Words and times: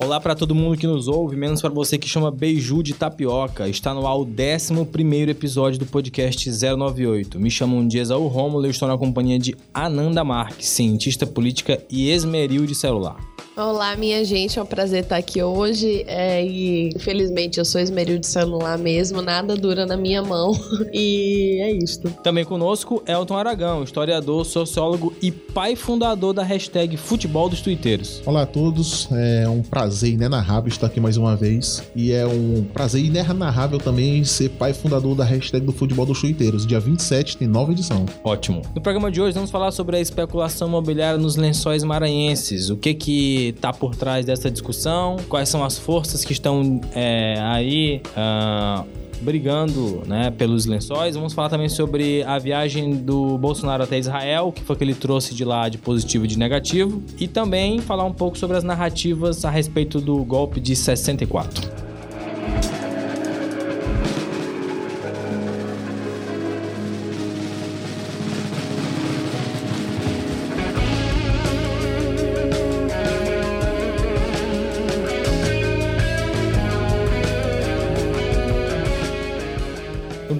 Olá 0.00 0.20
para 0.20 0.36
todo 0.36 0.54
mundo 0.54 0.78
que 0.78 0.86
nos 0.86 1.08
ouve, 1.08 1.34
menos 1.34 1.60
para 1.60 1.70
você 1.70 1.98
que 1.98 2.08
chama 2.08 2.30
Beiju 2.30 2.84
de 2.84 2.94
Tapioca. 2.94 3.68
Está 3.68 3.92
no 3.92 4.06
ar 4.06 4.14
o 4.14 4.22
11 4.22 5.28
episódio 5.28 5.76
do 5.76 5.86
podcast 5.86 6.48
098. 6.48 7.40
Me 7.40 7.50
chamo 7.50 7.84
Esaú 7.92 8.28
Rômulo 8.28 8.64
e 8.68 8.70
estou 8.70 8.86
na 8.86 8.96
companhia 8.96 9.40
de 9.40 9.56
Ananda 9.74 10.22
Marques, 10.22 10.68
cientista 10.68 11.26
política 11.26 11.82
e 11.90 12.10
esmeril 12.10 12.64
de 12.64 12.76
celular. 12.76 13.18
Olá, 13.56 13.96
minha 13.96 14.24
gente, 14.24 14.56
é 14.56 14.62
um 14.62 14.66
prazer 14.66 15.02
estar 15.02 15.16
aqui 15.16 15.42
hoje. 15.42 16.04
É, 16.06 16.46
e 16.46 16.90
infelizmente 16.94 17.58
eu 17.58 17.64
sou 17.64 17.80
esmeril 17.80 18.20
de 18.20 18.26
celular 18.28 18.78
mesmo, 18.78 19.20
nada 19.20 19.56
dura 19.56 19.84
na 19.84 19.96
minha 19.96 20.22
mão. 20.22 20.52
E 20.92 21.60
é 21.60 21.72
isto. 21.72 22.08
Também 22.22 22.44
conosco, 22.44 23.02
Elton 23.06 23.36
Aragão, 23.36 23.82
historiador, 23.82 24.44
sociólogo 24.46 25.12
e 25.20 25.30
pai 25.30 25.76
fundador 25.76 26.32
da 26.32 26.42
hashtag 26.42 26.96
Futebol 26.96 27.48
dos 27.48 27.60
Twitteiros. 27.60 28.22
Olá 28.24 28.42
a 28.42 28.46
todos, 28.46 29.08
é 29.12 29.48
um 29.48 29.60
prazer 29.60 29.87
inenarrável 30.02 30.68
estar 30.68 30.86
aqui 30.86 31.00
mais 31.00 31.16
uma 31.16 31.36
vez. 31.36 31.82
E 31.94 32.12
é 32.12 32.26
um 32.26 32.64
prazer 32.72 33.04
inenarrável 33.04 33.78
também 33.78 34.24
ser 34.24 34.50
pai 34.50 34.72
fundador 34.72 35.14
da 35.14 35.24
hashtag 35.24 35.64
do 35.64 35.72
Futebol 35.72 36.06
dos 36.06 36.20
Twitteiros. 36.20 36.66
Dia 36.66 36.80
27 36.80 37.36
tem 37.36 37.48
nova 37.48 37.72
edição. 37.72 38.06
Ótimo. 38.22 38.62
No 38.74 38.80
programa 38.80 39.10
de 39.10 39.20
hoje 39.20 39.34
vamos 39.34 39.50
falar 39.50 39.70
sobre 39.70 39.96
a 39.96 40.00
especulação 40.00 40.68
imobiliária 40.68 41.18
nos 41.18 41.36
lençóis 41.36 41.82
maranhenses. 41.82 42.70
O 42.70 42.76
que 42.76 42.94
que 42.94 43.48
está 43.48 43.72
por 43.72 43.94
trás 43.94 44.24
dessa 44.24 44.50
discussão, 44.50 45.16
quais 45.28 45.48
são 45.48 45.64
as 45.64 45.78
forças 45.78 46.24
que 46.24 46.32
estão 46.32 46.80
é, 46.94 47.38
aí 47.40 48.02
uh, 48.16 48.86
brigando 49.20 50.02
né, 50.06 50.30
pelos 50.30 50.66
lençóis. 50.66 51.14
Vamos 51.14 51.32
falar 51.32 51.48
também 51.48 51.68
sobre 51.68 52.22
a 52.24 52.38
viagem 52.38 52.96
do 52.96 53.38
Bolsonaro 53.38 53.82
até 53.82 53.98
Israel, 53.98 54.52
que 54.52 54.62
foi 54.62 54.76
que 54.76 54.84
ele 54.84 54.94
trouxe 54.94 55.34
de 55.34 55.44
lá 55.44 55.68
de 55.68 55.78
positivo 55.78 56.24
e 56.24 56.28
de 56.28 56.38
negativo. 56.38 57.02
E 57.18 57.26
também 57.26 57.80
falar 57.80 58.04
um 58.04 58.12
pouco 58.12 58.38
sobre 58.38 58.56
as 58.56 58.64
narrativas 58.64 59.44
a 59.44 59.50
respeito 59.50 60.00
do 60.00 60.24
golpe 60.24 60.60
de 60.60 60.74
64. 60.76 61.87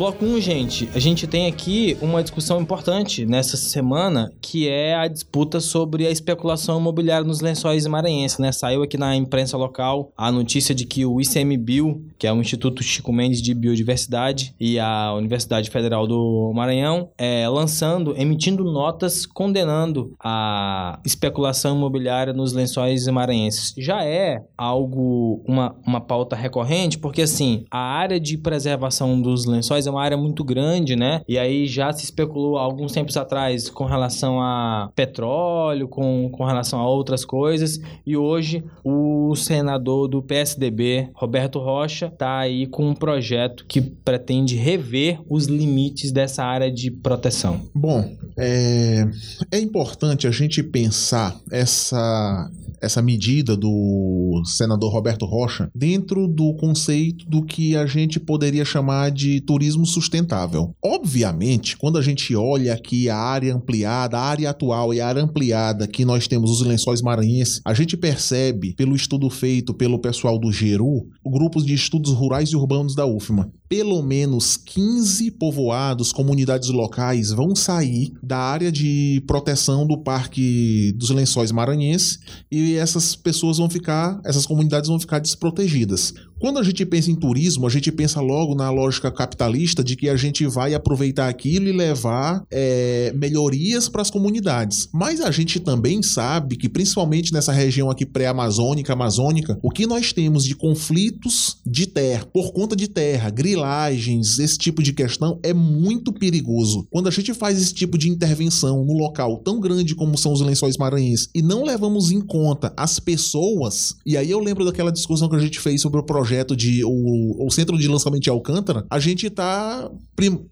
Bloco 0.09 0.25
1, 0.25 0.41
gente, 0.41 0.89
a 0.95 0.99
gente 0.99 1.27
tem 1.27 1.47
aqui 1.47 1.99
uma 2.01 2.23
discussão 2.23 2.63
importante 2.63 3.27
nessa 3.27 3.59
semana, 3.59 4.33
que 4.41 4.67
é 4.67 4.95
a 4.95 5.07
disputa 5.07 5.61
sobre 5.61 6.07
a 6.07 6.11
especulação 6.11 6.81
imobiliária 6.81 7.27
nos 7.27 7.43
lençóis 7.43 7.87
maranhenses, 7.87 8.39
né? 8.39 8.51
Saiu 8.51 8.83
aqui 8.83 8.97
na 8.97 9.15
imprensa 9.15 9.59
local 9.59 10.11
a 10.17 10.33
notícia 10.33 10.75
de 10.75 10.87
que 10.87 11.05
o 11.05 11.21
ICMBio, 11.21 12.03
que 12.19 12.27
é 12.27 12.33
o 12.33 12.41
Instituto 12.41 12.83
Chico 12.83 13.13
Mendes 13.13 13.43
de 13.43 13.53
Biodiversidade 13.53 14.55
e 14.59 14.79
a 14.79 15.13
Universidade 15.13 15.69
Federal 15.69 16.07
do 16.07 16.53
Maranhão, 16.55 17.11
é 17.19 17.47
lançando, 17.47 18.15
emitindo 18.17 18.65
notas 18.65 19.27
condenando 19.27 20.15
a 20.19 21.01
especulação 21.05 21.77
imobiliária 21.77 22.33
nos 22.33 22.55
lençóis 22.55 23.07
maranhenses. 23.09 23.75
Já 23.77 24.05
é 24.05 24.43
algo, 24.57 25.43
uma, 25.47 25.77
uma 25.87 26.01
pauta 26.01 26.35
recorrente, 26.35 26.99
porque 26.99 27.23
assim, 27.23 27.65
a 27.71 27.79
área 27.79 28.19
de 28.19 28.39
preservação 28.39 29.21
dos 29.21 29.45
lençóis 29.45 29.87
é 29.87 29.91
uma 29.91 29.98
área 30.03 30.17
muito 30.17 30.45
grande, 30.45 30.97
né? 30.97 31.23
E 31.29 31.39
aí 31.39 31.67
já 31.67 31.93
se 31.93 32.05
especulou 32.05 32.57
alguns 32.57 32.93
tempos 32.93 33.17
atrás 33.17 33.69
com 33.69 33.85
relação 33.85 34.41
a 34.41 34.91
petróleo, 34.95 35.89
com, 35.89 36.29
com 36.31 36.45
relação 36.45 36.81
a 36.81 36.89
outras 36.89 37.25
coisas. 37.25 37.81
E 38.07 38.17
hoje 38.17 38.65
o 38.85 39.35
senador 39.35 40.09
do 40.09 40.23
PSDB, 40.23 41.11
Roberto 41.15 41.59
Rocha, 41.59 42.07
está 42.07 42.39
aí 42.39 42.67
com 42.67 42.89
um 42.89 42.95
projeto 42.95 43.65
que 43.67 43.81
pretende 43.81 44.57
rever 44.57 45.21
os 45.29 45.47
limites 45.47 46.13
dessa 46.13 46.45
área 46.45 46.71
de 46.71 46.91
proteção. 46.91 47.61
Bom, 47.75 48.17
é, 48.37 49.07
é 49.51 49.59
importante 49.59 50.27
a 50.27 50.31
gente 50.31 50.63
pensar 50.63 51.37
essa 51.51 52.51
essa 52.81 53.03
medida 53.03 53.57
do 53.57 54.41
senador 54.45 54.93
Roberto 54.93 55.27
Rocha 55.27 55.69
dentro 55.75 56.29
do 56.29 56.55
conceito 56.55 57.25
do 57.29 57.45
que 57.45 57.77
a 57.77 57.87
gente 57.87 58.21
poderia 58.21 58.65
chamar 58.65 59.11
de 59.11 59.41
turismo 59.41 59.87
sustentável. 59.89 60.75
Obviamente, 60.85 61.77
quando 61.77 61.99
a 61.99 62.03
gente 62.03 62.35
olha 62.37 62.75
aqui 62.75 63.09
a 63.09 63.17
área 63.17 63.55
ampliada, 63.55 64.19
a 64.19 64.23
área 64.23 64.51
atual 64.51 64.95
e 64.95 65.01
a 65.01 65.09
área 65.09 65.23
ampliada 65.23 65.89
que 65.89 66.05
nós 66.05 66.29
temos 66.29 66.51
os 66.51 66.67
lençóis 66.67 67.03
maranhenses, 67.03 67.61
a 67.65 67.75
gente 67.75 67.97
percebe 67.97 68.75
pelo 68.75 68.95
estudo 68.95 69.29
feito 69.31 69.75
pelo 69.75 69.99
pessoal 69.99 70.39
do 70.39 70.53
GERU, 70.53 71.09
grupos 71.25 71.65
de 71.65 71.75
estudos 71.75 72.13
rurais 72.13 72.51
e 72.51 72.57
urbanos 72.57 72.95
da 72.95 73.07
UFMA, 73.07 73.51
pelo 73.69 74.03
menos 74.03 74.57
15 74.57 75.31
povoados, 75.33 76.13
comunidades 76.13 76.71
locais 76.71 77.31
vão 77.31 77.55
sair 77.55 78.13
da 78.23 78.39
área 78.39 78.73
de 78.73 79.23
proteção 79.27 79.87
do 79.87 79.99
Parque 79.99 80.93
dos 80.97 81.11
Lençóis 81.11 81.53
Maranhenses 81.53 82.19
e 82.51 82.75
essas 82.75 83.15
pessoas 83.15 83.59
vão 83.59 83.69
ficar, 83.69 84.21
essas 84.25 84.47
comunidades 84.47 84.89
vão 84.89 84.99
ficar 84.99 85.19
desprotegidas. 85.19 86.15
Quando 86.41 86.61
a 86.61 86.63
gente 86.63 86.87
pensa 86.87 87.11
em 87.11 87.17
turismo, 87.17 87.67
a 87.67 87.71
gente 87.71 87.91
pensa 87.91 88.21
logo 88.21 88.55
na 88.55 88.71
lógica 88.71 89.11
capitalista 89.11 89.83
de 89.83 89.97
que 89.97 90.09
a 90.09 90.17
gente 90.17 90.47
vai 90.47 90.73
aproveitar 90.73 91.29
aquilo 91.29 91.67
e 91.67 91.73
levar 91.73 92.45
é, 92.49 93.13
melhorias 93.17 93.89
para 93.89 94.03
as 94.03 94.11
comunidades. 94.11 94.89
Mas 94.93 95.21
a 95.21 95.33
gente 95.33 95.59
também 95.59 96.01
sabe 96.01 96.57
que, 96.57 96.69
principalmente 96.69 97.33
nessa 97.33 97.51
região 97.51 97.91
aqui 97.91 98.07
pré-amazônica, 98.07 98.93
amazônica, 98.93 99.59
o 99.61 99.71
que 99.71 99.85
nós 99.85 100.13
temos 100.13 100.45
de 100.45 100.55
conflitos 100.55 101.57
de 101.67 101.87
terra, 101.87 102.25
por 102.33 102.53
conta 102.53 102.77
de 102.77 102.87
terra, 102.87 103.31
grilagens, 103.31 104.39
esse 104.39 104.57
tipo 104.57 104.81
de 104.81 104.93
questão 104.93 105.41
é 105.43 105.53
muito 105.53 106.13
perigoso. 106.13 106.87
Quando 106.89 107.09
a 107.09 107.13
gente 107.13 107.35
faz 107.35 107.61
esse 107.61 107.75
tipo 107.75 107.99
de 107.99 108.09
intervenção 108.09 108.85
no 108.85 108.93
local 108.93 109.39
tão 109.39 109.59
grande 109.59 109.97
como 109.97 110.17
são 110.17 110.33
os 110.33 110.41
lençóis 110.41 110.77
maranhenses 110.77 111.29
e 111.35 111.43
não 111.43 111.65
levamos 111.65 112.13
em 112.13 112.21
conta 112.21 112.73
as 112.77 113.01
pessoas, 113.01 113.97
e 114.07 114.17
aí 114.17 114.31
eu 114.31 114.39
lembro 114.39 114.65
daquela 114.65 114.93
discussão 114.93 115.29
que 115.29 115.35
a 115.35 115.41
gente 115.41 115.59
fez 115.59 115.83
sobre 115.83 115.99
o 115.99 116.05
projeto 116.05 116.28
projeto 116.29 116.55
de 116.55 116.85
o, 116.85 117.47
o 117.47 117.51
centro 117.51 117.79
de 117.79 117.89
lançamento 117.89 118.23
de 118.23 118.29
Alcântara, 118.29 118.85
a 118.91 118.99
gente 118.99 119.27
está 119.27 119.91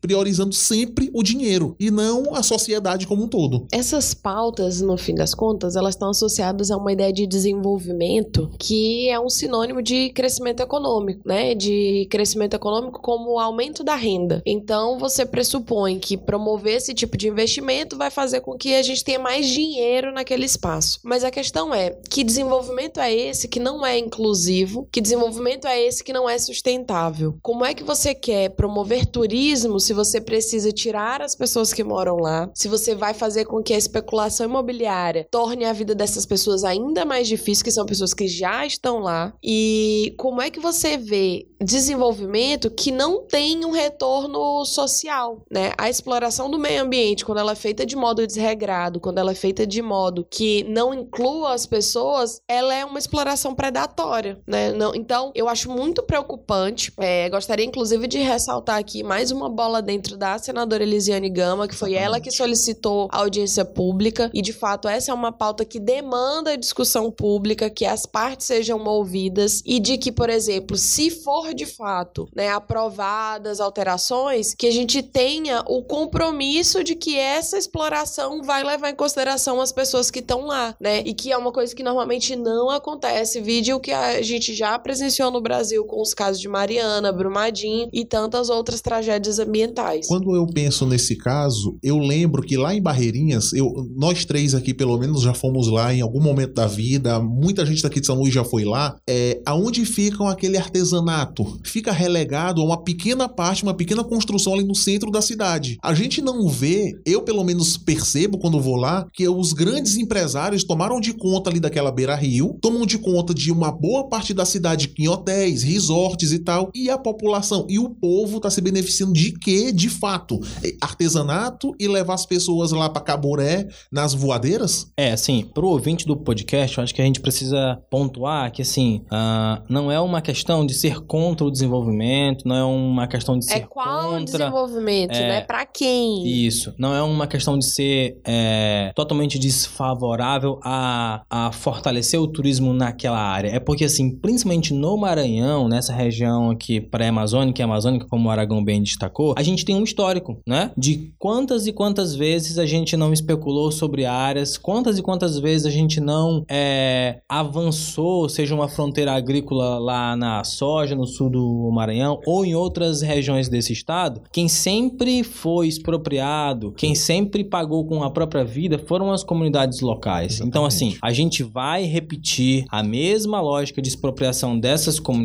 priorizando 0.00 0.54
sempre 0.54 1.10
o 1.12 1.22
dinheiro 1.22 1.76
e 1.78 1.91
não 1.91 2.34
a 2.34 2.42
sociedade 2.42 3.06
como 3.06 3.25
um 3.25 3.28
todo. 3.28 3.66
Essas 3.70 4.14
pautas, 4.14 4.81
no 4.81 4.97
fim 4.97 5.14
das 5.14 5.34
contas, 5.34 5.76
elas 5.76 5.94
estão 5.94 6.10
associadas 6.10 6.70
a 6.70 6.76
uma 6.78 6.92
ideia 6.92 7.12
de 7.12 7.26
desenvolvimento 7.26 8.50
que 8.59 9.09
é 9.10 9.20
um 9.20 9.28
sinônimo 9.28 9.82
de 9.82 10.10
crescimento 10.10 10.60
econômico, 10.60 11.20
né? 11.26 11.54
De 11.54 12.06
crescimento 12.10 12.54
econômico 12.54 13.03
como 13.03 13.38
aumento 13.38 13.84
da 13.84 13.97
renda. 13.97 14.41
Então, 14.47 14.98
você 14.98 15.26
pressupõe 15.26 15.98
que 15.98 16.16
promover 16.16 16.76
esse 16.76 16.94
tipo 16.94 17.19
de 17.19 17.28
investimento 17.28 17.98
vai 17.98 18.10
fazer 18.10 18.41
com 18.41 18.56
que 18.56 18.75
a 18.75 18.82
gente 18.82 19.04
tenha 19.04 19.19
mais 19.19 19.47
dinheiro 19.47 20.12
naquele 20.12 20.47
espaço. 20.47 21.00
Mas 21.04 21.22
a 21.22 21.31
questão 21.31 21.75
é, 21.75 21.91
que 22.08 22.25
desenvolvimento 22.25 22.98
é 22.98 23.12
esse 23.12 23.47
que 23.48 23.60
não 23.60 23.84
é 23.84 23.98
inclusivo? 23.98 24.88
Que 24.91 25.00
desenvolvimento 25.00 25.66
é 25.66 25.82
esse 25.82 26.03
que 26.03 26.12
não 26.12 26.28
é 26.28 26.38
sustentável. 26.38 27.37
Como 27.43 27.65
é 27.65 27.75
que 27.75 27.84
você 27.84 28.15
quer 28.15 28.50
promover 28.50 29.06
turismo 29.06 29.81
se 29.81 29.93
você 29.93 30.21
precisa 30.21 30.72
tirar 30.72 31.22
as 31.22 31.34
pessoas 31.34 31.72
que 31.72 31.84
moram 31.84 32.16
lá? 32.16 32.50
Se 32.54 32.69
você 32.69 32.94
vai 32.94 33.15
fazer 33.15 33.44
com 33.44 33.62
que 33.62 33.72
a 33.72 33.78
especulação 33.78 34.47
imobiliária 34.47 35.26
torne 35.31 35.65
a 35.65 35.72
vida 35.72 35.94
dessas 35.94 36.26
pessoas 36.26 36.65
ainda 36.65 37.05
mais 37.05 37.28
difícil, 37.28 37.65
que 37.65 37.71
são 37.71 37.87
pessoas 37.87 38.15
que 38.15 38.28
já 38.28 38.66
estão 38.66 38.99
lá? 38.99 39.32
E 39.43 40.15
como 40.19 40.41
é 40.43 40.50
que 40.50 40.60
você 40.60 40.97
vê 40.97 41.47
desenvolvimento 41.60 42.71
que 42.71 42.91
não 42.91 43.26
tem 43.26 43.65
um 43.65 43.71
retorno 43.71 44.65
social, 44.65 45.43
né? 45.50 45.73
A 45.79 45.88
exploração 45.88 46.50
do 46.50 46.58
meio 46.58 46.82
ambiente, 46.82 47.25
quando 47.25 47.38
ela 47.38 47.52
é 47.52 47.56
feita 47.56 47.87
de 47.87 47.96
modo 47.96 48.26
desregrado, 48.26 49.00
quando 49.00 49.19
ela 49.19 49.32
é 49.32 49.35
feita 49.35 49.67
de 49.67 49.81
modo 49.81 50.26
que 50.31 50.64
não 50.64 50.93
inclua 50.93 51.55
as 51.55 51.67
pessoas, 51.67 52.40
ela 52.49 52.75
é 52.75 52.85
uma 52.85 52.99
exploração 52.99 53.55
predatória, 53.55 54.38
né? 54.46 54.73
Não, 54.73 54.94
então, 54.94 55.32
eu 55.35 55.49
acho 55.49 55.56
muito 55.64 56.03
preocupante. 56.03 56.93
É, 56.99 57.29
gostaria, 57.31 57.64
inclusive, 57.64 58.06
de 58.06 58.19
ressaltar 58.19 58.79
aqui 58.79 59.03
mais 59.03 59.31
uma 59.31 59.49
bola 59.49 59.81
dentro 59.81 60.17
da 60.17 60.37
senadora 60.38 60.82
Elisiane 60.82 61.31
Gama, 61.31 61.69
que 61.69 61.75
foi 61.75 61.94
ela 61.94 62.20
que 62.20 62.31
solicitou 62.31 63.08
a 63.11 63.19
audiência 63.19 63.64
pública, 63.64 64.31
e 64.35 64.43
de 64.43 64.53
fato 64.53 64.88
essa 64.88 65.11
é 65.11 65.14
uma 65.14 65.32
pauta 65.32 65.64
que 65.64 65.79
demanda 65.79 66.56
discussão 66.56 67.11
pública, 67.11 67.70
que 67.70 67.85
as 67.85 68.05
partes 68.05 68.47
sejam 68.47 68.82
ouvidas 68.85 69.62
e 69.64 69.79
de 69.79 69.97
que, 69.97 70.11
por 70.11 70.29
exemplo, 70.29 70.76
se 70.76 71.11
for 71.11 71.55
de 71.55 71.67
fato 71.67 72.29
né, 72.35 72.50
aprovadas 72.50 73.61
alterações, 73.61 74.55
que 74.55 74.67
a 74.67 74.73
gente 74.73 75.02
tenha 75.02 75.62
o 75.67 75.82
compromisso 75.82 76.82
de 76.82 76.94
que 76.94 77.19
essa 77.19 77.56
exploração 77.56 78.43
vai 78.43 78.62
levar 78.64 78.91
em 78.91 78.94
consideração 78.94 79.61
as 79.61 79.73
pessoas 79.73 80.11
que 80.11 80.19
estão 80.19 80.47
lá, 80.47 80.75
né? 80.81 81.00
E 81.05 81.14
que 81.14 81.31
é 81.32 81.37
uma 81.37 81.52
coisa 81.52 81.75
que 81.75 81.82
normalmente 81.82 82.35
não 82.35 82.70
acontece. 82.70 83.41
Vídeo 83.41 83.81
que 83.81 83.93
a 83.93 84.23
gente 84.23 84.55
já 84.55 84.79
presenciou 84.79 85.31
no 85.31 85.41
Brasil 85.46 85.84
com 85.84 86.02
os 86.02 86.12
casos 86.12 86.40
de 86.40 86.48
Mariana, 86.48 87.12
Brumadinho 87.12 87.88
e 87.93 88.04
tantas 88.04 88.50
outras 88.50 88.81
tragédias 88.81 89.38
ambientais. 89.38 90.08
Quando 90.08 90.34
eu 90.34 90.44
penso 90.46 90.84
nesse 90.84 91.14
caso, 91.14 91.78
eu 91.81 91.98
lembro 91.98 92.43
que 92.43 92.56
lá 92.56 92.75
em 92.75 92.82
Barreirinhas, 92.82 93.52
eu, 93.52 93.72
nós 93.96 94.25
três 94.25 94.56
aqui 94.56 94.75
pelo 94.75 94.98
menos 94.98 95.22
já 95.22 95.32
fomos 95.32 95.69
lá 95.69 95.94
em 95.94 96.00
algum 96.00 96.20
momento 96.20 96.54
da 96.54 96.66
vida, 96.66 97.20
muita 97.20 97.64
gente 97.64 97.82
daqui 97.82 98.00
de 98.00 98.06
São 98.06 98.16
Luís 98.16 98.34
já 98.34 98.43
foi 98.43 98.64
lá. 98.64 98.96
É, 99.08 99.40
aonde 99.46 99.84
ficam 99.84 100.26
aquele 100.26 100.56
artesanato? 100.56 101.60
Fica 101.64 101.92
relegado 101.92 102.60
a 102.60 102.64
uma 102.64 102.82
pequena 102.82 103.28
parte, 103.28 103.62
uma 103.62 103.75
pequena 103.75 104.02
construção 104.02 104.54
ali 104.54 104.64
no 104.64 104.75
centro 104.75 105.10
da 105.10 105.22
cidade. 105.22 105.76
A 105.81 105.94
gente 105.94 106.20
não 106.20 106.49
vê, 106.49 106.92
eu 107.06 107.22
pelo 107.22 107.44
menos 107.44 107.76
percebo 107.76 108.38
quando 108.38 108.60
vou 108.60 108.76
lá, 108.76 109.06
que 109.12 109.28
os 109.28 109.52
grandes 109.52 109.96
empresários 109.96 110.64
tomaram 110.64 111.00
de 111.00 111.12
conta 111.12 111.50
ali 111.50 111.60
daquela 111.60 111.92
beira-rio, 111.92 112.58
tomam 112.60 112.84
de 112.84 112.99
conta 112.99 113.32
de 113.32 113.52
uma 113.52 113.70
boa 113.70 114.08
parte 114.08 114.34
da 114.34 114.44
cidade 114.44 114.92
em 114.99 115.06
hotéis, 115.37 115.62
resorts 115.62 116.33
e 116.33 116.38
tal, 116.38 116.71
e 116.75 116.88
a 116.88 116.97
população 116.97 117.67
e 117.69 117.79
o 117.79 117.91
povo 117.91 118.41
tá 118.41 118.50
se 118.50 118.61
beneficiando 118.61 119.12
de 119.12 119.33
quê? 119.33 119.71
De 119.73 119.88
fato, 119.88 120.41
é, 120.65 120.73
artesanato 120.81 121.75
e 121.79 121.87
levar 121.87 122.15
as 122.15 122.25
pessoas 122.25 122.73
lá 122.73 122.88
para 122.88 123.03
Caboré 123.03 123.69
nas 123.93 124.15
voadeiras? 124.15 124.91
É, 124.97 125.12
assim, 125.12 125.49
pro 125.55 125.69
ouvinte 125.69 126.06
do 126.06 126.17
podcast, 126.17 126.79
eu 126.79 126.85
acho 126.85 126.94
que 126.94 127.03
a 127.03 127.05
gente 127.05 127.21
precisa 127.21 127.79
pontuar 127.91 128.50
que, 128.50 128.62
assim, 128.62 129.03
uh, 129.06 129.62
não 129.69 129.93
é 129.93 130.00
uma 130.00 130.23
questão 130.23 130.65
de 130.65 130.75
ser 130.75 131.00
contra 131.00 131.47
o 131.47 131.50
desenvolvimento, 131.50 132.49
não 132.49 132.56
é 132.56 132.65
uma 132.65 133.06
questão 133.06 133.38
de 133.38 133.44
é 133.47 133.49
ser 133.49 133.59
É 133.59 133.67
qual 133.67 134.11
contra... 134.11 134.38
desenvolvimento, 134.38 135.15
é, 135.15 135.29
né? 135.29 135.41
Pra 135.43 135.67
quem? 135.67 136.27
Isso. 136.27 136.75
Não 136.79 136.94
é 136.94 137.03
uma 137.03 137.27
questão 137.27 137.59
de 137.59 137.67
ser 137.67 138.19
é, 138.25 138.93
totalmente 138.94 139.38
desfavorável 139.38 140.59
a, 140.62 141.23
a 141.29 141.53
fortalecer 141.53 142.21
o 142.21 142.27
turismo 142.27 142.73
naquela 142.73 143.21
área. 143.21 143.49
É 143.49 143.61
porque, 143.61 143.85
assim, 143.85 144.11
principalmente 144.11 144.73
no 144.73 144.97
Maranhão, 144.97 145.25
nessa 145.69 145.93
região 145.93 146.50
aqui 146.50 146.81
pré-amazônica 146.81 147.61
e 147.61 147.64
amazônica, 147.64 148.06
como 148.08 148.28
o 148.28 148.31
Aragão 148.31 148.62
bem 148.62 148.82
destacou, 148.82 149.34
a 149.37 149.43
gente 149.43 149.64
tem 149.64 149.76
um 149.76 149.84
histórico, 149.84 150.38
né? 150.46 150.70
De 150.76 151.12
quantas 151.19 151.67
e 151.67 151.73
quantas 151.73 152.14
vezes 152.14 152.58
a 152.58 152.67
gente 152.67 152.96
não 152.96 153.12
especulou 153.12 153.70
sobre 153.70 154.05
áreas, 154.05 154.56
quantas 154.56 154.99
e 154.99 155.02
quantas 155.02 155.38
vezes 155.38 155.67
a 155.67 155.70
gente 155.70 156.00
não 156.00 156.44
é, 156.49 157.20
avançou, 157.28 158.28
seja 158.28 158.55
uma 158.55 158.69
fronteira 158.69 159.12
agrícola 159.12 159.78
lá 159.78 160.17
na 160.17 160.44
soja, 160.44 160.94
no 160.94 161.06
sul 161.06 161.31
do 161.31 161.70
Maranhão, 161.73 162.20
ou 162.26 162.44
em 162.44 162.55
outras 162.55 163.02
regiões 163.02 163.49
desse 163.49 163.73
estado, 163.73 164.23
quem 164.32 164.49
sempre 164.49 165.23
foi 165.23 165.69
expropriado, 165.69 166.73
quem 166.73 166.94
sempre 166.94 167.44
pagou 167.44 167.84
com 167.87 168.02
a 168.02 168.11
própria 168.11 168.44
vida 168.44 168.78
foram 168.78 169.12
as 169.12 169.23
comunidades 169.23 169.81
locais. 169.81 170.34
Exatamente. 170.34 170.49
Então, 170.49 170.64
assim, 170.64 170.96
a 171.02 171.12
gente 171.12 171.43
vai 171.43 171.84
repetir 171.84 172.64
a 172.70 172.82
mesma 172.82 173.40
lógica 173.40 173.81
de 173.82 173.88
expropriação 173.88 174.58
dessas 174.58 174.99
comunidades, 174.99 175.15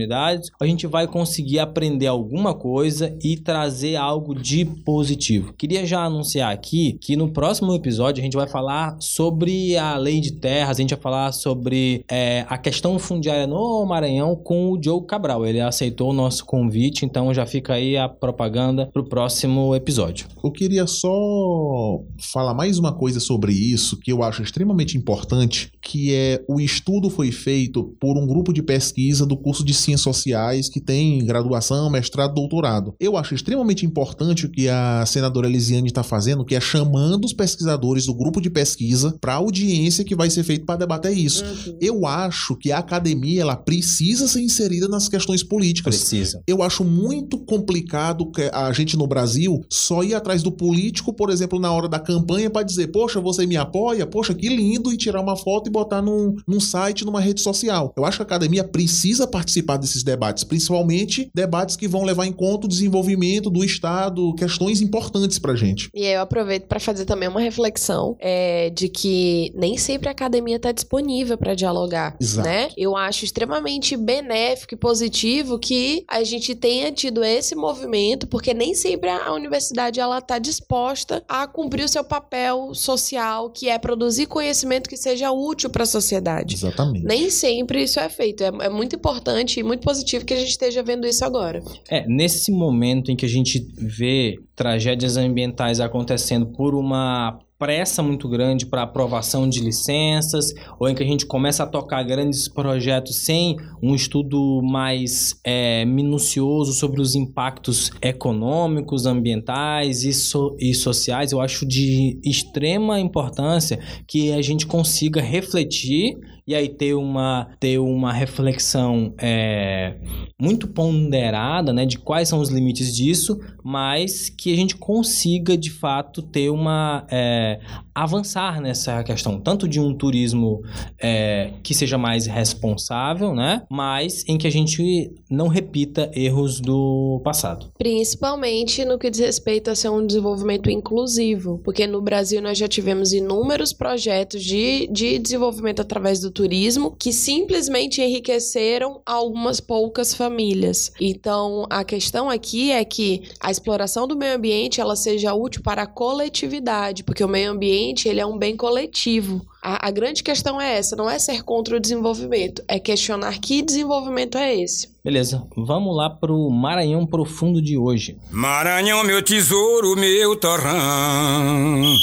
a 0.59 0.65
gente 0.65 0.87
vai 0.87 1.07
conseguir 1.07 1.59
aprender 1.59 2.07
alguma 2.07 2.53
coisa 2.53 3.15
e 3.23 3.37
trazer 3.37 3.95
algo 3.95 4.33
de 4.35 4.65
positivo. 4.65 5.53
Queria 5.53 5.85
já 5.85 6.03
anunciar 6.03 6.51
aqui 6.51 6.97
que 7.01 7.15
no 7.15 7.31
próximo 7.31 7.73
episódio 7.73 8.21
a 8.21 8.23
gente 8.23 8.37
vai 8.37 8.47
falar 8.47 8.95
sobre 8.99 9.77
a 9.77 9.97
lei 9.97 10.19
de 10.19 10.33
terras, 10.33 10.77
a 10.77 10.81
gente 10.81 10.93
vai 10.93 11.01
falar 11.01 11.31
sobre 11.31 12.03
é, 12.09 12.45
a 12.47 12.57
questão 12.57 12.97
fundiária 12.99 13.47
no 13.47 13.85
Maranhão 13.85 14.35
com 14.35 14.71
o 14.71 14.81
Joe 14.81 15.05
Cabral. 15.05 15.45
Ele 15.45 15.59
aceitou 15.59 16.09
o 16.09 16.13
nosso 16.13 16.45
convite, 16.45 17.05
então 17.05 17.33
já 17.33 17.45
fica 17.45 17.73
aí 17.73 17.97
a 17.97 18.07
propaganda 18.07 18.87
pro 18.87 19.03
próximo 19.03 19.75
episódio. 19.75 20.27
Eu 20.43 20.51
queria 20.51 20.87
só 20.87 22.01
falar 22.31 22.53
mais 22.53 22.77
uma 22.77 22.93
coisa 22.93 23.19
sobre 23.19 23.53
isso 23.53 23.97
que 23.97 24.11
eu 24.11 24.23
acho 24.23 24.41
extremamente 24.41 24.97
importante, 24.97 25.71
que 25.81 26.13
é 26.13 26.43
o 26.47 26.59
estudo 26.59 27.09
foi 27.09 27.31
feito 27.31 27.95
por 27.99 28.17
um 28.17 28.25
grupo 28.25 28.53
de 28.53 28.61
pesquisa 28.61 29.25
do 29.25 29.37
curso 29.37 29.63
de 29.63 29.70
Ciências 29.77 30.01
Sociais 30.01 30.69
que 30.69 30.79
tem 30.79 31.23
graduação, 31.25 31.89
mestrado, 31.89 32.33
doutorado. 32.33 32.93
Eu 32.99 33.17
acho 33.17 33.35
extremamente 33.35 33.85
importante 33.85 34.45
o 34.45 34.49
que 34.49 34.67
a 34.67 35.05
senadora 35.05 35.47
Elisiane 35.47 35.87
está 35.87 36.03
fazendo, 36.03 36.45
que 36.45 36.55
é 36.55 36.61
chamando 36.61 37.25
os 37.25 37.33
pesquisadores 37.33 38.05
do 38.05 38.13
grupo 38.13 38.41
de 38.41 38.49
pesquisa 38.49 39.15
para 39.19 39.33
a 39.33 39.37
audiência 39.37 40.03
que 40.03 40.15
vai 40.15 40.29
ser 40.29 40.43
feita 40.43 40.65
para 40.65 40.79
debater 40.79 41.15
isso. 41.17 41.43
Uhum. 41.43 41.77
Eu 41.81 42.05
acho 42.05 42.55
que 42.55 42.71
a 42.71 42.79
academia 42.79 43.41
ela 43.41 43.55
precisa 43.55 44.27
ser 44.27 44.41
inserida 44.41 44.87
nas 44.87 45.07
questões 45.07 45.43
políticas. 45.43 45.97
Precisa. 45.97 46.41
Eu 46.47 46.61
acho 46.61 46.83
muito 46.83 47.37
complicado 47.37 48.31
que 48.31 48.49
a 48.53 48.71
gente 48.71 48.97
no 48.97 49.07
Brasil 49.07 49.61
só 49.69 50.03
ir 50.03 50.13
atrás 50.13 50.43
do 50.43 50.51
político, 50.51 51.13
por 51.13 51.29
exemplo, 51.29 51.59
na 51.59 51.71
hora 51.71 51.87
da 51.87 51.99
campanha 51.99 52.49
para 52.49 52.63
dizer, 52.63 52.87
poxa, 52.87 53.19
você 53.19 53.45
me 53.45 53.57
apoia, 53.57 54.05
poxa, 54.05 54.33
que 54.33 54.49
lindo, 54.49 54.91
e 54.91 54.97
tirar 54.97 55.21
uma 55.21 55.35
foto 55.35 55.67
e 55.67 55.71
botar 55.71 56.01
num, 56.01 56.35
num 56.47 56.59
site, 56.59 57.05
numa 57.05 57.21
rede 57.21 57.41
social. 57.41 57.93
Eu 57.97 58.05
acho 58.05 58.17
que 58.17 58.23
a 58.23 58.25
academia 58.25 58.63
precisa 58.63 59.27
participar 59.27 59.60
desses 59.79 60.03
debates, 60.03 60.43
principalmente 60.43 61.29
debates 61.33 61.75
que 61.75 61.87
vão 61.87 62.03
levar 62.03 62.25
em 62.25 62.31
conta 62.31 62.65
o 62.65 62.69
desenvolvimento 62.69 63.49
do 63.49 63.63
Estado, 63.63 64.33
questões 64.35 64.81
importantes 64.81 65.39
pra 65.39 65.55
gente. 65.55 65.89
E 65.93 66.05
aí 66.05 66.13
eu 66.13 66.21
aproveito 66.21 66.65
para 66.67 66.79
fazer 66.79 67.05
também 67.05 67.29
uma 67.29 67.39
reflexão 67.39 68.15
é, 68.19 68.69
de 68.69 68.89
que 68.89 69.51
nem 69.55 69.77
sempre 69.77 70.09
a 70.09 70.11
academia 70.11 70.57
está 70.57 70.71
disponível 70.71 71.37
para 71.37 71.55
dialogar, 71.55 72.15
Exato. 72.19 72.47
né? 72.47 72.69
Eu 72.77 72.95
acho 72.95 73.25
extremamente 73.25 73.95
benéfico 73.95 74.73
e 74.73 74.77
positivo 74.77 75.59
que 75.59 76.03
a 76.07 76.23
gente 76.23 76.55
tenha 76.55 76.91
tido 76.91 77.23
esse 77.23 77.55
movimento, 77.55 78.27
porque 78.27 78.53
nem 78.53 78.73
sempre 78.73 79.09
a 79.09 79.33
universidade 79.33 79.99
ela 79.99 80.19
está 80.19 80.37
disposta 80.39 81.23
a 81.27 81.47
cumprir 81.47 81.85
o 81.85 81.89
seu 81.89 82.03
papel 82.03 82.73
social, 82.73 83.49
que 83.49 83.69
é 83.69 83.77
produzir 83.77 84.25
conhecimento 84.27 84.89
que 84.89 84.97
seja 84.97 85.31
útil 85.31 85.69
para 85.69 85.83
a 85.83 85.85
sociedade. 85.85 86.55
Exatamente. 86.55 87.05
Nem 87.05 87.29
sempre 87.29 87.83
isso 87.83 87.99
é 87.99 88.09
feito. 88.09 88.43
É, 88.43 88.51
é 88.61 88.69
muito 88.69 88.95
importante 88.95 89.50
e 89.59 89.63
muito 89.63 89.83
positivo 89.83 90.25
que 90.25 90.33
a 90.33 90.37
gente 90.37 90.49
esteja 90.49 90.81
vendo 90.83 91.07
isso 91.07 91.23
agora. 91.23 91.61
É, 91.89 92.05
nesse 92.07 92.51
momento 92.51 93.11
em 93.11 93.15
que 93.15 93.25
a 93.25 93.29
gente 93.29 93.65
vê 93.77 94.35
tragédias 94.55 95.17
ambientais 95.17 95.79
acontecendo 95.79 96.45
por 96.47 96.75
uma 96.75 97.39
pressa 97.61 98.01
muito 98.01 98.27
grande 98.27 98.65
para 98.65 98.81
aprovação 98.81 99.47
de 99.47 99.59
licenças, 99.59 100.51
ou 100.79 100.89
em 100.89 100.95
que 100.95 101.03
a 101.03 101.05
gente 101.05 101.27
começa 101.27 101.61
a 101.61 101.67
tocar 101.67 102.01
grandes 102.01 102.47
projetos 102.47 103.17
sem 103.17 103.55
um 103.83 103.93
estudo 103.93 104.63
mais 104.63 105.39
é, 105.43 105.85
minucioso 105.85 106.73
sobre 106.73 106.99
os 106.99 107.13
impactos 107.13 107.91
econômicos, 108.01 109.05
ambientais 109.05 110.03
e, 110.03 110.11
so 110.11 110.55
e 110.59 110.73
sociais, 110.73 111.33
eu 111.33 111.39
acho 111.39 111.63
de 111.63 112.19
extrema 112.25 112.99
importância 112.99 113.79
que 114.07 114.31
a 114.31 114.41
gente 114.41 114.65
consiga 114.65 115.21
refletir 115.21 116.17
e 116.45 116.55
aí 116.55 116.67
ter 116.69 116.93
uma, 116.93 117.49
ter 117.59 117.79
uma 117.79 118.11
reflexão 118.11 119.13
é, 119.17 119.95
muito 120.39 120.67
ponderada 120.67 121.71
né, 121.71 121.85
de 121.85 121.97
quais 121.97 122.27
são 122.27 122.39
os 122.39 122.49
limites 122.49 122.95
disso, 122.95 123.39
mas 123.63 124.29
que 124.29 124.51
a 124.51 124.55
gente 124.55 124.75
consiga 124.75 125.57
de 125.57 125.69
fato 125.69 126.21
ter 126.21 126.49
uma. 126.49 127.05
É, 127.09 127.59
avançar 127.93 128.61
nessa 128.61 129.03
questão, 129.03 129.39
tanto 129.39 129.67
de 129.67 129.79
um 129.79 129.93
turismo 129.93 130.61
é, 130.99 131.53
que 131.61 131.73
seja 131.73 131.97
mais 131.97 132.25
responsável, 132.25 133.35
né? 133.35 133.63
Mas 133.69 134.23
em 134.27 134.37
que 134.37 134.47
a 134.47 134.51
gente 134.51 135.11
não 135.29 135.47
repita 135.47 136.09
erros 136.13 136.59
do 136.59 137.21
passado. 137.23 137.71
Principalmente 137.77 138.85
no 138.85 138.97
que 138.97 139.09
diz 139.09 139.19
respeito 139.19 139.69
a 139.69 139.75
ser 139.75 139.89
um 139.89 140.05
desenvolvimento 140.05 140.69
inclusivo, 140.69 141.59
porque 141.63 141.85
no 141.85 142.01
Brasil 142.01 142.41
nós 142.41 142.57
já 142.57 142.67
tivemos 142.67 143.13
inúmeros 143.13 143.73
projetos 143.73 144.43
de, 144.43 144.87
de 144.87 145.19
desenvolvimento 145.19 145.81
através 145.81 146.19
do 146.19 146.31
turismo 146.31 146.95
que 146.97 147.11
simplesmente 147.11 148.01
enriqueceram 148.01 149.01
algumas 149.05 149.59
poucas 149.59 150.13
famílias. 150.13 150.91
Então, 150.99 151.65
a 151.69 151.83
questão 151.83 152.29
aqui 152.29 152.71
é 152.71 152.83
que 152.85 153.23
a 153.39 153.51
exploração 153.51 154.07
do 154.07 154.15
meio 154.15 154.35
ambiente 154.35 154.79
ela 154.79 154.95
seja 154.95 155.33
útil 155.33 155.61
para 155.61 155.83
a 155.83 155.87
coletividade, 155.87 157.03
porque 157.03 157.23
o 157.23 157.27
meio 157.27 157.51
ambiente 157.51 157.80
ele 158.07 158.19
é 158.19 158.25
um 158.25 158.37
bem 158.37 158.55
coletivo. 158.55 159.41
A, 159.61 159.87
a, 159.87 159.91
grande 159.91 160.23
questão 160.23 160.59
é 160.59 160.77
essa, 160.77 160.95
não 160.95 161.09
é 161.09 161.19
ser 161.19 161.43
contra 161.43 161.75
o 161.75 161.79
desenvolvimento, 161.79 162.63
é 162.67 162.79
questionar 162.79 163.39
que 163.39 163.61
desenvolvimento 163.61 164.37
é 164.37 164.55
esse. 164.55 164.89
Beleza, 165.03 165.45
vamos 165.55 165.95
lá 165.95 166.09
pro 166.09 166.49
Maranhão 166.49 167.05
Profundo 167.05 167.61
de 167.61 167.77
hoje. 167.77 168.17
Maranhão, 168.31 169.03
meu 169.03 169.21
tesouro, 169.21 169.95
meu 169.95 170.35
torrão. 170.35 171.95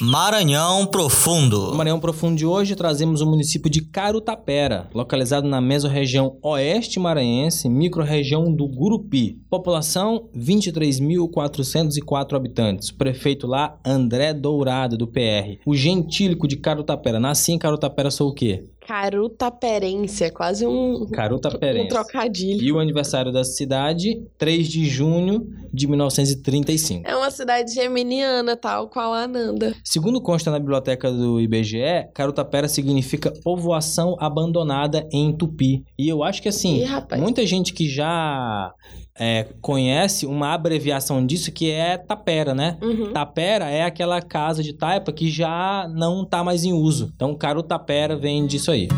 Maranhão 0.00 0.84
Profundo. 0.84 1.70
No 1.70 1.76
Maranhão 1.76 1.98
Profundo 1.98 2.36
de 2.36 2.44
hoje 2.44 2.76
trazemos 2.76 3.22
o 3.22 3.26
município 3.26 3.70
de 3.70 3.80
Carutapera, 3.80 4.90
localizado 4.92 5.48
na 5.48 5.58
mesorregião 5.58 6.36
oeste 6.42 7.00
maranhense, 7.00 7.66
microrregião 7.66 8.54
do 8.54 8.68
Gurupi. 8.68 9.40
População 9.48 10.28
23.404 10.36 12.34
habitantes. 12.34 12.90
Prefeito 12.90 13.46
lá 13.46 13.78
André 13.84 14.34
Dourado 14.34 14.98
do 14.98 15.06
PR. 15.06 15.60
O 15.64 15.74
gentílico 15.74 16.46
de 16.46 16.58
Carutapera. 16.58 17.18
Nasci 17.18 17.52
em 17.52 17.58
Carutapera, 17.58 18.10
sou 18.10 18.28
o 18.28 18.34
quê? 18.34 18.64
Carutaperense, 18.86 20.22
é 20.22 20.30
quase 20.30 20.64
um, 20.64 21.06
Caruta 21.10 21.48
um 21.48 21.88
trocadilho. 21.88 22.62
E 22.62 22.70
o 22.70 22.78
aniversário 22.78 23.32
da 23.32 23.42
cidade, 23.42 24.22
3 24.38 24.68
de 24.68 24.86
junho 24.86 25.52
de 25.72 25.88
1935. 25.88 27.02
É 27.04 27.16
uma 27.16 27.30
cidade 27.32 27.74
geminiana, 27.74 28.56
tal 28.56 28.88
qual 28.88 29.12
a 29.12 29.24
Ananda. 29.24 29.74
Segundo 29.82 30.20
consta 30.20 30.52
na 30.52 30.60
biblioteca 30.60 31.10
do 31.10 31.40
IBGE, 31.40 32.08
Carutapera 32.14 32.68
significa 32.68 33.32
povoação 33.42 34.16
abandonada 34.20 35.04
em 35.12 35.36
Tupi. 35.36 35.84
E 35.98 36.08
eu 36.08 36.22
acho 36.22 36.40
que 36.40 36.48
assim, 36.48 36.84
Ih, 36.84 37.18
muita 37.18 37.44
gente 37.44 37.72
que 37.72 37.88
já 37.88 38.72
é, 39.18 39.46
conhece 39.60 40.26
uma 40.26 40.52
abreviação 40.52 41.24
disso 41.24 41.50
que 41.50 41.70
é 41.70 41.96
Tapera, 41.96 42.54
né? 42.54 42.76
Uhum. 42.82 43.12
Tapera 43.12 43.70
é 43.70 43.82
aquela 43.82 44.20
casa 44.20 44.62
de 44.62 44.72
taipa 44.72 45.12
que 45.12 45.30
já 45.30 45.88
não 45.92 46.24
tá 46.24 46.44
mais 46.44 46.64
em 46.64 46.72
uso. 46.72 47.12
Então, 47.14 47.34
Carutapera 47.34 48.16
vem 48.16 48.46
disso 48.46 48.70
aí. 48.70 48.88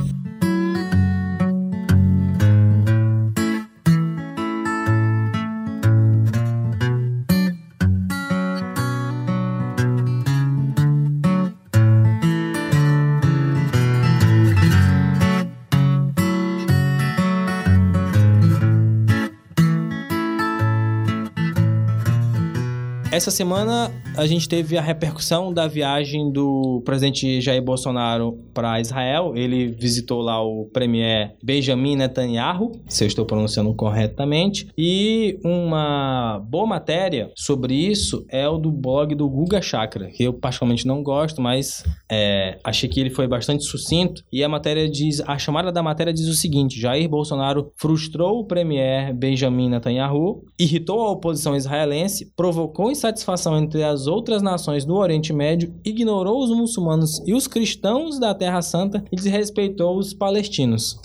Essa 23.19 23.33
semana 23.33 23.91
a 24.19 24.27
gente 24.27 24.49
teve 24.49 24.77
a 24.77 24.81
repercussão 24.81 25.53
da 25.53 25.69
viagem 25.69 26.33
do 26.33 26.83
presidente 26.85 27.41
Jair 27.41 27.63
Bolsonaro 27.63 28.37
para 28.53 28.81
Israel. 28.81 29.33
Ele 29.37 29.69
visitou 29.69 30.21
lá 30.21 30.43
o 30.43 30.69
premier 30.73 31.37
Benjamin 31.41 31.95
Netanyahu, 31.95 32.73
se 32.89 33.05
eu 33.05 33.07
estou 33.07 33.25
pronunciando 33.25 33.73
corretamente. 33.75 34.69
E 34.77 35.39
uma 35.45 36.45
boa 36.49 36.67
matéria 36.67 37.31
sobre 37.37 37.75
isso 37.75 38.27
é 38.29 38.49
o 38.49 38.59
do 38.59 38.73
blog 38.73 39.15
do 39.15 39.29
Guga 39.29 39.63
Chakra, 39.63 40.09
que 40.09 40.25
eu 40.25 40.33
particularmente 40.33 40.85
não 40.85 41.01
gosto, 41.01 41.41
mas 41.41 41.85
é, 42.11 42.59
achei 42.65 42.89
que 42.89 42.99
ele 42.99 43.11
foi 43.11 43.29
bastante 43.29 43.63
sucinto. 43.63 44.25
E 44.33 44.43
a 44.43 44.49
matéria 44.49 44.91
diz, 44.91 45.23
a 45.29 45.39
chamada 45.39 45.71
da 45.71 45.83
matéria 45.83 46.13
diz 46.13 46.27
o 46.27 46.35
seguinte: 46.35 46.81
Jair 46.81 47.09
Bolsonaro 47.09 47.71
frustrou 47.77 48.41
o 48.41 48.45
premier 48.45 49.15
Benjamin 49.15 49.69
Netanyahu, 49.71 50.43
irritou 50.59 51.03
a 51.03 51.13
oposição 51.13 51.55
israelense, 51.55 52.33
provocou 52.35 52.91
insatisfação 52.91 53.57
entre 53.57 53.85
as 53.85 54.08
outras 54.09 54.43
nações 54.43 54.85
do 54.85 54.95
Oriente 54.97 55.33
Médio, 55.33 55.73
ignorou 55.85 56.43
os 56.43 56.51
muçulmanos 56.51 57.23
e 57.27 57.35
os 57.35 57.47
cristãos 57.47 58.19
da 58.19 58.35
Terra 58.35 58.63
Santa 58.63 59.05
e 59.13 59.17
desrespeitou 59.17 59.97
os 59.97 60.13
palestinos. 60.13 60.99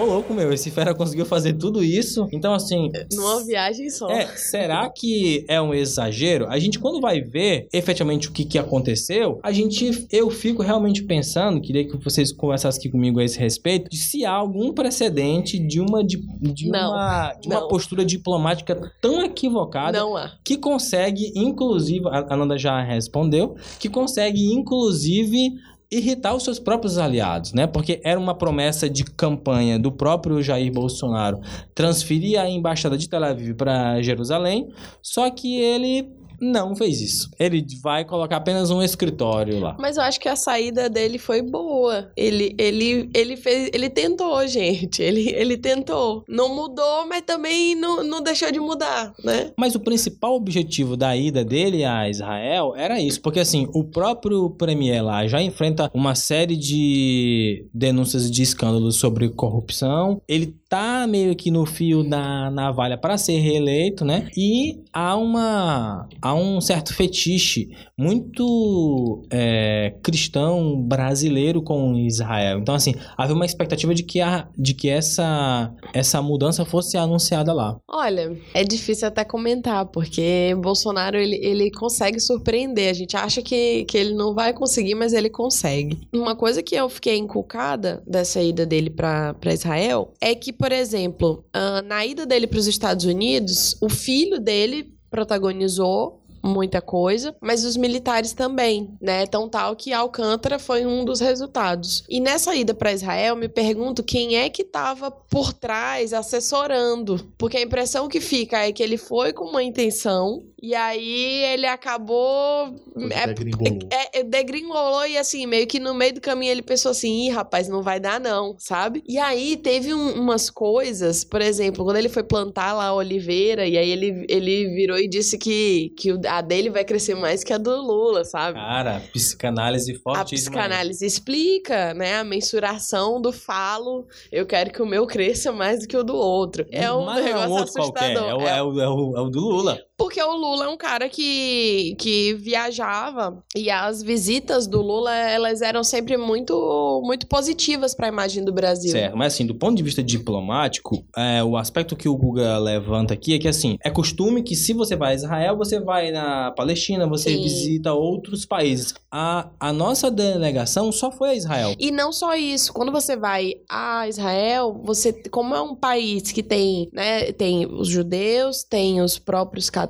Ô 0.00 0.04
louco, 0.04 0.32
meu, 0.32 0.52
esse 0.52 0.70
fera 0.70 0.94
conseguiu 0.94 1.26
fazer 1.26 1.52
tudo 1.54 1.84
isso. 1.84 2.26
Então, 2.32 2.54
assim, 2.54 2.90
Numa 3.12 3.44
viagem 3.44 3.90
só. 3.90 4.08
é, 4.10 4.26
será 4.36 4.88
que 4.88 5.44
é 5.46 5.60
um 5.60 5.74
exagero? 5.74 6.46
A 6.48 6.58
gente, 6.58 6.78
quando 6.78 7.00
vai 7.00 7.20
ver 7.20 7.68
efetivamente 7.72 8.28
o 8.28 8.32
que, 8.32 8.44
que 8.44 8.58
aconteceu, 8.58 9.38
a 9.42 9.52
gente, 9.52 10.06
eu 10.10 10.30
fico 10.30 10.62
realmente 10.62 11.02
pensando, 11.02 11.60
queria 11.60 11.86
que 11.86 11.96
vocês 11.98 12.32
conversassem 12.32 12.78
aqui 12.80 12.88
comigo 12.88 13.20
a 13.20 13.24
esse 13.24 13.38
respeito, 13.38 13.90
de 13.90 13.98
se 13.98 14.24
há 14.24 14.32
algum 14.32 14.72
precedente 14.72 15.58
de 15.58 15.80
uma, 15.80 16.02
de, 16.02 16.16
de 16.40 16.68
Não, 16.70 16.92
uma, 16.92 17.32
de 17.34 17.48
uma 17.48 17.60
não. 17.60 17.68
postura 17.68 18.04
diplomática 18.04 18.74
tão 19.02 19.22
equivocada 19.22 19.98
Não 19.98 20.16
há. 20.16 20.32
que 20.42 20.56
consegue, 20.56 21.32
inclusive, 21.36 22.06
a 22.08 22.26
Ananda 22.32 22.56
já 22.56 22.80
respondeu, 22.82 23.54
que 23.78 23.88
consegue, 23.88 24.52
inclusive, 24.52 25.50
irritar 25.90 26.34
os 26.34 26.44
seus 26.44 26.58
próprios 26.58 26.98
aliados, 26.98 27.52
né? 27.52 27.66
Porque 27.66 28.00
era 28.04 28.18
uma 28.18 28.34
promessa 28.34 28.88
de 28.88 29.04
campanha 29.04 29.78
do 29.78 29.90
próprio 29.90 30.40
Jair 30.42 30.72
Bolsonaro 30.72 31.40
transferir 31.74 32.40
a 32.40 32.48
embaixada 32.48 32.96
de 32.96 33.08
Tel 33.08 33.24
Aviv 33.24 33.54
para 33.54 34.00
Jerusalém, 34.00 34.68
só 35.02 35.28
que 35.30 35.60
ele 35.60 36.08
não 36.40 36.74
fez 36.74 37.00
isso. 37.00 37.30
Ele 37.38 37.64
vai 37.82 38.04
colocar 38.04 38.36
apenas 38.36 38.70
um 38.70 38.82
escritório 38.82 39.60
lá. 39.60 39.76
Mas 39.78 39.96
eu 39.96 40.02
acho 40.02 40.18
que 40.18 40.28
a 40.28 40.36
saída 40.36 40.88
dele 40.88 41.18
foi 41.18 41.42
boa. 41.42 42.10
Ele, 42.16 42.54
ele, 42.58 43.10
ele 43.14 43.36
fez, 43.36 43.70
ele 43.72 43.90
tentou, 43.90 44.46
gente. 44.46 45.02
Ele, 45.02 45.28
ele 45.30 45.56
tentou. 45.56 46.24
Não 46.28 46.54
mudou, 46.54 47.06
mas 47.06 47.22
também 47.22 47.74
não, 47.74 48.02
não 48.02 48.22
deixou 48.22 48.50
de 48.50 48.60
mudar, 48.60 49.12
né? 49.22 49.52
Mas 49.58 49.74
o 49.74 49.80
principal 49.80 50.34
objetivo 50.34 50.96
da 50.96 51.16
ida 51.16 51.44
dele 51.44 51.84
a 51.84 52.08
Israel 52.08 52.74
era 52.76 53.00
isso, 53.00 53.20
porque 53.20 53.40
assim, 53.40 53.68
o 53.74 53.84
próprio 53.84 54.50
premier 54.50 55.04
lá 55.04 55.26
já 55.26 55.42
enfrenta 55.42 55.90
uma 55.92 56.14
série 56.14 56.56
de 56.56 57.66
denúncias 57.72 58.30
de 58.30 58.42
escândalos 58.42 58.96
sobre 58.96 59.28
corrupção. 59.28 60.20
Ele 60.28 60.54
tá 60.68 61.06
meio 61.06 61.34
que 61.34 61.50
no 61.50 61.66
fio 61.66 62.02
da 62.02 62.50
navalha 62.50 62.96
para 62.96 63.18
ser 63.18 63.38
reeleito, 63.38 64.04
né? 64.04 64.28
E 64.36 64.80
há 64.92 65.16
uma 65.16 66.08
há 66.22 66.29
um 66.34 66.60
certo 66.60 66.94
fetiche 66.94 67.70
muito 67.96 69.22
é, 69.30 69.94
cristão 70.02 70.80
brasileiro 70.80 71.62
com 71.62 71.94
Israel. 71.96 72.58
Então 72.58 72.74
assim, 72.74 72.94
havia 73.16 73.34
uma 73.34 73.46
expectativa 73.46 73.94
de 73.94 74.02
que 74.02 74.20
a, 74.20 74.48
de 74.56 74.74
que 74.74 74.88
essa 74.88 75.72
essa 75.92 76.22
mudança 76.22 76.64
fosse 76.64 76.96
anunciada 76.96 77.52
lá. 77.52 77.78
Olha, 77.88 78.36
é 78.54 78.64
difícil 78.64 79.08
até 79.08 79.24
comentar, 79.24 79.86
porque 79.86 80.54
Bolsonaro, 80.60 81.16
ele, 81.16 81.36
ele 81.42 81.70
consegue 81.70 82.20
surpreender. 82.20 82.90
A 82.90 82.94
gente 82.94 83.16
acha 83.16 83.42
que, 83.42 83.84
que 83.84 83.96
ele 83.96 84.14
não 84.14 84.34
vai 84.34 84.52
conseguir, 84.52 84.94
mas 84.94 85.12
ele 85.12 85.30
consegue. 85.30 85.98
Uma 86.12 86.36
coisa 86.36 86.62
que 86.62 86.74
eu 86.74 86.88
fiquei 86.88 87.16
inculcada 87.16 88.02
dessa 88.06 88.40
ida 88.40 88.64
dele 88.64 88.90
pra 88.90 89.34
Israel 89.52 90.12
é 90.20 90.34
que, 90.34 90.52
por 90.52 90.72
exemplo, 90.72 91.44
ah, 91.52 91.82
na 91.82 92.04
ida 92.04 92.26
dele 92.26 92.46
para 92.46 92.58
os 92.58 92.66
Estados 92.66 93.04
Unidos, 93.04 93.76
o 93.80 93.88
filho 93.88 94.40
dele 94.40 94.92
protagonizou 95.10 96.19
muita 96.42 96.80
coisa, 96.80 97.34
mas 97.40 97.64
os 97.64 97.76
militares 97.76 98.32
também, 98.32 98.90
né? 99.00 99.26
Tão 99.26 99.48
tal 99.48 99.76
que 99.76 99.92
Alcântara 99.92 100.58
foi 100.58 100.86
um 100.86 101.04
dos 101.04 101.20
resultados. 101.20 102.04
E 102.08 102.20
nessa 102.20 102.54
ida 102.54 102.74
para 102.74 102.92
Israel, 102.92 103.36
me 103.36 103.48
pergunto 103.48 104.02
quem 104.02 104.36
é 104.36 104.48
que 104.48 104.62
estava 104.62 105.10
por 105.10 105.52
trás 105.52 106.12
assessorando, 106.12 107.30
porque 107.36 107.56
a 107.56 107.62
impressão 107.62 108.08
que 108.08 108.20
fica 108.20 108.58
é 108.58 108.72
que 108.72 108.82
ele 108.82 108.96
foi 108.96 109.32
com 109.32 109.44
uma 109.44 109.62
intenção 109.62 110.42
e 110.62 110.74
aí 110.74 111.44
ele 111.44 111.66
acabou 111.66 112.74
é, 113.12 113.26
Degringolou. 113.26 113.78
é, 113.90 114.20
é, 114.20 114.22
degringolou 114.22 115.06
e 115.06 115.16
assim, 115.18 115.46
meio 115.46 115.66
que 115.66 115.78
no 115.80 115.94
meio 115.94 116.14
do 116.14 116.20
caminho 116.20 116.52
ele 116.52 116.62
pensou 116.62 116.90
assim, 116.90 117.26
ih, 117.26 117.30
rapaz, 117.30 117.68
não 117.68 117.82
vai 117.82 117.98
dar 118.00 118.20
não, 118.20 118.54
sabe? 118.58 119.02
E 119.08 119.18
aí 119.18 119.56
teve 119.56 119.94
um- 119.94 120.14
umas 120.20 120.50
coisas, 120.50 121.24
por 121.24 121.40
exemplo, 121.40 121.84
quando 121.84 121.96
ele 121.96 122.08
foi 122.08 122.22
plantar 122.22 122.72
lá 122.72 122.86
a 122.86 122.94
oliveira, 122.94 123.66
e 123.66 123.76
aí 123.78 123.90
ele, 123.90 124.24
ele 124.28 124.68
virou 124.74 124.98
e 124.98 125.08
disse 125.08 125.38
que, 125.38 125.90
que 125.96 126.10
a 126.26 126.40
dele 126.40 126.70
vai 126.70 126.84
crescer 126.84 127.14
mais 127.14 127.42
que 127.42 127.52
a 127.52 127.58
do 127.58 127.80
Lula, 127.80 128.24
sabe? 128.24 128.58
Cara, 128.58 129.02
psicanálise 129.12 129.92
A 129.92 129.98
fortíssima. 129.98 130.50
psicanálise 130.52 131.04
explica, 131.06 131.94
né, 131.94 132.16
a 132.18 132.24
mensuração 132.24 133.20
do 133.20 133.32
falo. 133.32 134.06
Eu 134.30 134.46
quero 134.46 134.70
que 134.72 134.82
o 134.82 134.86
meu 134.86 135.06
cresça 135.06 135.52
mais 135.52 135.80
do 135.80 135.88
que 135.88 135.96
o 135.96 136.02
do 136.04 136.14
outro. 136.16 136.66
É 136.70 136.92
um 136.92 137.04
Mas 137.06 137.24
negócio 137.24 137.44
é 137.44 137.48
um 137.48 137.52
outro 137.52 137.72
qualquer, 137.72 138.12
assustador. 138.16 138.30
é 138.30 138.34
o, 138.34 138.40
É 138.46 138.58
é 138.58 138.62
o- 138.62 138.80
é 138.80 138.88
o- 138.88 139.16
é 139.16 139.20
o 139.20 139.28
do 139.30 139.40
Lula. 139.40 139.78
Porque 140.00 140.22
o 140.22 140.34
Lula 140.34 140.64
é 140.64 140.68
um 140.68 140.78
cara 140.78 141.10
que, 141.10 141.94
que 141.98 142.32
viajava 142.32 143.44
e 143.54 143.68
as 143.68 144.02
visitas 144.02 144.66
do 144.66 144.80
Lula, 144.80 145.14
elas 145.14 145.60
eram 145.60 145.84
sempre 145.84 146.16
muito, 146.16 147.02
muito 147.04 147.26
positivas 147.26 147.94
para 147.94 148.06
a 148.06 148.08
imagem 148.08 148.42
do 148.42 148.50
Brasil. 148.50 148.90
Certo, 148.92 149.14
mas 149.14 149.34
assim, 149.34 149.44
do 149.44 149.54
ponto 149.54 149.76
de 149.76 149.82
vista 149.82 150.02
diplomático, 150.02 151.04
é, 151.14 151.44
o 151.44 151.54
aspecto 151.54 151.94
que 151.94 152.08
o 152.08 152.16
Guga 152.16 152.56
levanta 152.56 153.12
aqui 153.12 153.34
é 153.34 153.38
que 153.38 153.46
assim, 153.46 153.76
é 153.84 153.90
costume 153.90 154.42
que 154.42 154.56
se 154.56 154.72
você 154.72 154.96
vai 154.96 155.12
a 155.12 155.16
Israel, 155.16 155.54
você 155.58 155.78
vai 155.78 156.10
na 156.10 156.50
Palestina, 156.52 157.06
você 157.06 157.34
Sim. 157.34 157.42
visita 157.42 157.92
outros 157.92 158.46
países. 158.46 158.94
A, 159.10 159.50
a 159.60 159.70
nossa 159.70 160.10
delegação 160.10 160.90
só 160.90 161.12
foi 161.12 161.28
a 161.28 161.34
Israel. 161.34 161.74
E 161.78 161.90
não 161.90 162.10
só 162.10 162.34
isso, 162.34 162.72
quando 162.72 162.90
você 162.90 163.18
vai 163.18 163.56
a 163.68 164.08
Israel, 164.08 164.80
você, 164.82 165.12
como 165.30 165.54
é 165.54 165.60
um 165.60 165.74
país 165.74 166.32
que 166.32 166.42
tem, 166.42 166.88
né, 166.90 167.32
tem 167.32 167.66
os 167.66 167.88
judeus, 167.88 168.64
tem 168.64 169.02
os 169.02 169.18
próprios 169.18 169.68
católicos, 169.68 169.89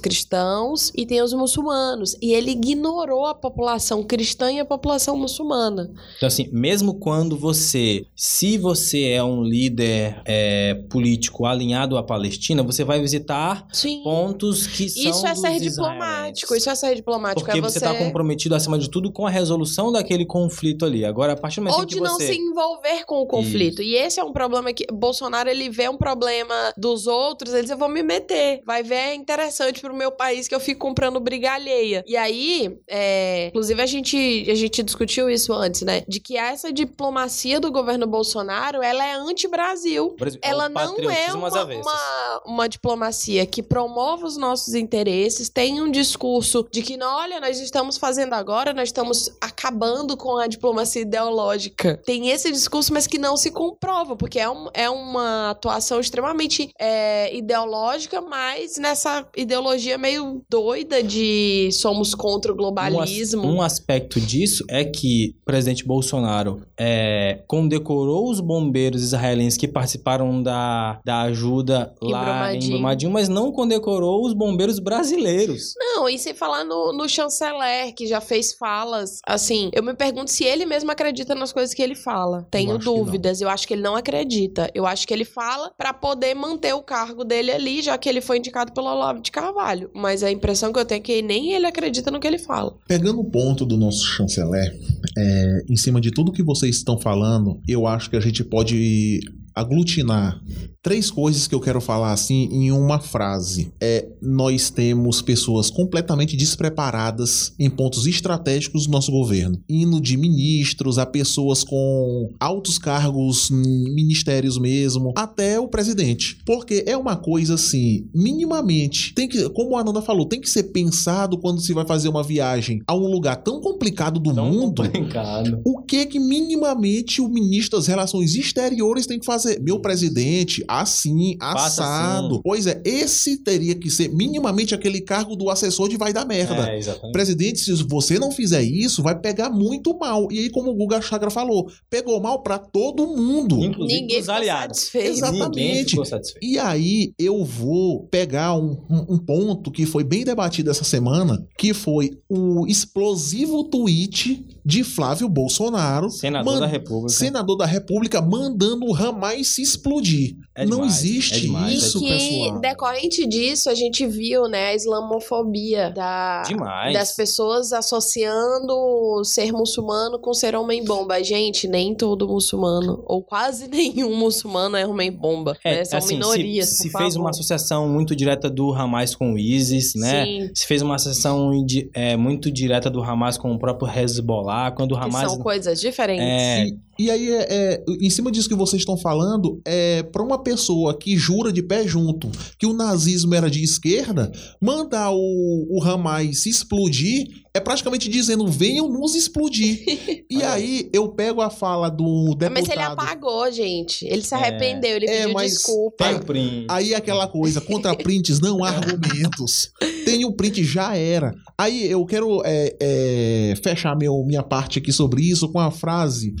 cristãos 0.00 0.90
e 0.96 1.06
tem 1.06 1.22
os 1.22 1.32
muçulmanos. 1.32 2.16
E 2.20 2.32
ele 2.32 2.50
ignorou 2.50 3.26
a 3.26 3.34
população 3.34 4.02
cristã 4.02 4.50
e 4.52 4.58
a 4.58 4.64
população 4.64 5.16
muçulmana. 5.16 5.90
Então 6.16 6.26
assim, 6.26 6.48
mesmo 6.52 6.94
quando 6.94 7.36
você, 7.36 8.06
se 8.16 8.58
você 8.58 9.10
é 9.10 9.22
um 9.22 9.42
líder 9.42 10.20
é, 10.24 10.74
político 10.90 11.46
alinhado 11.46 11.96
à 11.96 12.02
Palestina, 12.02 12.62
você 12.62 12.82
vai 12.82 13.00
visitar 13.00 13.66
Sim. 13.72 14.02
pontos 14.02 14.66
que 14.66 14.88
são 14.88 15.10
Isso 15.10 15.26
é 15.26 15.34
ser 15.34 15.60
diplomático, 15.60 16.54
isso 16.54 16.68
é 16.68 16.74
ser 16.74 16.94
diplomático. 16.96 17.44
Porque 17.44 17.58
é 17.58 17.62
você 17.62 17.76
você 17.78 17.84
está 17.84 17.94
comprometido, 17.94 18.54
acima 18.54 18.78
de 18.78 18.90
tudo, 18.90 19.12
com 19.12 19.26
a 19.26 19.30
resolução 19.30 19.92
daquele 19.92 20.24
conflito 20.24 20.84
ali. 20.84 21.04
Agora, 21.04 21.32
a 21.32 21.36
partir 21.36 21.60
do 21.60 21.64
momento 21.64 21.78
Ou 21.78 21.84
em 21.84 21.86
que 21.86 21.94
de 21.94 22.00
não 22.00 22.14
você... 22.14 22.32
se 22.32 22.38
envolver 22.38 23.04
com 23.04 23.20
o 23.20 23.26
conflito. 23.26 23.82
E 23.82 23.94
esse 23.94 24.18
é 24.18 24.24
um 24.24 24.32
problema 24.32 24.72
que 24.72 24.86
Bolsonaro 24.92 25.48
ele 25.48 25.68
vê 25.68 25.88
um 25.88 25.96
problema 25.96 26.72
dos 26.76 27.06
outros, 27.06 27.52
ele 27.52 27.62
diz 27.62 27.70
eu 27.70 27.78
vou 27.78 27.88
me 27.88 28.02
meter. 28.02 28.62
Vai 28.64 28.82
ver 28.82 28.96
a 28.96 29.14
interessante 29.40 29.80
pro 29.80 29.94
meu 29.94 30.10
país 30.10 30.48
que 30.48 30.54
eu 30.54 30.60
fico 30.60 30.80
comprando 30.80 31.20
briga 31.20 31.52
alheia. 31.52 32.02
E 32.06 32.16
aí, 32.16 32.78
é, 32.88 33.48
inclusive 33.48 33.80
a 33.82 33.86
gente, 33.86 34.46
a 34.50 34.54
gente 34.54 34.82
discutiu 34.82 35.28
isso 35.28 35.52
antes, 35.52 35.82
né? 35.82 36.02
De 36.08 36.20
que 36.20 36.36
essa 36.36 36.72
diplomacia 36.72 37.60
do 37.60 37.70
governo 37.70 38.06
Bolsonaro, 38.06 38.82
ela 38.82 39.04
é 39.04 39.12
anti-Brasil. 39.14 40.14
Brasil, 40.18 40.40
é 40.42 40.48
Ela 40.48 40.66
o 40.66 40.68
não 40.68 41.10
é 41.10 41.32
uma, 41.32 41.48
uma, 41.82 42.42
uma 42.46 42.68
diplomacia 42.68 43.44
que 43.46 43.62
promove 43.62 44.24
os 44.24 44.36
nossos 44.36 44.74
interesses, 44.74 45.48
tem 45.48 45.80
um 45.80 45.90
discurso 45.90 46.66
de 46.70 46.82
que, 46.82 46.98
olha, 47.02 47.40
nós 47.40 47.60
estamos 47.60 47.96
fazendo 47.96 48.32
agora, 48.34 48.72
nós 48.72 48.88
estamos 48.88 49.30
acabando 49.40 50.16
com 50.16 50.36
a 50.38 50.46
diplomacia 50.46 51.02
ideológica. 51.02 52.00
Tem 52.04 52.30
esse 52.30 52.50
discurso, 52.50 52.92
mas 52.92 53.06
que 53.06 53.18
não 53.18 53.36
se 53.36 53.50
comprova, 53.50 54.16
porque 54.16 54.38
é, 54.38 54.48
um- 54.48 54.68
é 54.72 54.88
uma 54.88 55.50
atuação 55.50 56.00
extremamente 56.00 56.70
é, 56.78 57.34
ideológica, 57.34 58.20
mas 58.20 58.76
nessa 58.78 59.25
ideologia 59.36 59.96
meio 59.96 60.42
doida 60.48 61.02
de 61.02 61.70
somos 61.72 62.14
contra 62.14 62.52
o 62.52 62.54
Um 62.54 62.58
as- 62.58 62.62
globalismo. 62.74 63.42
Um, 63.46 63.62
aspecto 63.62 64.20
disso 64.20 64.64
é 64.68 64.84
que 64.84 65.34
o 65.42 65.44
presidente 65.44 65.84
Bolsonaro 65.86 66.62
é, 66.78 67.42
condecorou 67.46 68.30
os 68.30 68.40
bombeiros 68.40 69.02
israelenses 69.02 69.58
que 69.58 69.66
participaram 69.68 70.42
da, 70.42 71.00
da 71.04 71.22
ajuda 71.22 71.94
Em 72.02 72.10
lá 72.10 72.22
Brumadinho. 72.24 72.64
em 72.64 72.70
Brumadinho, 72.74 73.12
mas 73.12 73.28
não 73.28 73.50
condecorou 73.52 74.24
os 74.26 74.32
bombeiros 74.32 74.78
brasileiros. 74.78 75.74
Não, 75.78 76.08
e 76.08 76.18
sem 76.18 76.34
falar 76.34 76.64
no, 76.64 76.92
no 76.92 77.08
chanceler, 77.08 77.94
que 77.94 78.06
já 78.06 78.20
fez 78.20 78.52
falas. 78.54 79.20
Assim, 79.26 79.70
eu 79.72 79.82
me 79.82 79.94
pergunto 79.94 80.30
se 80.30 80.44
ele 80.44 80.66
mesmo 80.66 80.90
acredita 80.90 81.34
nas 81.34 81.52
coisas 81.52 81.74
que 81.74 81.82
ele 81.82 81.94
fala. 81.94 82.46
Tenho 82.50 82.72
não. 82.74 82.78
dúvidas. 82.78 83.40
Eu 83.40 83.48
acho 83.48 83.66
que 83.66 83.74
ele 83.74 83.82
não 83.82 83.96
acredita. 83.96 84.70
Eu 84.74 84.86
acho 84.86 85.06
que 85.06 85.14
ele 85.14 85.24
fala 85.24 85.72
pra 85.76 85.92
poder 85.94 86.34
manter 86.34 86.72
o 86.74 86.82
cargo 86.82 87.24
dele 87.24 87.50
ali, 87.50 87.82
já 87.82 87.96
que 87.98 88.08
ele 88.08 88.20
foi 88.20 88.38
indicado 88.38 88.72
pelo 88.72 88.88
Olavo 89.06 89.22
de 89.22 89.30
Carvalho. 89.30 89.90
Mas 89.94 90.22
a 90.22 90.30
impressão 90.30 90.72
que 90.72 90.78
eu 90.78 90.84
tenho 90.84 90.98
é 90.98 91.02
que 91.02 91.22
nem 91.22 91.52
ele 91.52 91.66
acredita 91.66 92.10
no 92.10 92.18
que 92.20 92.26
ele 92.26 92.38
fala. 92.38 92.76
Pegando 92.86 93.20
o 93.20 93.24
ponto 93.24 93.64
do 93.64 93.76
nosso 93.76 94.04
chanceler, 94.04 94.78
é, 95.16 95.64
em 95.68 95.76
cima 95.76 96.00
de 96.00 96.10
tudo 96.10 96.32
que 96.32 96.42
vocês 96.42 96.76
estão 96.76 96.98
falando, 96.98 97.60
eu 97.68 97.86
acho 97.86 98.10
que 98.10 98.16
a 98.16 98.20
gente 98.20 98.42
pode 98.44 99.20
aglutinar 99.56 100.40
três 100.82 101.10
coisas 101.10 101.48
que 101.48 101.54
eu 101.54 101.58
quero 101.60 101.80
falar 101.80 102.12
assim 102.12 102.48
em 102.52 102.70
uma 102.70 103.00
frase. 103.00 103.72
É, 103.80 104.06
nós 104.22 104.70
temos 104.70 105.20
pessoas 105.20 105.68
completamente 105.68 106.36
despreparadas 106.36 107.52
em 107.58 107.68
pontos 107.68 108.06
estratégicos 108.06 108.86
do 108.86 108.92
nosso 108.92 109.10
governo, 109.10 109.58
indo 109.68 110.00
de 110.00 110.16
ministros 110.16 110.96
a 110.96 111.04
pessoas 111.04 111.64
com 111.64 112.28
altos 112.38 112.78
cargos 112.78 113.50
ministérios 113.50 114.58
mesmo, 114.58 115.12
até 115.16 115.58
o 115.58 115.66
presidente. 115.66 116.38
Porque 116.46 116.84
é 116.86 116.96
uma 116.96 117.16
coisa 117.16 117.54
assim, 117.54 118.06
minimamente, 118.14 119.12
tem 119.12 119.28
que, 119.28 119.48
como 119.50 119.76
a 119.76 119.80
Ananda 119.80 120.02
falou, 120.02 120.26
tem 120.26 120.40
que 120.40 120.48
ser 120.48 120.64
pensado 120.64 121.36
quando 121.38 121.60
se 121.60 121.72
vai 121.72 121.84
fazer 121.84 122.08
uma 122.08 122.22
viagem 122.22 122.80
a 122.86 122.94
um 122.94 123.10
lugar 123.10 123.36
tão 123.42 123.60
complicado 123.60 124.20
do 124.20 124.32
Tão 124.32 124.52
mundo. 124.52 124.82
complicado. 124.84 125.60
O 125.64 125.82
que 125.82 126.06
que 126.06 126.20
minimamente 126.20 127.20
o 127.20 127.28
ministro 127.28 127.78
das 127.78 127.86
Relações 127.88 128.34
Exteriores 128.36 129.06
tem 129.06 129.18
que 129.18 129.26
fazer? 129.26 129.45
Meu 129.60 129.80
presidente, 129.80 130.64
assim, 130.68 131.36
Faça 131.40 131.82
assado. 131.82 132.26
assim. 132.34 132.40
Pois 132.42 132.66
é, 132.66 132.80
esse 132.84 133.36
teria 133.38 133.74
que 133.74 133.90
ser 133.90 134.08
minimamente 134.08 134.74
aquele 134.74 135.00
cargo 135.00 135.36
do 135.36 135.48
assessor 135.50 135.88
de 135.88 135.96
vai 135.96 136.12
dar 136.12 136.24
merda. 136.26 136.70
É, 136.70 136.78
exatamente. 136.78 137.12
Presidente, 137.12 137.58
se 137.60 137.72
você 137.84 138.18
não 138.18 138.30
fizer 138.32 138.62
isso, 138.62 139.02
vai 139.02 139.18
pegar 139.18 139.50
muito 139.50 139.96
mal. 139.98 140.28
E 140.32 140.38
aí, 140.40 140.50
como 140.50 140.70
o 140.70 140.74
Guga 140.74 141.00
Chagra 141.00 141.30
falou, 141.30 141.68
pegou 141.88 142.20
mal 142.20 142.42
pra 142.42 142.58
todo 142.58 143.06
mundo. 143.06 143.62
Inclusive 143.62 144.00
Ninguém 144.00 144.20
ficou 144.20 144.34
aliados. 144.34 144.78
satisfeito. 144.78 145.08
Exatamente. 145.10 145.56
Ninguém 145.56 145.84
ficou 145.84 146.04
satisfeito. 146.04 146.44
E 146.46 146.58
aí 146.58 147.12
eu 147.18 147.44
vou 147.44 148.04
pegar 148.08 148.54
um, 148.56 148.76
um- 148.90 149.14
um 149.14 149.18
ponto 149.18 149.70
que 149.70 149.86
foi 149.86 150.02
bem 150.04 150.24
debatido 150.24 150.70
essa 150.70 150.84
semana, 150.84 151.46
que 151.58 151.72
foi 151.74 152.18
o 152.28 152.66
explosivo 152.66 153.64
tweet 153.64 154.44
de 154.66 154.82
Flávio 154.82 155.28
Bolsonaro, 155.28 156.10
Senador 156.10 156.54
man- 156.54 156.58
da 156.60 156.66
República. 156.66 157.08
senador 157.10 157.56
da 157.56 157.64
República, 157.66 158.20
mandando 158.20 158.84
o 158.84 158.92
Ramais 158.92 159.54
se 159.54 159.62
explodir. 159.62 160.34
É 160.56 160.64
Não 160.66 160.78
demais, 160.78 160.96
existe 161.04 161.34
é 161.36 161.40
demais, 161.40 161.74
isso, 161.74 162.00
que, 162.00 162.08
pessoal. 162.08 162.60
decorrente 162.60 163.26
disso, 163.28 163.70
a 163.70 163.74
gente 163.76 164.04
viu, 164.06 164.48
né, 164.48 164.70
a 164.70 164.74
islamofobia 164.74 165.90
da, 165.90 166.42
Demais. 166.42 166.92
das 166.92 167.14
pessoas 167.14 167.72
associando 167.72 169.22
ser 169.24 169.52
muçulmano 169.52 170.18
com 170.18 170.32
ser 170.34 170.54
homem-bomba. 170.56 171.22
Gente, 171.22 171.68
nem 171.68 171.94
todo 171.94 172.26
muçulmano, 172.28 173.02
ou 173.06 173.22
quase 173.22 173.68
nenhum 173.70 174.16
muçulmano 174.16 174.76
é 174.76 174.86
homem-bomba. 174.86 175.56
É, 175.64 175.76
né? 175.76 175.84
São 175.84 175.98
assim, 175.98 176.14
minorias, 176.14 176.70
se, 176.70 176.76
se 176.76 176.82
fez 176.90 177.14
favor. 177.14 177.20
uma 177.20 177.30
associação 177.30 177.88
muito 177.88 178.16
direta 178.16 178.50
do 178.50 178.72
Hamas 178.72 179.14
com 179.14 179.34
o 179.34 179.38
ISIS, 179.38 179.94
né? 179.94 180.24
Sim, 180.24 180.50
Se 180.54 180.66
fez 180.66 180.82
uma 180.82 180.96
associação 180.96 181.52
é, 181.94 182.16
muito 182.16 182.50
direta 182.50 182.90
do 182.90 183.02
Hamas 183.02 183.38
com 183.38 183.52
o 183.52 183.58
próprio 183.58 183.88
Hezbollah, 183.90 184.55
quando 184.76 184.92
o 184.92 184.98
que 184.98 185.04
Hamas... 185.04 185.30
são 185.30 185.38
coisas 185.38 185.80
diferentes. 185.80 186.24
É, 186.24 186.66
E, 186.98 187.10
aí, 187.10 187.30
é, 187.30 187.46
é, 187.50 187.84
em 188.00 188.10
cima 188.10 188.30
disso 188.30 188.48
que 188.48 188.54
vocês 188.54 188.82
estão 188.82 188.96
falando, 188.96 189.60
é 189.64 190.02
para 190.02 190.22
uma 190.22 190.42
pessoa 190.42 190.96
que 190.96 191.16
jura 191.16 191.52
de 191.52 191.62
pé 191.62 191.86
junto 191.86 192.30
que 192.58 192.66
o 192.66 192.72
nazismo 192.72 193.34
era 193.34 193.50
de 193.50 193.62
esquerda, 193.62 194.30
mandar 194.60 195.10
o, 195.12 195.66
o 195.70 195.80
Ramais 195.80 196.42
se 196.42 196.48
explodir 196.50 197.26
é 197.54 197.60
praticamente 197.60 198.08
dizendo: 198.08 198.46
venham 198.48 198.86
nos 198.88 199.14
explodir. 199.14 199.82
e 200.30 200.42
aí 200.42 200.90
eu 200.92 201.08
pego 201.08 201.40
a 201.40 201.48
fala 201.48 201.88
do 201.88 202.34
deputado. 202.34 202.52
Mas 202.52 202.68
ele 202.68 202.82
apagou, 202.82 203.50
gente. 203.50 204.04
Ele 204.06 204.22
se 204.22 204.34
É. 204.34 204.36
arrependeu, 204.36 204.96
ele 204.96 205.06
É, 205.06 205.20
pediu 205.20 205.32
mas- 205.32 205.52
desculpa. 205.52 206.04
tem 206.04 206.18
print. 206.20 206.66
Aí 206.68 206.94
aquela 206.94 207.26
coisa, 207.26 207.60
contra 207.60 207.94
prints 207.96 208.40
não 208.40 208.62
há 208.62 208.68
argumentos. 208.70 209.70
Tem 210.04 210.24
o 210.24 210.32
print, 210.32 210.62
já 210.64 210.94
era. 210.96 211.34
Aí 211.58 211.90
eu 211.90 212.04
quero 212.04 212.42
é, 212.44 212.76
é, 212.80 213.54
fechar 213.62 213.96
meu, 213.96 214.22
minha 214.26 214.42
parte 214.42 214.78
aqui 214.78 214.92
sobre 214.92 215.22
isso 215.22 215.50
com 215.50 215.58
a 215.58 215.70
frase 215.70 216.34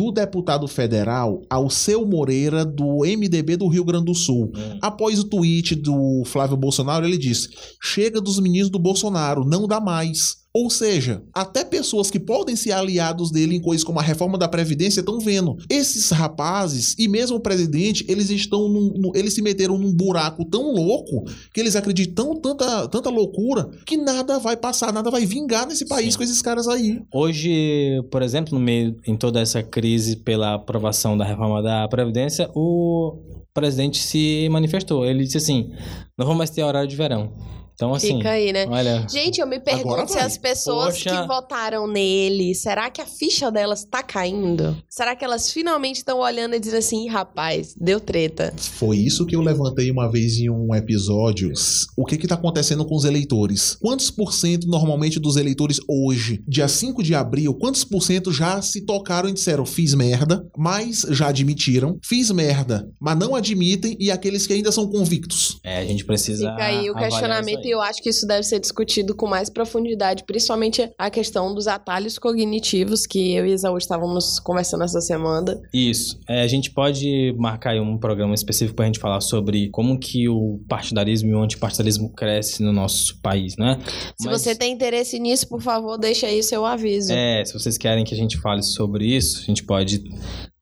do 0.00 0.10
deputado 0.10 0.66
federal 0.66 1.42
Alceu 1.50 2.06
Moreira, 2.06 2.64
do 2.64 3.04
MDB 3.04 3.58
do 3.58 3.68
Rio 3.68 3.84
Grande 3.84 4.06
do 4.06 4.14
Sul. 4.14 4.50
Hum. 4.56 4.78
Após 4.80 5.18
o 5.18 5.24
tweet 5.24 5.74
do 5.74 6.22
Flávio 6.24 6.56
Bolsonaro, 6.56 7.04
ele 7.04 7.18
disse: 7.18 7.50
chega 7.82 8.18
dos 8.18 8.40
meninos 8.40 8.70
do 8.70 8.78
Bolsonaro, 8.78 9.44
não 9.44 9.68
dá 9.68 9.78
mais. 9.78 10.39
Ou 10.52 10.68
seja, 10.68 11.22
até 11.32 11.64
pessoas 11.64 12.10
que 12.10 12.18
podem 12.18 12.56
ser 12.56 12.72
aliados 12.72 13.30
dele 13.30 13.54
em 13.54 13.60
coisas 13.60 13.84
como 13.84 14.00
a 14.00 14.02
reforma 14.02 14.36
da 14.36 14.48
Previdência 14.48 14.98
estão 14.98 15.20
vendo. 15.20 15.56
Esses 15.70 16.10
rapazes, 16.10 16.96
e 16.98 17.06
mesmo 17.06 17.36
o 17.36 17.40
presidente, 17.40 18.04
eles 18.08 18.30
estão 18.30 18.68
num, 18.68 18.92
num- 18.96 19.12
eles 19.14 19.32
se 19.34 19.42
meteram 19.42 19.78
num 19.78 19.92
buraco 19.92 20.44
tão 20.44 20.72
louco 20.74 21.24
que 21.54 21.60
eles 21.60 21.76
acreditam 21.76 22.34
tanta, 22.40 22.88
tanta 22.88 23.08
loucura 23.10 23.70
que 23.86 23.96
nada 23.96 24.38
vai 24.40 24.56
passar, 24.56 24.92
nada 24.92 25.08
vai 25.10 25.24
vingar 25.24 25.66
nesse 25.68 25.86
país 25.86 26.14
Sim. 26.14 26.18
com 26.18 26.24
esses 26.24 26.42
caras 26.42 26.66
aí. 26.66 27.00
Hoje, 27.14 28.02
por 28.10 28.20
exemplo, 28.22 28.58
no 28.58 28.64
meio 28.64 28.96
em 29.06 29.16
toda 29.16 29.40
essa 29.40 29.62
crise 29.62 30.16
pela 30.16 30.54
aprovação 30.54 31.16
da 31.16 31.24
reforma 31.24 31.62
da 31.62 31.86
Previdência, 31.88 32.50
o 32.56 33.18
presidente 33.54 34.02
se 34.02 34.48
manifestou. 34.50 35.04
Ele 35.06 35.22
disse 35.24 35.36
assim: 35.36 35.70
não 36.18 36.26
vamos 36.26 36.38
mais 36.38 36.50
ter 36.50 36.62
horário 36.64 36.88
de 36.88 36.96
verão. 36.96 37.32
Então, 37.80 37.94
assim, 37.94 38.18
Fica 38.18 38.32
aí, 38.32 38.52
né? 38.52 38.66
olha. 38.68 39.06
Gente, 39.08 39.40
eu 39.40 39.46
me 39.46 39.58
pergunto 39.58 40.12
se 40.12 40.18
as 40.18 40.36
pessoas 40.36 41.02
Poxa. 41.02 41.22
que 41.22 41.26
votaram 41.26 41.86
nele, 41.86 42.54
será 42.54 42.90
que 42.90 43.00
a 43.00 43.06
ficha 43.06 43.50
delas 43.50 43.84
tá 43.84 44.02
caindo? 44.02 44.76
Será 44.86 45.16
que 45.16 45.24
elas 45.24 45.50
finalmente 45.50 45.96
estão 45.96 46.18
olhando 46.18 46.54
e 46.54 46.60
dizendo 46.60 46.76
assim, 46.76 47.06
"Ih, 47.06 47.08
rapaz, 47.08 47.74
deu 47.80 47.98
treta? 47.98 48.52
Foi 48.54 48.98
isso 48.98 49.24
que 49.24 49.34
eu 49.34 49.40
levantei 49.40 49.90
uma 49.90 50.10
vez 50.12 50.36
em 50.36 50.50
um 50.50 50.74
episódio. 50.74 51.50
O 51.96 52.04
que 52.04 52.18
que 52.18 52.26
tá 52.28 52.34
acontecendo 52.34 52.84
com 52.84 52.94
os 52.94 53.06
eleitores? 53.06 53.78
Quantos 53.80 54.10
por 54.10 54.34
cento 54.34 54.68
normalmente 54.68 55.18
dos 55.18 55.36
eleitores 55.36 55.80
hoje, 55.88 56.44
dia 56.46 56.68
5 56.68 57.02
de 57.02 57.14
abril, 57.14 57.54
quantos 57.54 57.82
por 57.82 58.02
cento 58.02 58.30
já 58.30 58.60
se 58.60 58.82
tocaram 58.82 59.30
e 59.30 59.32
disseram 59.32 59.64
fiz 59.64 59.94
merda, 59.94 60.46
mas 60.54 61.06
já 61.08 61.28
admitiram, 61.28 61.98
fiz 62.04 62.30
merda, 62.30 62.86
mas 63.00 63.18
não 63.18 63.34
admitem 63.34 63.96
e 63.98 64.10
aqueles 64.10 64.46
que 64.46 64.52
ainda 64.52 64.70
são 64.70 64.86
convictos? 64.86 65.58
É, 65.64 65.78
a 65.78 65.84
gente 65.86 66.04
precisa. 66.04 66.50
Fica 66.50 66.64
aí 66.64 66.90
o 66.90 66.94
questionamento 66.94 67.69
e 67.70 67.72
eu 67.72 67.80
acho 67.80 68.02
que 68.02 68.08
isso 68.10 68.26
deve 68.26 68.42
ser 68.42 68.58
discutido 68.58 69.14
com 69.14 69.28
mais 69.28 69.48
profundidade, 69.48 70.24
principalmente 70.24 70.90
a 70.98 71.08
questão 71.08 71.54
dos 71.54 71.68
atalhos 71.68 72.18
cognitivos 72.18 73.06
que 73.06 73.32
eu 73.34 73.46
e 73.46 73.52
Isaú 73.52 73.78
estávamos 73.78 74.40
conversando 74.40 74.82
essa 74.82 75.00
semana. 75.00 75.60
Isso. 75.72 76.18
É, 76.28 76.42
a 76.42 76.48
gente 76.48 76.72
pode 76.72 77.32
marcar 77.38 77.70
aí 77.70 77.80
um 77.80 77.96
programa 77.96 78.34
específico 78.34 78.74
pra 78.74 78.86
gente 78.86 78.98
falar 78.98 79.20
sobre 79.20 79.70
como 79.70 79.98
que 79.98 80.28
o 80.28 80.60
partidarismo 80.68 81.30
e 81.30 81.34
o 81.34 81.42
antipartidarismo 81.42 82.12
cresce 82.12 82.60
no 82.62 82.72
nosso 82.72 83.20
país, 83.22 83.56
né? 83.56 83.78
Se 84.18 84.26
Mas- 84.26 84.42
você 84.42 84.54
tem 84.56 84.72
interesse 84.72 85.18
nisso, 85.20 85.48
por 85.48 85.62
favor, 85.62 85.96
deixa 85.96 86.26
aí 86.26 86.42
seu 86.42 86.66
aviso. 86.66 87.12
É, 87.12 87.44
se 87.44 87.52
vocês 87.52 87.78
querem 87.78 88.04
que 88.04 88.12
a 88.12 88.16
gente 88.16 88.36
fale 88.38 88.62
sobre 88.64 89.06
isso, 89.06 89.42
a 89.42 89.44
gente 89.44 89.62
pode 89.62 90.02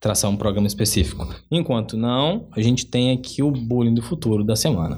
traçar 0.00 0.30
um 0.30 0.36
programa 0.36 0.66
específico. 0.66 1.28
Enquanto 1.50 1.96
não, 1.96 2.48
a 2.52 2.60
gente 2.60 2.86
tem 2.86 3.12
aqui 3.12 3.42
o 3.42 3.50
bullying 3.50 3.94
do 3.94 4.02
futuro 4.02 4.44
da 4.44 4.54
semana. 4.54 4.96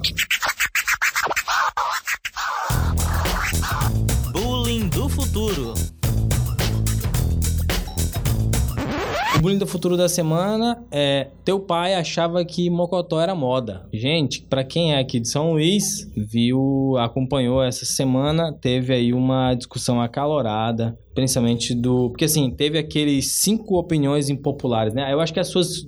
Bullying 9.51 9.57
do 9.57 9.67
futuro. 9.67 9.97
Da 9.97 10.07
semana 10.07 10.83
é 10.91 11.27
teu 11.43 11.59
pai 11.59 11.93
achava 11.93 12.43
que 12.45 12.69
Mocotó 12.69 13.19
era 13.19 13.35
moda. 13.35 13.85
Gente, 13.93 14.41
pra 14.43 14.63
quem 14.63 14.93
é 14.93 14.99
aqui 14.99 15.19
de 15.19 15.27
São 15.27 15.53
Luís, 15.53 16.09
viu, 16.15 16.95
acompanhou 16.97 17.61
essa 17.61 17.85
semana, 17.85 18.53
teve 18.53 18.93
aí 18.93 19.13
uma 19.13 19.53
discussão 19.53 20.01
acalorada 20.01 20.97
principalmente 21.13 21.73
do. 21.73 22.09
Porque 22.09 22.25
assim, 22.25 22.49
teve 22.51 22.77
aqueles 22.77 23.33
cinco 23.33 23.77
opiniões 23.77 24.29
impopulares, 24.29 24.93
né? 24.93 25.11
Eu 25.11 25.19
acho 25.19 25.33
que 25.33 25.39
as 25.39 25.47
suas. 25.47 25.85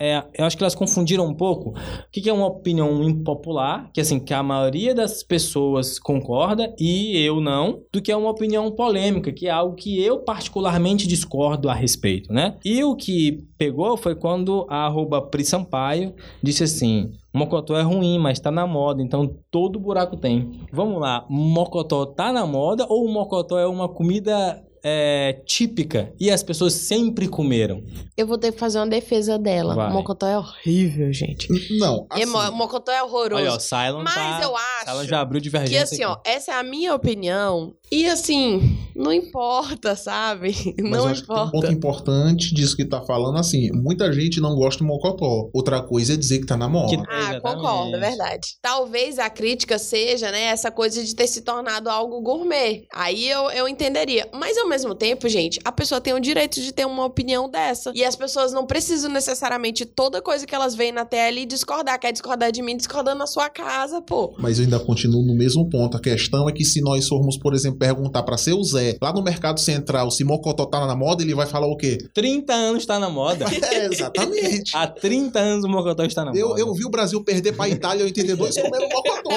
é, 0.00 0.22
eu 0.34 0.44
acho 0.44 0.56
que 0.56 0.62
elas 0.62 0.74
confundiram 0.74 1.26
um 1.26 1.34
pouco. 1.34 1.70
O 1.70 1.74
que, 2.10 2.20
que 2.20 2.28
é 2.28 2.32
uma 2.32 2.46
opinião 2.46 3.02
impopular, 3.02 3.90
que 3.92 4.00
assim, 4.00 4.18
que 4.18 4.34
a 4.34 4.42
maioria 4.42 4.94
das 4.94 5.22
pessoas 5.22 5.98
concorda 5.98 6.74
e 6.78 7.16
eu 7.18 7.40
não, 7.40 7.82
do 7.92 8.00
que 8.00 8.12
é 8.12 8.16
uma 8.16 8.30
opinião 8.30 8.70
polêmica, 8.70 9.32
que 9.32 9.46
é 9.46 9.50
algo 9.50 9.74
que 9.74 10.02
eu 10.02 10.18
particularmente 10.18 11.06
discordo 11.06 11.68
a 11.68 11.74
respeito, 11.74 12.32
né? 12.32 12.56
E 12.64 12.82
o 12.84 12.94
que 12.96 13.46
pegou 13.56 13.96
foi 13.96 14.14
quando 14.14 14.66
a 14.68 14.86
arroba 14.86 15.22
Pri 15.22 15.44
Sampaio 15.44 16.14
disse 16.42 16.64
assim. 16.64 17.10
Mocotó 17.32 17.76
é 17.76 17.82
ruim, 17.82 18.18
mas 18.18 18.40
tá 18.40 18.50
na 18.50 18.66
moda, 18.66 19.02
então 19.02 19.38
todo 19.50 19.78
buraco 19.78 20.16
tem. 20.16 20.66
Vamos 20.72 21.00
lá, 21.00 21.26
Mocotó 21.28 22.06
tá 22.06 22.32
na 22.32 22.46
moda 22.46 22.86
ou 22.88 23.04
o 23.04 23.12
Mocotó 23.12 23.58
é 23.58 23.66
uma 23.66 23.88
comida 23.88 24.62
é, 24.82 25.42
típica 25.44 26.12
e 26.18 26.30
as 26.30 26.42
pessoas 26.42 26.72
sempre 26.72 27.28
comeram? 27.28 27.82
Eu 28.16 28.26
vou 28.26 28.38
ter 28.38 28.52
que 28.52 28.58
fazer 28.58 28.78
uma 28.78 28.86
defesa 28.86 29.38
dela. 29.38 29.74
Vai. 29.74 29.92
Mocotó 29.92 30.26
é 30.26 30.38
horrível, 30.38 31.12
gente. 31.12 31.48
Não, 31.78 32.06
assim, 32.10 32.26
Mo- 32.26 32.52
Mocotó 32.52 32.92
é 32.92 33.02
horroroso. 33.02 33.42
Olha, 33.42 33.52
ó, 33.52 33.58
Cylon 33.58 34.02
Mas 34.02 34.14
tá... 34.14 34.40
eu 34.42 34.56
acho 34.56 35.04
já 35.04 35.20
abriu 35.20 35.40
que 35.40 35.44
divergência 35.44 35.82
assim, 35.82 36.02
aqui. 36.02 36.04
ó, 36.04 36.18
essa 36.24 36.52
é 36.52 36.54
a 36.54 36.62
minha 36.62 36.94
opinião. 36.94 37.74
E 37.90 38.06
assim, 38.06 38.76
não 38.94 39.12
importa, 39.12 39.96
sabe? 39.96 40.54
Mas 40.80 40.90
não 40.90 41.06
acho 41.08 41.22
que 41.22 41.28
tem 41.28 41.36
um 41.36 41.40
importa. 41.46 41.50
ponto 41.52 41.72
importante 41.72 42.54
disso 42.54 42.76
que 42.76 42.84
tá 42.84 43.00
falando, 43.02 43.38
assim, 43.38 43.70
muita 43.72 44.12
gente 44.12 44.40
não 44.40 44.54
gosta 44.54 44.82
de 44.82 44.86
mocotó. 44.86 45.48
Outra 45.54 45.80
coisa 45.82 46.12
é 46.12 46.16
dizer 46.16 46.40
que 46.40 46.46
tá 46.46 46.56
na 46.56 46.68
moda. 46.68 46.88
Que- 46.88 47.02
Ah, 47.08 47.18
Exatamente. 47.34 47.42
concordo, 47.42 47.96
é 47.96 47.98
verdade. 48.00 48.48
Talvez 48.60 49.18
a 49.18 49.30
crítica 49.30 49.78
seja, 49.78 50.30
né, 50.30 50.42
essa 50.44 50.70
coisa 50.70 51.02
de 51.02 51.14
ter 51.14 51.26
se 51.26 51.40
tornado 51.40 51.88
algo 51.88 52.20
gourmet. 52.20 52.82
Aí 52.92 53.28
eu, 53.28 53.50
eu 53.50 53.66
entenderia. 53.66 54.28
Mas 54.34 54.58
ao 54.58 54.68
mesmo 54.68 54.94
tempo, 54.94 55.28
gente, 55.28 55.58
a 55.64 55.72
pessoa 55.72 56.00
tem 56.00 56.12
o 56.12 56.20
direito 56.20 56.60
de 56.60 56.72
ter 56.72 56.86
uma 56.86 57.04
opinião 57.06 57.48
dessa. 57.48 57.90
E 57.94 58.04
as 58.04 58.14
pessoas 58.16 58.52
não 58.52 58.66
precisam 58.66 59.10
necessariamente 59.10 59.86
toda 59.86 60.20
coisa 60.20 60.46
que 60.46 60.54
elas 60.54 60.74
veem 60.74 60.92
na 60.92 61.04
tela 61.06 61.38
e 61.38 61.46
discordar. 61.46 61.98
Quer 61.98 62.12
discordar 62.12 62.52
de 62.52 62.60
mim, 62.60 62.76
discordando 62.76 63.18
na 63.18 63.26
sua 63.26 63.48
casa, 63.48 64.02
pô. 64.02 64.34
Mas 64.38 64.58
eu 64.58 64.64
ainda 64.64 64.78
continuo 64.78 65.22
no 65.24 65.34
mesmo 65.34 65.68
ponto. 65.70 65.96
A 65.96 66.00
questão 66.00 66.48
é 66.48 66.52
que 66.52 66.64
se 66.64 66.80
nós 66.82 67.08
formos, 67.08 67.38
por 67.38 67.54
exemplo, 67.54 67.77
perguntar 67.78 68.22
pra 68.22 68.36
seu 68.36 68.62
Zé, 68.64 68.96
lá 69.00 69.12
no 69.12 69.22
Mercado 69.22 69.60
Central, 69.60 70.10
se 70.10 70.24
mocotó 70.24 70.66
tá 70.66 70.86
na 70.86 70.96
moda, 70.96 71.22
ele 71.22 71.34
vai 71.34 71.46
falar 71.46 71.66
o 71.66 71.76
quê? 71.76 71.98
30 72.12 72.52
anos 72.52 72.84
tá 72.86 72.98
na 72.98 73.08
moda. 73.08 73.46
É, 73.70 73.84
exatamente. 73.86 74.74
Há 74.74 74.86
30 74.86 75.38
anos 75.38 75.64
o 75.64 75.68
Mocotó 75.68 76.02
está 76.04 76.24
na 76.24 76.32
Eu, 76.34 76.48
moda. 76.48 76.60
eu 76.60 76.72
vi 76.74 76.84
o 76.86 76.90
Brasil 76.90 77.22
perder 77.22 77.52
pra 77.52 77.68
Itália 77.68 78.02
em 78.02 78.06
82 78.06 78.56
comendo 78.56 78.88
mocotó, 78.88 79.20
pô. 79.22 79.30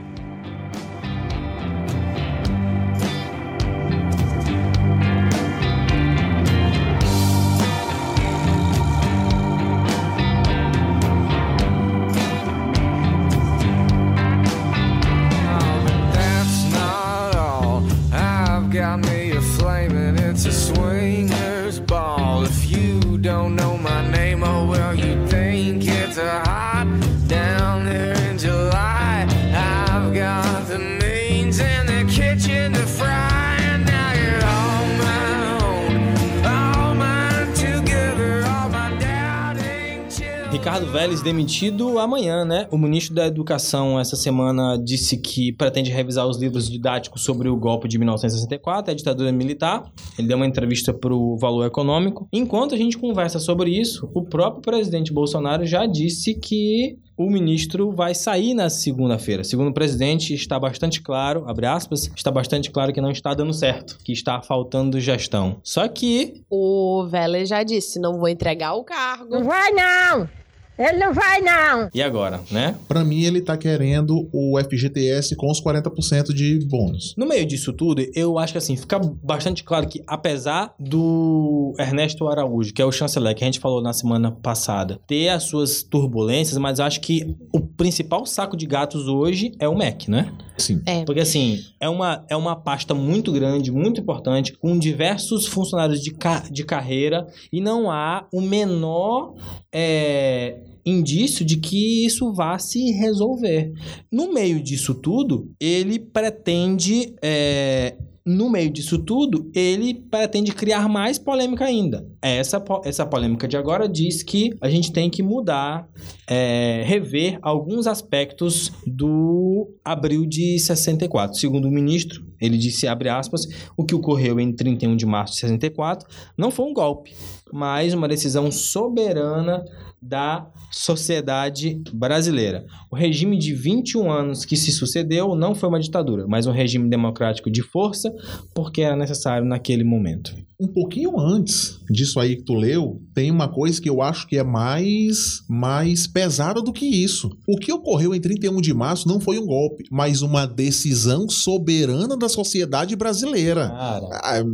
Vélez 41.00 41.22
demitido 41.22 41.98
amanhã, 41.98 42.44
né? 42.44 42.68
O 42.70 42.76
ministro 42.76 43.14
da 43.14 43.26
Educação 43.26 43.98
essa 43.98 44.16
semana 44.16 44.76
disse 44.76 45.16
que 45.16 45.50
pretende 45.50 45.90
revisar 45.90 46.26
os 46.26 46.36
livros 46.36 46.68
didáticos 46.68 47.24
sobre 47.24 47.48
o 47.48 47.56
golpe 47.56 47.88
de 47.88 47.96
1964, 47.96 48.92
a 48.92 48.94
ditadura 48.94 49.32
militar. 49.32 49.90
Ele 50.18 50.28
deu 50.28 50.36
uma 50.36 50.44
entrevista 50.44 50.92
para 50.92 51.14
o 51.14 51.38
Valor 51.38 51.64
Econômico. 51.64 52.28
Enquanto 52.30 52.74
a 52.74 52.76
gente 52.76 52.98
conversa 52.98 53.38
sobre 53.38 53.70
isso, 53.70 54.10
o 54.12 54.26
próprio 54.26 54.60
presidente 54.60 55.10
Bolsonaro 55.10 55.64
já 55.64 55.86
disse 55.86 56.34
que 56.34 56.98
o 57.16 57.30
ministro 57.30 57.90
vai 57.92 58.14
sair 58.14 58.52
na 58.52 58.68
segunda-feira. 58.68 59.42
Segundo 59.42 59.70
o 59.70 59.74
presidente, 59.74 60.34
está 60.34 60.60
bastante 60.60 61.00
claro, 61.00 61.44
abre 61.46 61.64
aspas, 61.64 62.10
está 62.14 62.30
bastante 62.30 62.70
claro 62.70 62.92
que 62.92 63.00
não 63.00 63.10
está 63.10 63.32
dando 63.32 63.54
certo, 63.54 63.96
que 64.04 64.12
está 64.12 64.42
faltando 64.42 65.00
gestão. 65.00 65.60
Só 65.64 65.88
que 65.88 66.42
O 66.50 67.06
Vélez 67.08 67.48
já 67.48 67.62
disse, 67.62 67.98
não 67.98 68.18
vou 68.18 68.28
entregar 68.28 68.74
o 68.74 68.84
cargo. 68.84 69.30
Não 69.30 69.44
vai 69.44 69.70
não! 69.70 70.39
Ele 70.80 70.98
não 70.98 71.12
vai 71.12 71.40
não! 71.42 71.90
e 71.92 72.02
agora, 72.02 72.40
né? 72.50 72.76
Pra 72.88 73.04
mim, 73.04 73.22
ele 73.22 73.40
tá 73.40 73.56
querendo 73.56 74.28
o 74.32 74.58
FGTS 74.58 75.36
com 75.36 75.50
os 75.50 75.62
40% 75.62 76.32
de 76.32 76.58
bônus. 76.66 77.14
No 77.16 77.26
meio 77.26 77.44
disso 77.46 77.72
tudo, 77.72 78.02
eu 78.14 78.38
acho 78.38 78.52
que 78.52 78.58
assim, 78.58 78.76
fica 78.76 78.98
bastante 78.98 79.62
claro 79.62 79.86
que, 79.86 80.02
apesar 80.06 80.74
do 80.78 81.74
Ernesto 81.78 82.28
Araújo, 82.28 82.72
que 82.72 82.80
é 82.80 82.84
o 82.84 82.92
chanceler 82.92 83.34
que 83.34 83.44
a 83.44 83.46
gente 83.46 83.60
falou 83.60 83.82
na 83.82 83.92
semana 83.92 84.30
passada, 84.30 84.98
ter 85.06 85.28
as 85.28 85.44
suas 85.44 85.82
turbulências, 85.82 86.56
mas 86.58 86.78
eu 86.78 86.84
acho 86.84 87.00
que 87.00 87.36
o 87.52 87.60
principal 87.60 88.24
saco 88.24 88.56
de 88.56 88.66
gatos 88.66 89.06
hoje 89.06 89.52
é 89.58 89.68
o 89.68 89.76
MEC, 89.76 90.10
né? 90.10 90.32
Sim. 90.56 90.82
É. 90.86 91.04
Porque 91.04 91.20
assim, 91.20 91.58
é 91.78 91.88
uma, 91.88 92.24
é 92.28 92.36
uma 92.36 92.56
pasta 92.56 92.94
muito 92.94 93.32
grande, 93.32 93.70
muito 93.70 94.00
importante, 94.00 94.52
com 94.52 94.78
diversos 94.78 95.46
funcionários 95.46 96.00
de, 96.00 96.12
ca 96.12 96.44
de 96.50 96.64
carreira 96.64 97.26
e 97.52 97.60
não 97.60 97.90
há 97.90 98.26
o 98.32 98.40
menor 98.40 99.34
é, 99.72 100.58
indício 100.84 101.44
de 101.44 101.56
que 101.56 102.04
isso 102.04 102.32
vá 102.32 102.58
se 102.58 102.90
resolver. 102.92 103.72
No 104.10 104.32
meio 104.32 104.62
disso 104.62 104.94
tudo, 104.94 105.50
ele 105.60 105.98
pretende. 105.98 107.14
é, 107.22 107.96
no 108.24 108.50
meio 108.50 108.70
disso 108.70 108.98
tudo, 108.98 109.50
ele 109.54 109.94
pretende 109.94 110.52
criar 110.52 110.88
mais 110.88 111.18
polêmica 111.18 111.64
ainda. 111.64 112.06
Essa, 112.20 112.62
essa 112.84 113.06
polêmica 113.06 113.48
de 113.48 113.56
agora 113.56 113.88
diz 113.88 114.22
que 114.22 114.50
a 114.60 114.68
gente 114.68 114.92
tem 114.92 115.08
que 115.08 115.22
mudar, 115.22 115.88
é, 116.28 116.82
rever 116.84 117.38
alguns 117.42 117.86
aspectos 117.86 118.70
do 118.86 119.74
abril 119.84 120.26
de 120.26 120.58
64. 120.58 121.38
Segundo 121.38 121.66
o 121.66 121.70
ministro, 121.72 122.24
ele 122.40 122.58
disse, 122.58 122.86
abre 122.86 123.08
aspas, 123.08 123.46
o 123.76 123.84
que 123.84 123.94
ocorreu 123.94 124.38
em 124.38 124.52
31 124.52 124.96
de 124.96 125.06
março 125.06 125.34
de 125.34 125.40
64 125.40 126.06
não 126.36 126.50
foi 126.50 126.66
um 126.66 126.74
golpe, 126.74 127.12
mas 127.52 127.94
uma 127.94 128.08
decisão 128.08 128.50
soberana 128.50 129.64
da 130.02 130.50
sociedade 130.70 131.82
brasileira. 131.92 132.64
O 132.90 132.96
regime 132.96 133.36
de 133.36 133.52
21 133.52 134.10
anos 134.10 134.44
que 134.44 134.56
se 134.56 134.72
sucedeu 134.72 135.34
não 135.34 135.54
foi 135.54 135.68
uma 135.68 135.80
ditadura, 135.80 136.26
mas 136.26 136.46
um 136.46 136.52
regime 136.52 136.88
democrático 136.88 137.50
de 137.50 137.62
força, 137.62 138.10
porque 138.54 138.80
era 138.80 138.96
necessário 138.96 139.46
naquele 139.46 139.84
momento. 139.84 140.34
Um 140.58 140.66
pouquinho 140.66 141.18
antes 141.18 141.80
disso 141.90 142.20
aí 142.20 142.36
que 142.36 142.44
tu 142.44 142.54
leu, 142.54 143.00
tem 143.14 143.30
uma 143.30 143.48
coisa 143.48 143.80
que 143.80 143.88
eu 143.88 144.00
acho 144.00 144.26
que 144.26 144.38
é 144.38 144.44
mais, 144.44 145.42
mais 145.48 146.06
pesada 146.06 146.62
do 146.62 146.72
que 146.72 146.86
isso. 146.86 147.30
O 147.48 147.56
que 147.56 147.72
ocorreu 147.72 148.14
em 148.14 148.20
31 148.20 148.60
de 148.60 148.72
março 148.72 149.08
não 149.08 149.20
foi 149.20 149.38
um 149.38 149.46
golpe, 149.46 149.84
mas 149.90 150.22
uma 150.22 150.46
decisão 150.46 151.28
soberana 151.28 152.16
da 152.16 152.28
sociedade 152.28 152.96
brasileira. 152.96 153.68
Cara. 153.68 154.44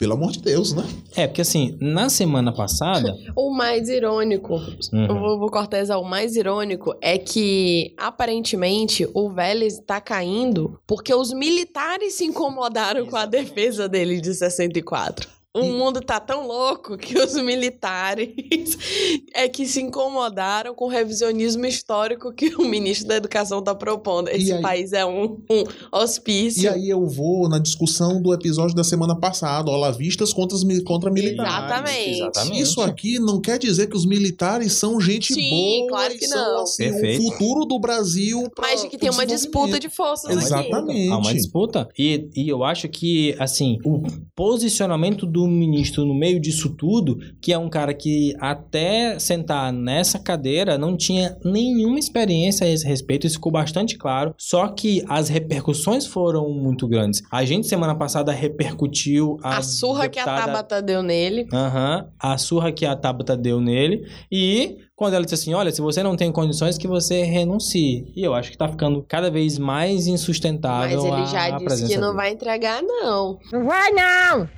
Pelo 0.00 0.14
amor 0.14 0.32
de 0.32 0.40
Deus, 0.40 0.72
né? 0.72 0.82
É, 1.14 1.26
porque 1.26 1.42
assim, 1.42 1.76
na 1.78 2.08
semana 2.08 2.54
passada. 2.54 3.14
O 3.36 3.50
mais 3.52 3.86
irônico, 3.90 4.54
Uhum. 4.90 5.06
eu 5.06 5.14
vou, 5.20 5.38
vou 5.38 5.50
cortesar, 5.50 6.00
o 6.00 6.04
mais 6.08 6.36
irônico 6.36 6.94
é 7.02 7.18
que, 7.18 7.92
aparentemente, 7.98 9.06
o 9.12 9.28
Vélez 9.28 9.78
tá 9.86 10.00
caindo 10.00 10.80
porque 10.86 11.14
os 11.14 11.34
militares 11.34 12.14
se 12.14 12.24
incomodaram 12.24 13.04
com 13.04 13.16
a 13.16 13.26
defesa 13.26 13.86
dele 13.86 14.22
de 14.22 14.32
64. 14.32 15.28
O 15.52 15.64
mundo 15.64 16.00
tá 16.00 16.20
tão 16.20 16.46
louco 16.46 16.96
que 16.96 17.18
os 17.18 17.34
militares 17.34 18.28
é 19.34 19.48
que 19.48 19.66
se 19.66 19.82
incomodaram 19.82 20.72
com 20.76 20.84
o 20.84 20.88
revisionismo 20.88 21.66
histórico 21.66 22.32
que 22.32 22.54
o 22.54 22.64
ministro 22.68 23.08
da 23.08 23.16
Educação 23.16 23.60
tá 23.60 23.74
propondo. 23.74 24.28
Esse 24.28 24.52
aí- 24.52 24.62
país 24.62 24.92
é 24.92 25.04
um, 25.04 25.42
um 25.50 25.64
hospício. 25.90 26.62
E 26.62 26.68
aí 26.68 26.88
eu 26.88 27.04
vou 27.04 27.48
na 27.48 27.58
discussão 27.58 28.22
do 28.22 28.32
episódio 28.32 28.76
da 28.76 28.84
semana 28.84 29.18
passada, 29.18 29.72
olavistas 29.72 30.32
contra, 30.32 30.56
contra 30.84 31.10
militares. 31.10 31.52
Exatamente. 31.52 32.10
Exatamente. 32.20 32.60
Isso 32.62 32.80
aqui 32.80 33.18
não 33.18 33.40
quer 33.40 33.58
dizer 33.58 33.88
que 33.88 33.96
os 33.96 34.06
militares 34.06 34.74
são 34.74 35.00
gente 35.00 35.34
Sim, 35.34 35.50
boa 35.50 35.88
claro 35.88 36.14
e 36.14 36.18
que 36.18 36.28
são 36.28 36.38
não. 36.54 36.62
assim, 36.62 36.84
Perfeito. 36.84 37.26
o 37.26 37.32
futuro 37.32 37.64
do 37.64 37.80
Brasil 37.80 38.48
pra, 38.54 38.68
Mas 38.68 38.82
de 38.82 38.88
que 38.88 38.96
tem 38.96 39.10
uma 39.10 39.26
disputa 39.26 39.80
de 39.80 39.88
forças 39.88 40.30
aqui. 40.30 40.44
Exatamente. 40.44 41.10
Há 41.10 41.18
uma 41.18 41.34
disputa. 41.34 41.88
E, 41.98 42.28
e 42.36 42.48
eu 42.48 42.62
acho 42.62 42.88
que, 42.88 43.34
assim, 43.40 43.78
o 43.84 44.00
posicionamento 44.36 45.26
do 45.26 45.39
do 45.40 45.48
ministro 45.48 46.04
no 46.04 46.14
meio 46.14 46.40
disso 46.40 46.70
tudo, 46.70 47.18
que 47.40 47.52
é 47.52 47.58
um 47.58 47.68
cara 47.68 47.94
que 47.94 48.34
até 48.40 49.18
sentar 49.18 49.72
nessa 49.72 50.18
cadeira 50.18 50.76
não 50.78 50.96
tinha 50.96 51.36
nenhuma 51.44 51.98
experiência 51.98 52.66
a 52.66 52.70
esse 52.70 52.86
respeito, 52.86 53.26
isso 53.26 53.36
ficou 53.36 53.52
bastante 53.52 53.96
claro. 53.96 54.34
Só 54.38 54.68
que 54.68 55.02
as 55.08 55.28
repercussões 55.28 56.06
foram 56.06 56.50
muito 56.50 56.86
grandes. 56.88 57.22
A 57.30 57.44
gente 57.44 57.66
semana 57.66 57.94
passada 57.94 58.32
repercutiu 58.32 59.38
a, 59.42 59.58
A 59.58 59.62
surra 59.62 60.08
que 60.08 60.18
a 60.18 60.24
deputada- 60.24 60.46
Tabata 60.46 60.82
deu 60.82 61.02
nele. 61.02 61.46
Aham, 61.52 62.08
a 62.18 62.38
surra 62.38 62.72
que 62.72 62.84
a 62.84 62.94
Tabata 62.96 63.36
deu 63.36 63.60
nele. 63.60 64.04
E 64.30 64.76
quando 64.94 65.14
ela 65.14 65.24
disse 65.24 65.34
assim: 65.34 65.54
Olha, 65.54 65.70
se 65.72 65.80
você 65.80 66.02
não 66.02 66.16
tem 66.16 66.30
condições, 66.30 66.76
que 66.78 66.86
você 66.88 67.22
renuncie. 67.22 68.10
E 68.14 68.22
eu 68.22 68.34
acho 68.34 68.50
que 68.50 68.58
tá 68.58 68.68
ficando 68.68 69.02
cada 69.08 69.30
vez 69.30 69.58
mais 69.58 70.06
insustentável. 70.06 71.02
Mas 71.02 71.04
ele 71.12 71.22
a- 71.22 71.24
já 71.26 71.44
a 71.44 71.50
disse 71.52 71.64
presença 71.64 71.92
que 71.94 71.98
não 71.98 72.08
dele. 72.08 72.16
vai 72.16 72.30
entregar, 72.32 72.82
não. 72.82 73.38
Não 73.52 73.64
vai 73.64 73.90
não! 73.92 74.48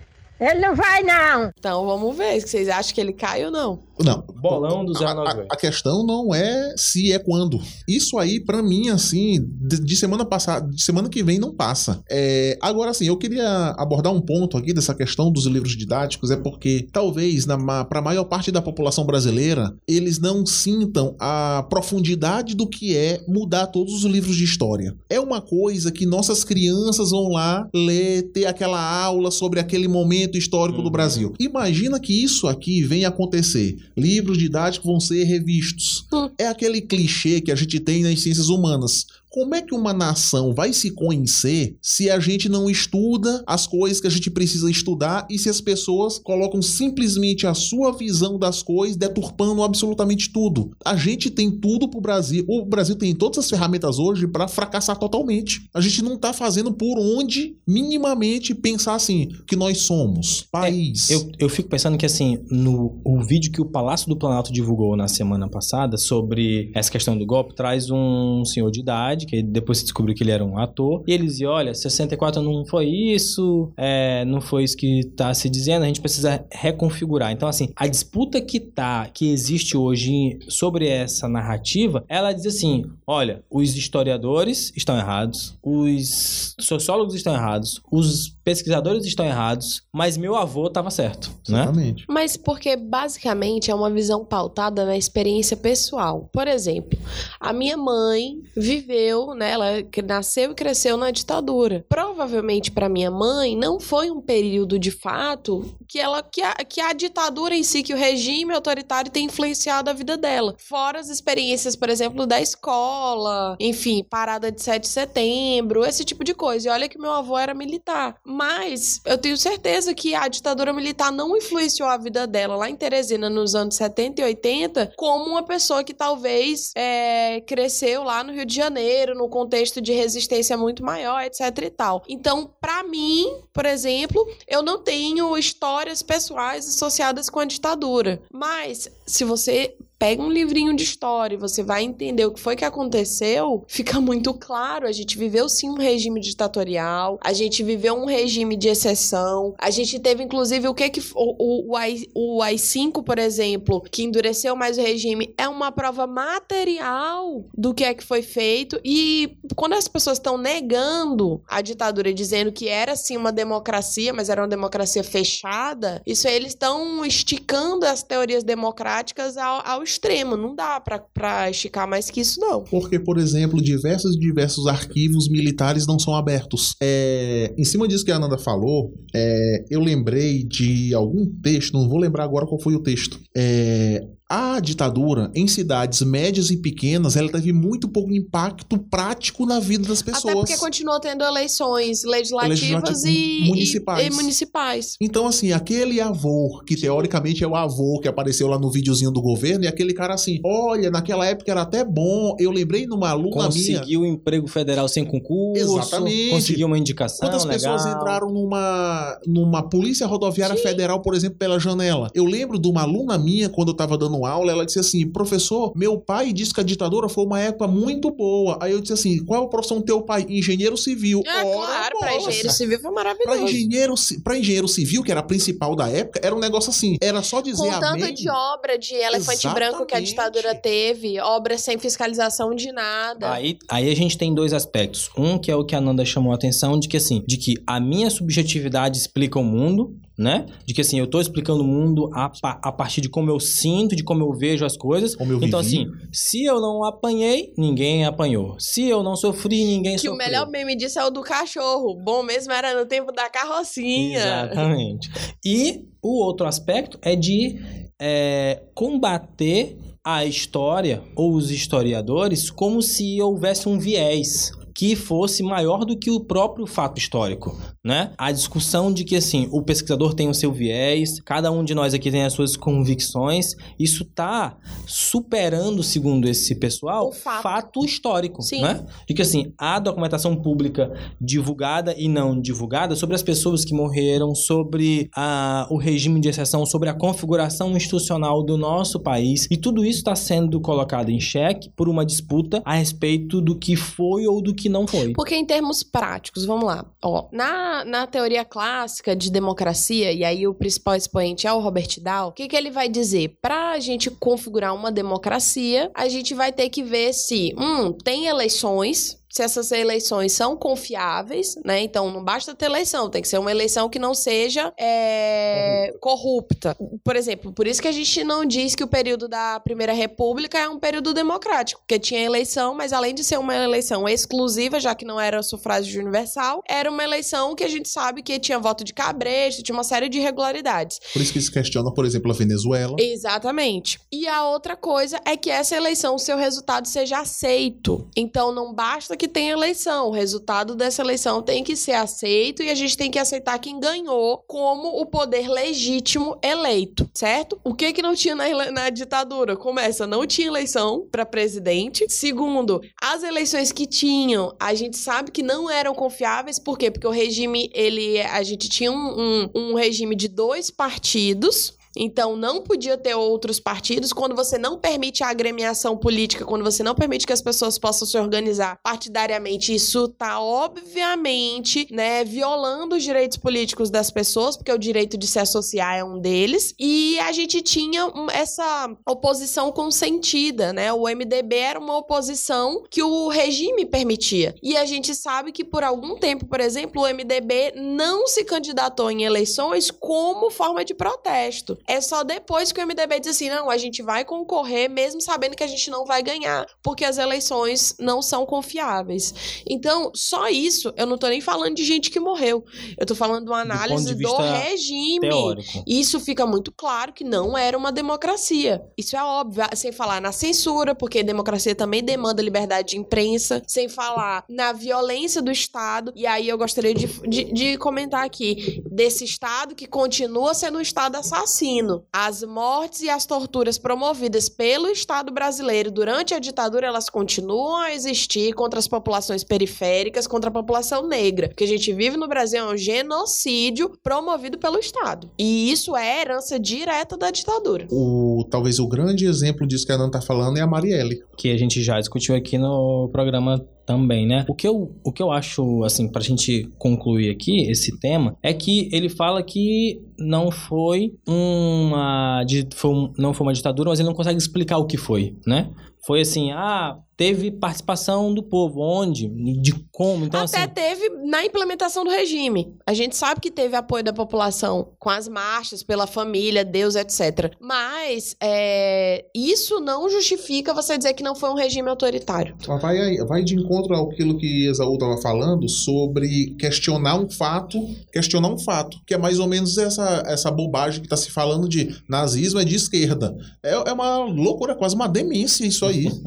Ele 0.43 0.61
não 0.61 0.75
vai 0.75 1.03
não! 1.03 1.51
Então 1.59 1.87
vamos 1.87 2.17
ver. 2.17 2.41
Vocês 2.41 2.69
acham 2.69 2.95
que 2.95 3.01
ele 3.01 3.13
cai 3.13 3.45
ou 3.45 3.51
não? 3.51 3.83
Não. 4.03 4.25
Bolão 4.41 4.85
do 4.85 4.93
A, 5.05 5.11
a- 5.11 5.15
098. 5.15 5.49
a 5.53 5.57
questão 5.57 6.05
não 6.05 6.35
é 6.35 6.75
se 6.77 7.13
é 7.13 7.19
quando. 7.19 7.61
Isso 7.87 8.19
aí, 8.19 8.41
pra 8.41 8.61
mim, 8.63 8.89
assim, 8.89 9.39
de, 9.61 9.79
de 9.79 9.97
semana 9.97 10.25
passada, 10.25 10.67
de 10.69 10.83
semana 10.83 11.09
que 11.09 11.23
vem 11.23 11.39
não 11.39 11.55
passa. 11.55 12.03
É, 12.11 12.59
agora, 12.61 12.91
assim, 12.91 13.07
eu 13.07 13.17
queria 13.17 13.69
abordar 13.79 14.13
um 14.13 14.21
ponto 14.21 14.57
aqui 14.57 14.73
dessa 14.73 14.95
questão 14.95 15.31
dos 15.31 15.45
livros 15.47 15.77
didáticos, 15.77 16.31
é 16.33 16.37
porque 16.37 16.89
talvez, 16.93 17.47
na, 17.47 17.57
ma- 17.57 17.85
pra 17.85 18.03
maior 18.03 18.25
parte 18.25 18.51
da 18.51 18.61
população 18.61 19.05
brasileira, 19.07 19.73
eles 19.87 20.19
não 20.19 20.45
sintam 20.45 21.15
a 21.21 21.65
profundidade 21.71 22.57
do 22.57 22.67
que 22.67 22.97
é 22.97 23.21
mudar 23.29 23.69
todos 23.69 23.93
os 23.95 24.05
livros 24.05 24.35
de 24.37 24.45
história. 24.45 24.97
É 25.09 25.21
uma 25.21 25.41
coisa 25.41 25.93
que 25.93 26.07
nossas 26.07 26.43
crianças 26.43 27.11
vão 27.11 27.29
lá 27.29 27.69
ler, 27.73 28.23
ter 28.33 28.47
aquela 28.47 28.81
aula 29.05 29.31
sobre 29.31 29.61
aquele 29.61 29.87
momento 29.87 30.32
histórico 30.39 30.79
do 30.81 30.85
Uhum. 30.87 30.91
Brasil. 30.93 31.35
Imagina 31.39 31.99
que 32.01 32.13
isso 32.23 32.47
aqui 32.47 32.83
venha 32.83 33.09
acontecer. 33.09 33.77
Livros 33.97 34.39
didáticos 34.39 34.87
vão 34.91 35.01
ser 35.01 35.25
revistos. 35.25 36.05
Hum. 36.13 36.29
É 36.39 36.47
aquele 36.49 36.81
clichê 36.81 37.41
que 37.41 37.51
a 37.53 37.57
gente 37.57 37.79
tem 37.81 38.03
nas 38.03 38.21
ciências 38.21 38.49
humanas. 38.49 39.07
Como 39.33 39.55
é 39.55 39.63
que 39.63 39.75
uma 39.75 39.95
nação 39.95 40.53
vai 40.53 40.75
se 40.75 40.91
conhecer 40.91 41.77
se 41.81 42.11
a 42.11 42.21
gente 42.21 42.51
não 42.51 42.69
estuda 42.69 43.43
as 43.47 43.67
coisas 43.67 43.99
que 43.99 44.07
a 44.07 44.11
gente 44.11 44.31
precisa 44.31 44.71
estudar 44.71 45.27
e 45.31 45.39
se 45.39 45.49
as 45.49 45.59
pessoas 45.59 46.19
colocam 46.19 46.61
simplesmente 46.61 47.47
a 47.47 47.55
sua 47.55 47.93
visão 47.93 48.39
das 48.39 48.63
coisas 48.63 48.95
deturpando 48.95 49.63
absolutamente 49.63 50.31
tudo? 50.31 50.73
A 50.85 50.97
gente 50.97 51.31
tem 51.31 51.51
tudo 51.51 51.89
pro 51.89 52.01
Brasil. 52.01 52.45
O 52.47 52.67
Brasil 52.67 52.95
tem 52.95 53.15
todas 53.15 53.39
as 53.39 53.49
ferramentas 53.49 53.99
hoje 53.99 54.29
para 54.29 54.47
fracassar 54.47 54.99
totalmente. 54.99 55.67
A 55.73 55.81
gente 55.81 56.03
não 56.03 56.19
tá 56.19 56.35
fazendo 56.35 56.73
por 56.73 56.99
onde 56.99 57.57
minimamente 57.67 58.55
pensar 58.55 58.95
assim 58.95 59.29
que 59.47 59.57
nós 59.57 59.79
somos 59.79 60.47
país. 60.53 61.09
Eu, 61.11 61.31
eu 61.39 61.49
fico 61.49 61.69
pensando 61.69 61.97
que, 61.97 62.05
assim, 62.05 62.39
no 62.51 63.01
o 63.05 63.23
vídeo 63.23 63.51
que 63.51 63.61
o 63.61 63.67
Palácio 63.67 64.09
do 64.09 64.17
Planalto 64.17 64.53
divulgou 64.53 64.97
na 64.97 65.09
semana 65.09 65.49
passada 65.49 65.97
sobre 65.97 66.71
essa 66.75 66.91
questão 66.91 67.17
do 67.17 67.25
golpe, 67.25 67.55
traz 67.55 67.91
um 67.91 68.45
senhor 68.45 68.71
de 68.71 68.81
idade, 68.81 69.22
que 69.27 69.43
depois 69.43 69.79
se 69.79 69.85
descobriu 69.85 70.15
que 70.15 70.23
ele 70.23 70.31
era 70.31 70.45
um 70.45 70.59
ator, 70.59 71.03
e 71.07 71.13
ele 71.13 71.25
dizia, 71.25 71.51
olha, 71.51 71.75
64 71.75 72.43
não 72.43 72.65
foi 72.65 72.87
isso, 72.87 73.73
é, 73.77 74.25
não 74.25 74.41
foi 74.41 74.65
isso 74.65 74.77
que 74.77 75.05
tá 75.17 75.33
se 75.35 75.49
dizendo, 75.49 75.83
a 75.83 75.87
gente 75.87 76.01
precisa 76.01 76.45
reconfigurar. 76.51 77.33
Então, 77.33 77.49
assim, 77.49 77.69
a 77.77 77.87
disputa 77.87 78.41
que 78.41 78.61
tá, 78.61 79.09
que 79.09 79.31
existe 79.33 79.77
hoje 79.77 80.39
sobre 80.49 80.89
essa 80.89 81.29
narrativa, 81.29 82.05
ela 82.09 82.33
diz 82.33 82.47
assim, 82.47 82.85
olha, 83.07 83.43
os 83.51 83.77
historiadores 83.77 84.73
estão 84.77 84.97
errados, 84.97 85.57
os 85.63 86.55
sociólogos 86.59 87.15
estão 87.15 87.35
errados, 87.35 87.81
os 87.91 88.29
pesquisadores 88.45 89.05
estão 89.05 89.25
errados, 89.25 89.83
mas 89.93 90.17
meu 90.17 90.35
avô 90.35 90.67
estava 90.67 90.91
certo, 90.91 91.31
né? 91.49 91.63
Exatamente. 91.63 92.05
Mas 92.09 92.37
porque 92.37 92.77
basicamente 92.77 93.71
é 93.71 93.75
uma 93.75 93.91
visão 93.91 94.25
pautada 94.25 94.85
na 94.85 94.97
experiência 94.97 95.57
pessoal. 95.57 96.29
Por 96.33 96.49
exemplo, 96.49 96.99
a 97.39 97.53
minha 97.53 97.77
mãe 97.77 98.41
viveu, 98.57 99.12
né, 99.35 99.53
ela 99.53 99.67
nasceu 100.05 100.53
e 100.53 100.55
cresceu 100.55 100.97
na 100.97 101.11
ditadura. 101.11 101.85
Provavelmente 101.89 102.71
para 102.71 102.89
minha 102.89 103.11
mãe 103.11 103.57
não 103.57 103.79
foi 103.79 104.11
um 104.11 104.21
período 104.21 104.79
de 104.79 104.91
fato 104.91 105.65
que 105.89 105.99
ela 105.99 106.23
que 106.23 106.43
a, 106.43 106.55
que 106.55 106.81
a 106.81 106.93
ditadura 106.93 107.55
em 107.55 107.63
si, 107.63 107.83
que 107.83 107.95
o 107.95 107.97
regime 107.97 108.55
autoritário 108.55 109.11
tem 109.11 109.27
influenciado 109.27 109.91
a 109.91 109.93
vida 109.93 110.17
dela. 110.17 110.55
Fora 110.59 111.01
as 111.01 111.09
experiências, 111.09 111.77
por 111.77 111.89
exemplo, 111.91 112.27
da 112.27 112.41
escola, 112.41 113.57
enfim, 113.61 114.05
parada 114.09 114.51
de 114.51 114.63
7 114.63 114.83
de 114.83 114.89
setembro, 114.89 115.85
esse 115.85 116.05
tipo 116.05 116.25
de 116.25 116.35
coisa. 116.35 116.69
E 116.69 116.71
olha 116.71 116.89
que 116.89 116.99
meu 116.99 117.13
avô 117.13 117.37
era 117.37 117.55
militar. 117.55 118.17
Mas 118.25 119.01
eu 119.05 119.19
tenho 119.19 119.37
certeza 119.37 119.95
que 119.95 120.15
a 120.15 120.29
ditadura 120.29 120.73
militar 120.73 121.11
não 121.11 121.37
influenciou 121.37 121.89
a 121.89 121.97
vida 121.97 122.27
dela 122.27 122.57
lá 122.57 122.71
em 122.71 122.77
Teresina 122.77 123.29
nos 123.29 123.55
anos 123.55 123.75
70 123.77 124.21
e 124.21 124.25
80 124.25 124.93
como 124.97 125.31
uma 125.31 125.43
pessoa 125.43 125.85
que 125.85 125.93
talvez 125.93 126.73
é, 126.77 127.41
cresceu 127.43 128.03
lá 128.05 128.23
no 128.23 128.33
Rio 128.33 128.47
de 128.47 128.55
Janeiro, 128.55 129.02
no 129.09 129.29
contexto 129.29 129.81
de 129.81 129.93
resistência 129.93 130.57
muito 130.57 130.85
maior, 130.85 131.23
etc 131.23 131.41
e 131.63 131.71
tal. 131.71 132.03
Então, 132.09 132.51
pra 132.61 132.83
mim, 132.83 133.27
por 133.53 133.67
exemplo, 133.67 134.27
eu 134.47 134.63
não 134.63 134.79
tenho 134.79 135.37
histórias 135.37 136.03
pessoais 136.03 136.69
associadas 136.69 137.29
com 137.29 137.41
a 137.41 137.45
ditadura. 137.45 138.23
Mas, 138.33 138.91
se 139.07 139.25
você 139.25 139.77
pega 140.03 140.21
um 140.21 140.33
livrinho 140.33 140.75
de 140.75 140.83
história 140.83 141.37
e 141.37 141.39
você 141.39 141.63
vai 141.63 141.85
entender 141.85 142.27
o 142.27 142.33
que 142.33 142.41
foi 142.41 142.57
que 142.57 142.65
aconteceu, 142.65 143.65
fica 143.69 144.01
muito 144.03 144.35
claro. 144.35 144.89
A 144.89 144.91
gente 144.91 145.17
viveu 145.17 145.49
sim 145.49 145.71
um 145.71 145.77
regime 145.77 146.21
ditatorial, 146.21 147.21
a 147.23 147.33
gente 147.33 147.63
viveu 147.63 147.95
um 147.95 148.05
regime 148.05 148.57
de 148.57 148.67
exceção, 148.67 149.55
a 149.57 149.71
gente 149.71 150.01
teve 150.01 150.25
inclusive 150.25 150.67
o 150.67 150.75
que 150.75 150.91
que 150.91 151.01
o, 151.15 151.37
o, 151.39 151.77
o, 152.17 152.37
o 152.37 152.43
AI-5, 152.43 153.05
por 153.05 153.17
exemplo, 153.17 153.81
que 153.93 154.03
endureceu 154.03 154.57
mais 154.57 154.77
o 154.77 154.83
regime, 154.83 155.33
é 155.39 155.49
uma 155.49 155.71
prova 155.71 156.05
material 156.05 157.45
do 157.57 157.73
que 157.73 157.85
é 157.85 157.95
que 157.95 158.03
foi 158.03 158.23
feito. 158.23 158.81
E 158.85 159.37
quando 159.55 159.75
as 159.75 159.87
pessoas 159.87 160.19
estão 160.19 160.37
negando 160.37 161.41
a 161.47 161.61
ditadura 161.61 162.11
e 162.11 162.15
dizendo 162.15 162.51
que 162.51 162.67
era 162.67 162.97
sim 162.97 163.17
uma 163.17 163.31
democracia, 163.31 164.13
mas 164.13 164.29
era 164.29 164.43
uma 164.43 164.49
democracia 164.49 165.05
fechada, 165.05 166.03
isso 166.05 166.27
aí 166.27 166.35
eles 166.35 166.55
estão 166.55 167.05
esticando 167.05 167.87
as 167.87 168.03
teorias 168.03 168.43
democráticas 168.43 169.37
ao, 169.37 169.65
ao 169.65 169.92
extremo. 169.93 170.37
Não 170.37 170.55
dá 170.55 170.81
pra 170.81 171.51
esticar 171.51 171.89
mais 171.89 172.11
que 172.11 172.21
isso, 172.21 172.41
não. 172.41 172.65
Porque, 172.65 172.99
por 172.99 173.19
exemplo, 173.19 173.63
diversos 173.63 174.17
e 174.17 174.19
diversos 174.19 174.67
arquivos 174.67 175.29
militares 175.29 175.87
não 175.87 175.99
são 175.99 176.15
abertos. 176.15 176.75
É, 176.83 177.55
em 177.57 177.65
cima 177.65 177.87
disso 177.87 178.05
que 178.05 178.13
a 178.13 178.17
Ananda 178.17 178.39
falou, 178.39 178.93
é, 179.15 179.65
eu 179.71 179.81
lembrei 179.81 180.45
de 180.45 180.95
algum 180.95 181.27
texto, 181.43 181.75
não 181.75 181.89
vou 181.89 181.99
lembrar 181.99 182.25
agora 182.25 182.47
qual 182.47 182.61
foi 182.61 182.75
o 182.75 182.83
texto. 182.83 183.21
É, 183.37 184.01
a 184.35 184.59
ditadura 184.61 185.31
em 185.35 185.47
cidades 185.47 186.01
médias 186.01 186.51
e 186.51 186.57
pequenas, 186.57 187.17
ela 187.17 187.31
teve 187.31 187.53
muito 187.53 187.87
pouco 187.87 188.11
impacto 188.15 188.79
prático 188.79 189.45
na 189.45 189.61
vida 189.61 189.87
das 189.87 190.01
pessoas. 190.01 190.25
Até 190.25 190.35
porque 190.35 190.57
continuou 190.57 190.99
tendo 190.99 191.23
eleições 191.23 192.03
legislativas 192.03 192.61
Legislativo- 192.61 193.07
e, 193.09 193.45
municipais. 193.49 194.03
e- 194.03 194.07
e 194.07 194.11
municipais. 194.11 194.97
Então, 195.01 195.27
assim, 195.27 195.53
aquele 195.53 196.01
avô, 196.01 196.63
que 196.67 196.75
teoricamente 196.77 197.45
é 197.45 197.47
o 197.47 197.55
avô 197.55 198.01
que 198.01 198.09
apareceu 198.09 198.47
lá 198.49 198.59
no 198.59 198.71
videozinho 198.71 199.11
do 199.11 199.21
governo, 199.21 199.65
e 199.65 199.69
aquele 199.69 199.93
cara 199.93 200.15
assim: 200.15 200.41
olha, 200.43 200.91
naquela 200.91 201.27
época 201.27 201.51
era 201.51 201.61
até 201.61 201.85
bom, 201.85 202.35
eu 202.39 202.51
lembrei 202.51 202.87
numa 202.87 203.11
aluna 203.11 203.51
minha. 203.51 203.79
Conseguiu 203.79 204.01
um 204.01 204.07
emprego 204.07 204.49
federal 204.49 204.89
sem 204.89 205.05
concurso, 205.05 205.79
Exatamente. 205.79 206.31
conseguiu 206.31 206.67
uma 206.69 206.79
indicação 206.79 207.29
Quantas 207.29 207.45
legal. 207.45 207.77
pessoas 207.77 207.95
entraram 207.95 208.31
numa, 208.33 209.19
numa 209.27 209.63
Polícia 209.69 210.07
Rodoviária 210.07 210.57
Federal, 210.57 211.03
por 211.03 211.15
exemplo, 211.15 211.37
pela 211.39 211.59
janela? 211.61 212.09
Eu 212.15 212.25
lembro 212.25 212.59
de 212.59 212.67
uma 212.69 212.81
aluna 212.83 213.19
minha, 213.19 213.51
quando 213.51 213.69
eu 213.69 213.75
tava 213.75 213.99
dando 213.99 214.22
aula, 214.27 214.53
ela 214.53 214.65
disse 214.67 214.79
assim: 214.79 215.07
professor, 215.11 215.73
meu 215.77 215.99
pai 215.99 216.33
disse 216.33 216.53
que 216.55 216.61
a 216.61 216.65
ditadura 216.65 217.09
foi 217.09 217.25
uma 217.25 217.41
época 217.41 217.67
muito 217.67 218.11
boa. 218.11 218.59
Aí 218.61 218.73
eu 218.73 218.81
disse 218.81 218.93
assim: 218.93 219.25
qual 219.25 219.43
é 219.43 219.45
a 219.47 219.49
profissão 219.49 219.79
do 219.79 219.85
teu 219.85 220.03
pai? 220.03 220.27
Engenheiro 220.29 220.77
civil. 220.77 221.23
É 221.27 221.45
Ora, 221.45 221.67
claro, 221.67 221.99
pra 221.99 222.13
moça. 222.13 222.29
engenheiro 222.29 222.51
civil 222.51 222.81
foi 222.81 222.93
Pra 222.93 223.05
maravilhoso. 223.05 223.43
engenheiro, 223.45 223.97
ci- 223.97 224.21
pra 224.23 224.39
engenheiro 224.39 224.69
civil, 224.69 225.03
que 225.03 225.11
era 225.11 225.21
a 225.21 225.25
principal 225.25 225.75
da 225.77 225.89
época, 225.89 226.21
era 226.23 226.35
um 226.35 226.39
negócio 226.41 226.71
assim: 226.71 226.97
era 227.01 227.23
só 227.23 227.41
dizer 227.41 227.63
Com 227.73 227.81
tanto 227.81 228.03
amém. 228.05 228.15
de 228.15 228.29
obra 228.31 228.79
de 228.79 228.95
elefante 228.95 229.49
branco 229.49 229.85
que 229.87 229.95
a 229.95 230.01
Exatamente. 230.01 230.11
ditadura 230.11 230.55
teve, 230.55 231.21
obra 231.21 231.57
sem 231.59 231.79
fiscalização 231.79 232.55
de 232.55 232.71
nada. 232.73 233.33
Aí, 233.33 233.59
aí 233.69 233.91
a 233.91 233.95
gente 233.97 234.17
tem 234.19 234.35
dois 234.35 234.53
aspectos. 234.53 235.11
Um 235.17 235.39
que 235.39 235.51
é 235.51 235.57
o 235.57 235.65
que 235.65 235.75
a 235.75 235.81
Nanda 235.81 236.05
chamou 236.05 236.33
a 236.33 236.35
atenção, 236.35 236.79
de 236.79 236.89
que 236.89 236.97
assim, 236.97 237.23
de 237.27 237.37
que 237.37 237.55
a 237.67 237.79
minha 237.81 238.11
subjetividade 238.11 238.97
explica 238.99 239.39
o 239.39 239.45
mundo, 239.45 239.95
né? 240.19 240.47
De 240.67 240.75
que 240.75 240.81
assim, 240.81 240.99
eu 240.99 241.07
tô 241.07 241.21
explicando 241.21 241.63
o 241.63 241.67
mundo 241.67 242.11
a, 242.13 242.31
a 242.43 242.73
partir 242.73 243.01
de 243.01 243.09
como 243.09 243.31
eu 243.31 243.41
sinto, 243.41 243.97
de 243.97 244.03
como 244.03 244.23
eu 244.23 244.33
vejo 244.33 244.65
as 244.65 244.77
coisas. 244.77 245.17
Como 245.17 245.33
eu 245.33 245.43
então 245.43 245.63
vivi. 245.63 245.83
assim, 245.83 245.91
se 246.13 246.45
eu 246.45 246.61
não 246.61 246.85
apanhei, 246.85 247.53
ninguém 247.57 248.05
apanhou. 248.05 248.57
Se 248.59 248.89
eu 248.89 249.03
não 249.03 249.17
sofri, 249.17 249.65
ninguém 249.65 249.97
que 249.97 250.03
sofreu. 250.03 250.15
o 250.15 250.19
melhor 250.19 250.49
meme 250.49 250.77
disso 250.77 250.99
é 250.99 251.05
o 251.05 251.11
do 251.11 251.23
cachorro. 251.23 251.95
Bom 252.03 252.23
mesmo 252.23 252.53
era 252.53 252.79
no 252.79 252.87
tempo 252.87 253.13
da 253.13 253.29
carrocinha. 253.29 254.19
Exatamente. 254.19 255.11
E 255.45 255.85
o 256.03 256.23
outro 256.23 256.47
aspecto 256.47 256.99
é 257.03 257.17
de 257.17 257.59
é, 258.01 258.63
combater 258.75 259.77
a 260.05 260.25
história 260.25 261.03
ou 261.15 261.35
os 261.35 261.51
historiadores 261.51 262.51
como 262.51 262.83
se 262.83 263.21
houvesse 263.23 263.69
um 263.69 263.79
viés. 263.79 264.51
Que 264.75 264.97
fosse 264.97 265.43
maior 265.43 265.85
do 265.85 265.97
que 265.97 266.11
o 266.11 266.21
próprio 266.21 266.67
fato 266.67 266.99
histórico, 266.99 267.57
né? 267.85 268.13
A 268.17 268.33
discussão 268.33 268.93
de 268.93 269.05
que, 269.05 269.17
assim, 269.17 269.49
o 269.51 269.63
pesquisador 269.63 270.15
tem 270.15 270.29
o 270.29 270.35
seu 270.35 270.53
viés, 270.53 271.21
cada 271.21 271.51
um 271.51 271.65
de 271.65 271.75
nós 271.75 271.95
aqui 271.95 272.11
tem 272.11 272.25
as 272.25 272.33
suas 272.33 272.57
convicções, 272.57 273.55
isso 273.79 274.05
tá 274.05 274.57
superando, 274.87 275.83
segundo 275.83 276.29
esse 276.29 276.55
pessoal, 276.55 277.09
O 277.09 277.13
fato. 277.13 277.85
histórico, 277.85 278.43
Sim. 278.43 278.63
né? 278.63 278.85
De 279.09 279.15
que, 279.15 279.23
assim, 279.23 279.53
a 279.59 279.79
documentação 279.79 280.37
pública 280.37 280.93
divulgada 281.21 281.95
e 281.97 282.09
não 282.09 282.41
divulgada 282.41 282.95
sobre 282.97 283.15
as 283.15 283.23
pessoas 283.23 283.65
que 283.65 283.75
morreram, 283.75 284.35
sobre 284.35 285.09
a, 285.17 285.67
o 285.71 285.77
regime 285.77 286.21
de 286.21 286.29
exceção, 286.29 286.65
sobre 286.67 286.89
a 286.89 286.95
configuração 286.95 287.77
institucional 287.77 288.43
do 288.45 288.57
nosso 288.57 289.01
país, 289.01 289.47
e 289.51 289.57
tudo 289.57 289.85
isso 289.85 289.99
está 289.99 290.15
sendo 290.15 290.61
colocado 290.61 291.11
em 291.11 291.21
xeque 291.21 291.71
por 291.77 291.89
uma 291.89 292.05
disputa 292.05 292.63
a 292.65 292.75
respeito 292.75 293.41
do 293.41 293.57
que 293.59 293.77
foi 293.77 294.27
ou 294.27 294.41
do 294.43 294.55
que 294.55 294.62
não 294.69 294.87
foi. 294.87 295.13
Porque 295.13 295.35
em 295.35 295.45
termos 295.45 295.83
práticos, 295.83 296.45
vamos 296.45 296.65
lá. 296.65 296.85
Ó, 297.03 297.29
na, 297.33 297.85
na 297.85 298.07
teoria 298.07 298.45
clássica 298.45 299.15
de 299.15 299.31
democracia, 299.31 300.13
e 300.13 300.25
aí 300.25 300.47
o 300.47 300.55
principal 300.55 300.95
expoente 300.95 301.47
é 301.47 301.53
o 301.53 301.61
Robert 301.61 302.01
Dow, 302.01 302.29
o 302.29 302.33
que, 302.33 302.49
que 302.49 302.57
ele 302.57 302.71
vai 302.71 302.89
dizer? 302.89 303.37
Para 303.41 303.73
a 303.73 303.81
gente 303.81 304.11
configurar 304.11 304.75
uma 304.75 304.93
democracia, 304.93 305.91
a 305.95 306.09
gente 306.09 306.35
vai 306.35 306.53
ter 306.53 306.69
que 306.69 306.83
ver 306.83 307.13
se, 307.13 307.55
um, 307.59 307.93
tem 307.93 308.27
eleições, 308.27 309.22
se 309.33 309.43
essas 309.43 309.73
eleições 309.73 310.33
são 310.33 310.55
confiáveis, 310.55 311.55
né? 311.65 311.81
Então 311.81 312.11
não 312.11 312.23
basta 312.23 312.55
ter 312.55 312.67
eleição, 312.67 313.09
tem 313.09 313.23
que 313.23 313.29
ser 313.29 313.39
uma 313.39 313.51
eleição 313.51 313.89
que 313.89 313.99
não 313.99 314.13
seja 314.13 314.71
é, 314.79 315.91
corrupta. 316.03 316.77
Por 317.03 317.17
exemplo, 317.17 317.51
por 317.51 317.67
isso 317.67 317.81
que 317.81 317.89
a 317.89 317.93
gente 317.93 318.23
não 318.23 318.45
diz 318.45 318.75
que 318.75 318.85
o 318.85 318.87
período 318.87 319.27
da 319.27 319.59
Primeira 319.59 319.95
República 319.95 320.59
é 320.59 320.69
um 320.69 320.79
período 320.79 321.15
democrático, 321.15 321.81
porque 321.81 321.99
tinha 321.99 322.21
eleição, 322.21 322.75
mas 322.75 322.93
além 322.93 323.15
de 323.15 323.25
ser 323.25 323.39
uma 323.39 323.57
eleição 323.57 324.07
exclusiva, 324.07 324.79
já 324.79 324.95
que 324.95 325.07
não 325.07 325.19
era 325.19 325.43
sufrágio 325.43 326.03
universal, 326.03 326.63
era 326.69 326.91
uma 326.91 327.03
eleição 327.03 327.55
que 327.55 327.65
a 327.65 327.69
gente 327.69 327.89
sabe 327.89 328.23
que 328.23 328.39
tinha 328.39 328.59
voto 328.59 328.85
de 328.85 328.93
cabresto, 328.93 329.63
tinha 329.63 329.75
uma 329.75 329.85
série 329.85 330.11
de 330.11 330.19
irregularidades. 330.19 331.01
Por 331.11 331.23
isso 331.23 331.33
que 331.33 331.41
se 331.41 331.51
questiona, 331.51 331.91
por 331.91 332.05
exemplo, 332.05 332.31
a 332.31 332.35
Venezuela. 332.35 332.97
Exatamente. 332.99 333.99
E 334.13 334.29
a 334.29 334.47
outra 334.47 334.77
coisa 334.77 335.19
é 335.25 335.39
que 335.39 335.49
essa 335.49 335.75
eleição, 335.75 336.17
o 336.17 336.19
seu 336.19 336.37
resultado 336.37 336.87
seja 336.87 337.21
aceito. 337.21 338.07
Então 338.15 338.53
não 338.53 338.75
basta 338.75 339.17
que 339.23 339.29
tenha 339.29 339.53
eleição, 339.53 340.09
o 340.09 340.11
resultado 340.11 340.75
dessa 340.75 341.01
eleição 341.01 341.41
tem 341.41 341.63
que 341.63 341.77
ser 341.77 341.93
aceito 341.93 342.61
e 342.61 342.69
a 342.71 342.75
gente 342.75 342.97
tem 342.97 343.09
que 343.09 343.21
aceitar 343.21 343.57
quem 343.61 343.79
ganhou 343.79 344.39
como 344.49 345.01
o 345.01 345.07
poder 345.07 345.49
legítimo 345.49 346.37
eleito, 346.43 347.09
certo? 347.15 347.57
O 347.63 347.73
que 347.73 347.93
que 347.93 348.03
não 348.03 348.17
tinha 348.17 348.35
na, 348.35 348.73
na 348.73 348.91
ditadura? 348.91 349.57
Começa, 349.57 350.09
não 350.09 350.27
tinha 350.27 350.49
eleição 350.49 351.07
para 351.09 351.25
presidente. 351.25 352.05
Segundo, 352.09 352.81
as 353.01 353.23
eleições 353.23 353.71
que 353.71 353.87
tinham, 353.87 354.57
a 354.59 354.75
gente 354.75 354.97
sabe 354.97 355.31
que 355.31 355.41
não 355.41 355.71
eram 355.71 355.95
confiáveis, 355.95 356.59
por 356.59 356.77
quê? 356.77 356.91
Porque 356.91 357.07
o 357.07 357.11
regime, 357.11 357.71
ele, 357.73 358.21
a 358.23 358.43
gente 358.43 358.69
tinha 358.69 358.91
um, 358.91 358.97
um- 358.97 359.51
um 359.55 359.75
regime 359.75 360.17
de 360.17 360.27
dois 360.27 360.69
partidos, 360.69 361.75
então, 361.97 362.37
não 362.37 362.63
podia 362.63 362.97
ter 362.97 363.15
outros 363.15 363.61
partidos. 363.61 364.13
Quando 364.13 364.35
você 364.35 364.59
não 364.59 364.79
permite 364.79 365.23
a 365.23 365.29
agremiação 365.29 365.97
política, 365.97 366.45
quando 366.45 366.65
você 366.65 366.83
não 366.83 366.95
permite 366.95 367.27
que 367.27 367.33
as 367.33 367.43
pessoas 367.43 367.79
possam 367.79 368.07
se 368.07 368.19
organizar 368.19 368.79
partidariamente, 368.83 369.75
isso 369.75 370.09
tá 370.09 370.41
obviamente, 370.41 371.87
né, 371.91 372.25
violando 372.25 372.97
os 372.97 373.03
direitos 373.03 373.37
políticos 373.37 373.91
das 373.91 374.11
pessoas, 374.11 374.57
porque 374.57 374.73
o 374.73 374.79
direito 374.79 375.17
de 375.19 375.27
se 375.27 375.39
associar 375.39 375.97
é 375.97 376.05
um 376.05 376.19
deles. 376.19 376.75
E 376.79 377.19
a 377.21 377.33
gente 377.33 377.61
tinha 377.63 378.11
essa 378.33 378.91
oposição 379.07 379.71
consentida, 379.71 380.73
né? 380.73 380.93
O 380.93 381.05
MDB 381.05 381.57
era 381.57 381.79
uma 381.79 381.97
oposição 381.97 382.83
que 382.91 383.03
o 383.03 383.29
regime 383.29 383.85
permitia. 383.85 384.55
E 384.63 384.77
a 384.77 384.85
gente 384.85 385.15
sabe 385.15 385.53
que 385.53 385.65
por 385.65 385.85
algum 385.85 386.17
tempo, 386.17 386.47
por 386.47 386.61
exemplo, 386.61 387.03
o 387.03 387.07
MDB 387.07 387.73
não 387.77 388.27
se 388.27 388.45
candidatou 388.45 389.11
em 389.11 389.25
eleições 389.25 389.91
como 389.91 390.51
forma 390.51 390.85
de 390.85 390.95
protesto. 390.95 391.79
É 391.87 392.01
só 392.01 392.23
depois 392.23 392.73
que 392.73 392.81
o 392.81 392.87
MDB 392.87 393.21
diz 393.21 393.37
assim: 393.37 393.49
não, 393.49 393.71
a 393.71 393.77
gente 393.77 394.03
vai 394.03 394.25
concorrer 394.25 394.89
mesmo 394.89 395.21
sabendo 395.21 395.57
que 395.57 395.65
a 395.65 395.67
gente 395.67 395.91
não 395.91 396.05
vai 396.05 396.23
ganhar, 396.23 396.67
porque 396.83 397.05
as 397.05 397.19
eleições 397.19 397.95
não 397.99 398.23
são 398.23 398.47
confiáveis. 398.47 399.63
Então, 399.69 400.11
só 400.15 400.49
isso, 400.49 400.93
eu 400.97 401.07
não 401.07 401.19
tô 401.19 401.29
nem 401.29 401.41
falando 401.41 401.75
de 401.75 401.85
gente 401.85 402.11
que 402.11 402.21
morreu. 402.21 402.65
Eu 402.99 403.07
tô 403.07 403.15
falando 403.15 403.45
de 403.45 403.51
uma 403.51 403.61
análise 403.61 404.15
do, 404.15 404.19
vista 404.19 404.43
regime. 404.43 405.21
Teórico. 405.21 405.85
Isso 405.87 406.21
fica 406.21 406.47
muito 406.47 406.73
claro 406.73 407.13
que 407.13 407.25
não 407.25 407.57
era 407.57 407.77
uma 407.77 407.93
democracia. 407.93 408.83
Isso 408.97 409.17
é 409.17 409.23
óbvio. 409.23 409.65
Sem 409.75 409.93
falar 409.93 410.21
na 410.21 410.33
censura, 410.33 410.95
porque 410.95 411.23
democracia 411.23 411.75
também 411.75 412.03
demanda 412.03 412.43
liberdade 412.43 412.91
de 412.91 412.99
imprensa. 412.99 413.63
Sem 413.67 413.89
falar 413.89 414.45
na 414.49 414.73
violência 414.73 415.41
do 415.41 415.51
Estado. 415.51 416.13
E 416.15 416.27
aí 416.27 416.49
eu 416.49 416.59
gostaria 416.59 416.95
de, 416.95 417.07
de, 417.29 417.45
de 417.53 417.79
comentar 417.79 418.25
aqui 418.25 418.83
desse 418.91 419.25
Estado 419.25 419.75
que 419.75 419.87
continua 419.87 420.55
sendo 420.55 420.79
um 420.79 420.81
Estado 420.81 421.17
assassino. 421.17 421.72
As 422.13 422.43
mortes 422.43 423.03
e 423.03 423.09
as 423.09 423.25
torturas 423.25 423.79
promovidas 423.79 424.49
pelo 424.49 424.89
Estado 424.89 425.33
brasileiro 425.33 425.91
durante 425.91 426.35
a 426.35 426.39
ditadura, 426.39 426.87
elas 426.87 427.09
continuam 427.09 427.77
a 427.77 427.95
existir 427.95 428.53
contra 428.53 428.79
as 428.79 428.89
populações 428.89 429.43
periféricas, 429.45 430.27
contra 430.27 430.51
a 430.51 430.53
população 430.53 431.07
negra. 431.07 431.49
O 431.53 431.55
que 431.55 431.65
a 431.65 431.69
gente 431.69 431.93
vive 431.93 432.17
no 432.17 432.29
Brasil 432.29 432.61
é 432.61 432.75
um 432.75 432.77
genocídio 432.77 433.91
promovido 434.03 434.59
pelo 434.59 434.79
Estado. 434.79 435.31
E 435.39 435.71
isso 435.71 435.97
é 435.97 436.21
herança 436.21 436.59
direta 436.59 437.17
da 437.17 437.31
ditadura. 437.31 437.87
O, 437.91 438.45
talvez 438.51 438.79
o 438.79 438.87
grande 438.87 439.27
exemplo 439.27 439.67
disso 439.67 439.87
que 439.87 439.93
a 439.93 439.95
Ana 439.95 440.11
tá 440.11 440.21
falando 440.21 440.59
é 440.59 440.61
a 440.61 440.67
Marielle. 440.67 441.23
que 441.37 441.51
a 441.51 441.57
gente 441.57 441.83
já 441.83 441.99
discutiu 441.99 442.35
aqui 442.35 442.59
no 442.59 443.09
programa 443.13 443.65
também, 443.87 444.27
né? 444.27 444.45
O 444.49 444.55
que 444.55 444.67
eu, 444.67 444.95
o 445.05 445.13
que 445.13 445.23
eu 445.23 445.31
acho, 445.31 445.83
assim, 445.85 446.11
pra 446.11 446.23
gente 446.23 446.69
concluir 446.79 447.31
aqui 447.31 447.71
esse 447.71 447.99
tema, 447.99 448.37
é 448.43 448.53
que 448.53 448.89
ele 448.93 449.09
fala 449.09 449.43
que 449.43 450.01
não 450.19 450.51
foi 450.51 451.13
uma, 451.27 452.45
foi 452.75 453.11
não 453.19 453.35
foi 453.35 453.47
uma 453.47 453.53
ditadura, 453.53 453.91
mas 453.91 453.99
ele 453.99 454.09
não 454.09 454.15
consegue 454.15 454.39
explicar 454.39 454.79
o 454.79 454.87
que 454.87 454.97
foi, 454.97 455.37
né? 455.47 455.71
Foi 456.07 456.21
assim, 456.21 456.51
ah, 456.53 456.99
teve 457.23 457.53
participação 457.53 458.35
do 458.35 458.43
povo, 458.43 458.81
onde, 458.81 459.29
de 459.61 459.73
como, 459.93 460.25
então 460.25 460.41
Até 460.41 460.63
assim... 460.63 460.69
teve 460.71 461.09
na 461.25 461.45
implementação 461.45 462.03
do 462.03 462.11
regime. 462.11 462.75
A 462.85 462.93
gente 462.93 463.15
sabe 463.15 463.41
que 463.41 463.49
teve 463.49 463.77
apoio 463.77 464.03
da 464.03 464.13
população 464.13 464.89
com 464.99 465.09
as 465.09 465.29
marchas, 465.29 465.85
pela 465.85 466.09
família, 466.09 466.65
Deus, 466.65 466.97
etc. 466.97 467.55
Mas 467.61 468.35
é, 468.43 469.25
isso 469.33 469.79
não 469.79 470.11
justifica 470.11 470.75
você 470.75 470.99
dizer 470.99 471.15
que 471.15 471.23
não 471.23 471.37
foi 471.37 471.51
um 471.51 471.55
regime 471.55 471.89
autoritário. 471.89 472.57
Ela 472.67 472.79
Vai, 472.79 473.17
vai 473.19 473.45
de 473.45 473.55
encontro 473.55 473.95
àquilo 473.95 474.37
que 474.37 474.67
Esaú 474.67 474.95
estava 474.95 475.17
falando 475.19 475.69
sobre 475.69 476.57
questionar 476.59 477.15
um 477.15 477.31
fato, 477.31 477.79
questionar 478.13 478.49
um 478.49 478.59
fato, 478.59 478.99
que 479.07 479.15
é 479.15 479.19
mais 479.19 479.39
ou 479.39 479.47
menos 479.47 479.79
essa, 479.79 480.25
essa 480.27 480.51
bobagem 480.51 481.01
que 481.01 481.07
está 481.07 481.17
se 481.17 481.31
falando 481.31 481.69
de 481.69 481.97
nazismo 482.09 482.59
é 482.59 482.65
de 482.65 482.75
esquerda. 482.75 483.33
É, 483.63 483.75
é 483.75 483.93
uma 483.93 484.25
loucura, 484.25 484.75
quase 484.75 484.97
uma 484.97 485.07
demência 485.07 485.65
isso 485.65 485.87
aí. 485.87 486.09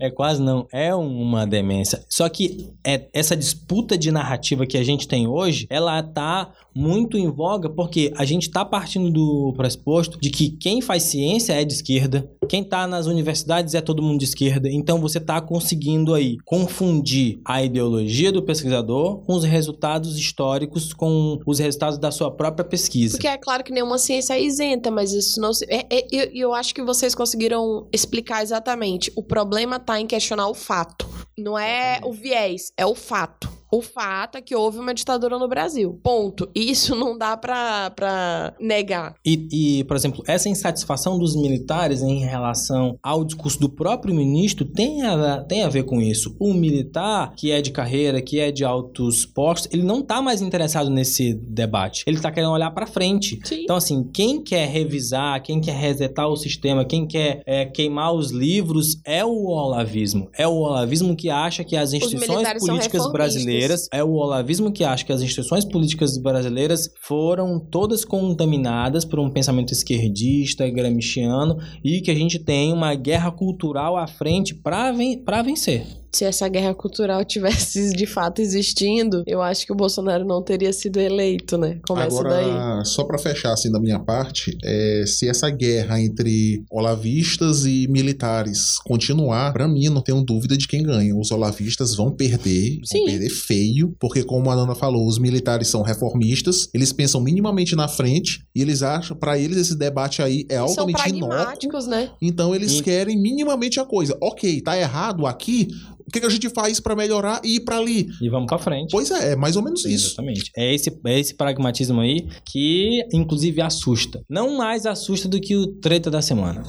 É 0.00 0.10
quase 0.10 0.31
não, 0.38 0.66
é 0.72 0.94
uma 0.94 1.46
demência. 1.46 2.04
Só 2.08 2.28
que 2.28 2.70
é, 2.84 3.08
essa 3.12 3.36
disputa 3.36 3.96
de 3.96 4.10
narrativa 4.10 4.66
que 4.66 4.76
a 4.76 4.84
gente 4.84 5.06
tem 5.08 5.26
hoje, 5.26 5.66
ela 5.70 6.02
tá 6.02 6.52
muito 6.74 7.18
em 7.18 7.30
voga 7.30 7.68
porque 7.68 8.12
a 8.16 8.24
gente 8.24 8.50
tá 8.50 8.64
partindo 8.64 9.10
do 9.10 9.52
pressuposto 9.56 10.18
de 10.20 10.30
que 10.30 10.50
quem 10.50 10.80
faz 10.80 11.02
ciência 11.02 11.52
é 11.52 11.64
de 11.64 11.72
esquerda, 11.74 12.28
quem 12.48 12.64
tá 12.64 12.86
nas 12.86 13.06
universidades 13.06 13.74
é 13.74 13.80
todo 13.80 14.02
mundo 14.02 14.18
de 14.18 14.24
esquerda, 14.24 14.68
então 14.70 14.98
você 14.98 15.20
tá 15.20 15.40
conseguindo 15.40 16.14
aí 16.14 16.36
confundir 16.44 17.40
a 17.44 17.62
ideologia 17.62 18.32
do 18.32 18.42
pesquisador 18.42 19.18
com 19.24 19.34
os 19.34 19.44
resultados 19.44 20.18
históricos, 20.18 20.92
com 20.92 21.38
os 21.46 21.58
resultados 21.58 21.98
da 21.98 22.10
sua 22.10 22.30
própria 22.30 22.64
pesquisa. 22.64 23.16
Porque 23.16 23.28
é 23.28 23.36
claro 23.36 23.62
que 23.62 23.72
nenhuma 23.72 23.98
ciência 23.98 24.34
é 24.34 24.42
isenta, 24.42 24.90
mas 24.90 25.12
isso 25.12 25.40
não 25.40 25.52
se. 25.52 25.64
é- 25.68 25.86
é- 25.90 26.06
eu, 26.10 26.30
eu 26.32 26.54
acho 26.54 26.74
que 26.74 26.82
vocês 26.82 27.14
conseguiram 27.14 27.86
explicar 27.92 28.42
exatamente. 28.42 29.12
O 29.16 29.22
problema 29.22 29.78
tá 29.78 30.00
em 30.00 30.06
questionar 30.12 30.46
o 30.48 30.54
fato. 30.54 31.08
Não 31.38 31.58
é 31.58 31.98
o 32.04 32.12
viés, 32.12 32.70
é 32.76 32.84
o 32.84 32.94
fato. 32.94 33.51
O 33.72 33.80
fato 33.80 34.36
é 34.36 34.42
que 34.42 34.54
houve 34.54 34.78
uma 34.78 34.92
ditadura 34.92 35.38
no 35.38 35.48
Brasil. 35.48 35.98
Ponto. 36.02 36.46
Isso 36.54 36.94
não 36.94 37.16
dá 37.16 37.38
pra, 37.38 37.88
pra 37.88 38.52
negar. 38.60 39.14
E, 39.24 39.48
e, 39.50 39.84
por 39.84 39.96
exemplo, 39.96 40.22
essa 40.26 40.46
insatisfação 40.46 41.18
dos 41.18 41.34
militares 41.34 42.02
em 42.02 42.18
relação 42.18 42.98
ao 43.02 43.24
discurso 43.24 43.58
do 43.58 43.70
próprio 43.70 44.14
ministro 44.14 44.66
tem 44.66 45.00
a, 45.00 45.42
tem 45.44 45.62
a 45.62 45.70
ver 45.70 45.84
com 45.84 46.02
isso. 46.02 46.36
O 46.38 46.52
militar, 46.52 47.32
que 47.34 47.50
é 47.50 47.62
de 47.62 47.70
carreira, 47.70 48.20
que 48.20 48.38
é 48.38 48.52
de 48.52 48.62
altos 48.62 49.24
postos, 49.24 49.72
ele 49.72 49.84
não 49.84 50.02
tá 50.02 50.20
mais 50.20 50.42
interessado 50.42 50.90
nesse 50.90 51.32
debate. 51.32 52.04
Ele 52.06 52.20
tá 52.20 52.30
querendo 52.30 52.52
olhar 52.52 52.70
pra 52.72 52.86
frente. 52.86 53.40
Sim. 53.42 53.62
Então, 53.62 53.76
assim, 53.76 54.04
quem 54.12 54.42
quer 54.42 54.68
revisar, 54.68 55.42
quem 55.42 55.62
quer 55.62 55.76
resetar 55.76 56.28
o 56.28 56.36
sistema, 56.36 56.84
quem 56.84 57.06
quer 57.06 57.42
é, 57.46 57.64
queimar 57.64 58.12
os 58.12 58.32
livros 58.32 59.00
é 59.02 59.24
o 59.24 59.46
olavismo. 59.46 60.28
É 60.36 60.46
o 60.46 60.56
olavismo 60.56 61.16
que 61.16 61.30
acha 61.30 61.64
que 61.64 61.74
as 61.74 61.94
instituições 61.94 62.52
políticas 62.58 63.06
reformistas. 63.06 63.61
Brasileiras 63.62 63.88
é 63.92 64.02
o 64.02 64.12
olavismo 64.12 64.72
que 64.72 64.84
acha 64.84 65.04
que 65.04 65.12
as 65.12 65.22
instituições 65.22 65.64
políticas 65.64 66.18
brasileiras 66.18 66.92
foram 67.00 67.60
todas 67.60 68.04
contaminadas 68.04 69.04
por 69.04 69.18
um 69.20 69.30
pensamento 69.30 69.72
esquerdista, 69.72 70.68
gramsciano 70.68 71.58
e 71.84 72.00
que 72.00 72.10
a 72.10 72.14
gente 72.14 72.38
tem 72.38 72.72
uma 72.72 72.94
guerra 72.94 73.30
cultural 73.30 73.96
à 73.96 74.06
frente 74.06 74.54
para 74.54 74.92
ven 74.92 75.22
vencer. 75.44 76.01
Se 76.14 76.24
essa 76.24 76.46
guerra 76.48 76.74
cultural 76.74 77.24
tivesse 77.24 77.90
de 77.96 78.06
fato 78.06 78.40
existindo, 78.42 79.22
eu 79.26 79.40
acho 79.40 79.64
que 79.66 79.72
o 79.72 79.76
Bolsonaro 79.76 80.24
não 80.24 80.42
teria 80.42 80.72
sido 80.72 81.00
eleito, 81.00 81.56
né? 81.56 81.78
Começa 81.86 82.20
Agora, 82.20 82.30
daí. 82.78 82.84
só 82.86 83.04
pra 83.04 83.18
fechar 83.18 83.52
assim 83.52 83.70
da 83.70 83.80
minha 83.80 83.98
parte, 83.98 84.56
é, 84.62 85.04
se 85.06 85.28
essa 85.28 85.48
guerra 85.50 86.00
entre 86.00 86.62
olavistas 86.70 87.64
e 87.64 87.86
militares 87.88 88.78
continuar, 88.84 89.52
pra 89.52 89.66
mim 89.66 89.86
eu 89.86 89.92
não 89.92 90.02
tenho 90.02 90.22
dúvida 90.22 90.56
de 90.56 90.68
quem 90.68 90.82
ganha. 90.82 91.16
Os 91.16 91.30
olavistas 91.30 91.94
vão 91.94 92.10
perder, 92.10 92.80
Sim. 92.84 92.98
vão 92.98 93.06
perder 93.06 93.30
feio, 93.30 93.94
porque 93.98 94.22
como 94.22 94.50
a 94.50 94.56
Nana 94.56 94.74
falou, 94.74 95.06
os 95.06 95.18
militares 95.18 95.68
são 95.68 95.82
reformistas, 95.82 96.68
eles 96.74 96.92
pensam 96.92 97.20
minimamente 97.20 97.74
na 97.74 97.88
frente 97.88 98.44
e 98.54 98.60
eles 98.60 98.82
acham, 98.82 99.16
pra 99.16 99.38
eles 99.38 99.56
esse 99.56 99.76
debate 99.76 100.20
aí 100.22 100.44
é 100.48 100.56
Eles 100.58 100.72
são 100.72 100.84
altamente 100.84 101.08
inócuo. 101.16 101.28
pragmáticos, 101.36 101.86
né? 101.86 102.10
Então 102.20 102.54
eles 102.54 102.78
E- 102.78 102.82
querem 102.82 103.20
minimamente 103.20 103.80
a 103.80 103.84
coisa. 103.84 104.16
Ok, 104.20 104.60
tá 104.60 104.76
errado 104.78 105.26
aqui. 105.26 105.68
O 106.12 106.12
que, 106.12 106.20
que 106.20 106.26
a 106.26 106.30
gente 106.30 106.50
faz 106.50 106.78
pra 106.78 106.94
melhorar 106.94 107.40
e 107.42 107.56
ir 107.56 107.60
pra 107.60 107.78
ali? 107.78 108.06
E 108.20 108.28
vamos 108.28 108.46
pra 108.46 108.58
frente. 108.58 108.90
Pois 108.90 109.10
é, 109.10 109.32
é 109.32 109.36
mais 109.36 109.56
ou 109.56 109.62
menos 109.62 109.82
isso. 109.86 110.08
Exatamente. 110.08 110.50
É 110.54 110.74
esse, 110.74 110.94
é 111.06 111.18
esse 111.18 111.34
pragmatismo 111.34 112.02
aí 112.02 112.28
que, 112.44 113.02
inclusive, 113.14 113.62
assusta. 113.62 114.20
Não 114.28 114.58
mais 114.58 114.84
assusta 114.84 115.26
do 115.26 115.40
que 115.40 115.56
o 115.56 115.66
treta 115.66 116.10
da 116.10 116.20
semana. 116.20 116.64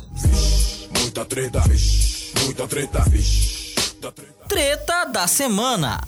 Muita 0.98 1.26
treta, 1.26 1.60
vixe, 1.68 2.32
muita 2.46 2.66
treta, 2.70 3.04
vixe. 3.10 3.76
muita 3.92 4.12
treta. 4.14 4.34
Treta 4.48 5.06
da 5.08 5.28
semana. 5.28 6.00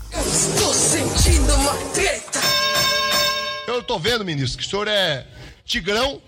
Eu 3.68 3.84
tô 3.84 4.00
vendo, 4.00 4.24
ministro, 4.24 4.60
que 4.60 4.66
o 4.66 4.70
senhor 4.70 4.88
é 4.88 5.28
tigrão 5.66 6.22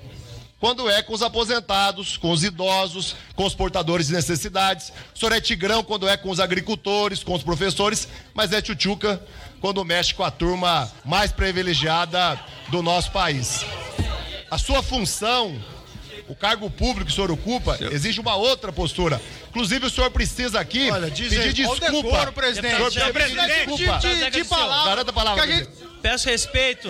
quando 0.60 0.90
é 0.90 1.02
com 1.02 1.14
os 1.14 1.22
aposentados, 1.22 2.18
com 2.18 2.32
os 2.32 2.44
idosos, 2.44 3.16
com 3.36 3.46
os 3.46 3.54
portadores 3.54 4.08
de 4.08 4.14
necessidades. 4.14 4.92
O 5.16 5.20
senhor 5.20 5.32
é 5.32 5.40
tigrão 5.40 5.84
quando 5.84 6.08
é 6.08 6.18
com 6.18 6.30
os 6.30 6.40
agricultores, 6.40 7.24
com 7.24 7.34
os 7.34 7.44
professores, 7.44 8.08
mas 8.34 8.52
é 8.52 8.62
tchutchuca 8.62 9.22
quando 9.62 9.84
mexe 9.86 10.14
com 10.14 10.24
a 10.24 10.32
turma 10.32 10.92
mais 11.06 11.32
privilegiada 11.32 12.40
do 12.70 12.82
nosso 12.82 13.12
país. 13.12 13.66
A 14.50 14.58
sua 14.58 14.82
função, 14.82 15.60
o 16.28 16.36
cargo 16.36 16.70
público 16.70 17.06
que 17.06 17.12
o 17.12 17.16
senhor 17.16 17.32
ocupa, 17.32 17.78
exige 17.92 18.20
uma 18.20 18.36
outra 18.36 18.72
postura. 18.72 19.22
Inclusive, 19.50 19.86
o 19.86 19.90
senhor 19.90 20.12
precisa 20.12 20.60
aqui 20.60 20.90
pedir 21.30 21.54
desculpa. 21.54 21.90
decoro, 21.92 22.32
presidente. 22.34 22.82
O 22.82 22.92
senhor 22.92 23.12
precisa 23.14 23.42
pedir 23.42 23.46
Presidente, 23.46 23.68
desculpa. 23.78 23.98
de- 24.00 24.16
de- 24.26 24.30
de 24.32 24.44
palavra. 24.46 24.90
Garanta 24.90 25.12
a 25.12 25.14
palavra. 25.14 25.44
A 25.44 25.48
gente-. 25.48 25.70
Peço 26.02 26.30
respeito. 26.30 26.90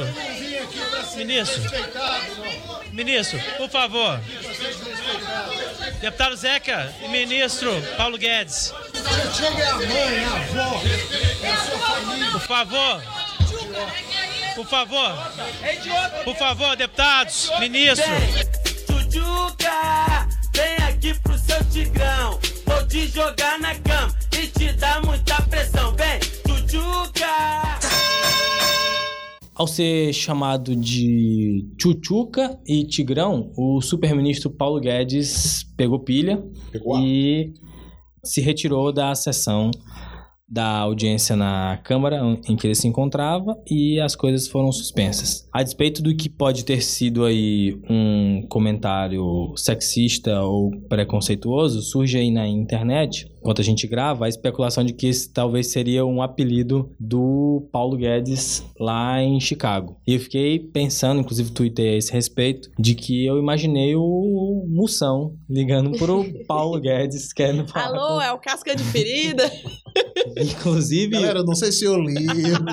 Ministro. 1.15 1.61
Ministro, 2.91 3.39
por 3.57 3.69
favor. 3.69 4.19
Deputado 6.01 6.35
Zeca 6.35 6.93
e 7.03 7.07
ministro 7.07 7.71
Paulo 7.95 8.17
Guedes. 8.17 8.73
Por 12.31 12.41
favor. 12.41 13.01
Por 14.55 14.65
favor. 14.67 15.31
Por 16.23 16.35
favor, 16.35 16.75
deputados, 16.75 17.49
ministro. 17.59 18.05
Tchutchuca, 19.17 20.27
vem 20.55 20.77
aqui 20.87 21.19
pro 21.21 21.37
seu 21.39 21.63
tigrão. 21.71 22.39
Vou 22.65 22.87
te 22.87 23.07
jogar 23.07 23.59
na 23.59 23.73
cama 23.75 24.13
e 24.31 24.47
te 24.47 24.71
dar 24.73 25.03
muita 25.03 25.41
pressão. 25.43 25.95
Vem, 25.95 26.19
tchutchuca. 26.19 27.25
Ao 29.55 29.65
ser 29.65 30.13
chamado 30.13 30.75
de 30.75 31.65
Chuchuca 31.81 32.59
e 32.67 32.85
Tigrão, 32.85 33.51
o 33.57 33.81
super-ministro 33.81 34.51
Paulo 34.51 34.79
Guedes 34.79 35.63
pegou 35.75 35.99
pilha 35.99 36.43
Pegou 36.71 36.99
e 36.99 37.55
se 38.23 38.39
retirou 38.39 38.93
da 38.93 39.15
sessão 39.15 39.71
da 40.49 40.77
audiência 40.79 41.35
na 41.35 41.79
Câmara 41.83 42.21
em 42.47 42.55
que 42.55 42.65
ele 42.65 42.75
se 42.75 42.87
encontrava 42.87 43.57
e 43.69 43.99
as 43.99 44.15
coisas 44.15 44.47
foram 44.47 44.71
suspensas. 44.71 45.47
A 45.51 45.61
despeito 45.61 46.01
do 46.01 46.15
que 46.15 46.29
pode 46.29 46.63
ter 46.63 46.81
sido 46.81 47.25
aí 47.25 47.77
um 47.89 48.45
comentário 48.47 49.53
sexista 49.57 50.41
ou 50.41 50.71
preconceituoso, 50.87 51.81
surge 51.81 52.17
aí 52.17 52.31
na 52.31 52.47
internet, 52.47 53.29
enquanto 53.47 53.61
a 53.61 53.63
gente 53.63 53.87
grava, 53.87 54.25
a 54.25 54.29
especulação 54.29 54.83
de 54.83 54.91
que 54.91 55.07
esse 55.07 55.31
talvez 55.31 55.67
seria 55.67 56.05
um 56.05 56.21
apelido 56.21 56.93
do 56.99 57.65
Paulo 57.71 57.95
Guedes 57.95 58.61
lá 58.77 59.23
em 59.23 59.39
Chicago. 59.39 59.95
E 60.05 60.15
eu 60.15 60.19
fiquei 60.19 60.59
pensando, 60.59 61.21
inclusive 61.21 61.51
tuitei 61.51 61.93
a 61.93 61.97
esse 61.97 62.11
respeito, 62.11 62.69
de 62.77 62.93
que 62.93 63.25
eu 63.25 63.39
imaginei 63.39 63.95
o 63.95 64.65
Moção 64.67 65.33
ligando 65.49 65.97
pro 65.97 66.25
Paulo 66.45 66.77
Guedes 66.81 67.31
querendo 67.31 67.65
falar 67.69 67.85
Alô, 67.97 68.15
com- 68.17 68.21
é 68.21 68.33
o 68.33 68.37
casca 68.37 68.75
de 68.75 68.83
ferida? 68.83 69.49
Inclusive, 70.37 71.11
Galera, 71.13 71.39
eu 71.39 71.45
não 71.45 71.55
sei 71.55 71.71
se 71.71 71.85
eu 71.85 71.97
ligo. 71.97 72.27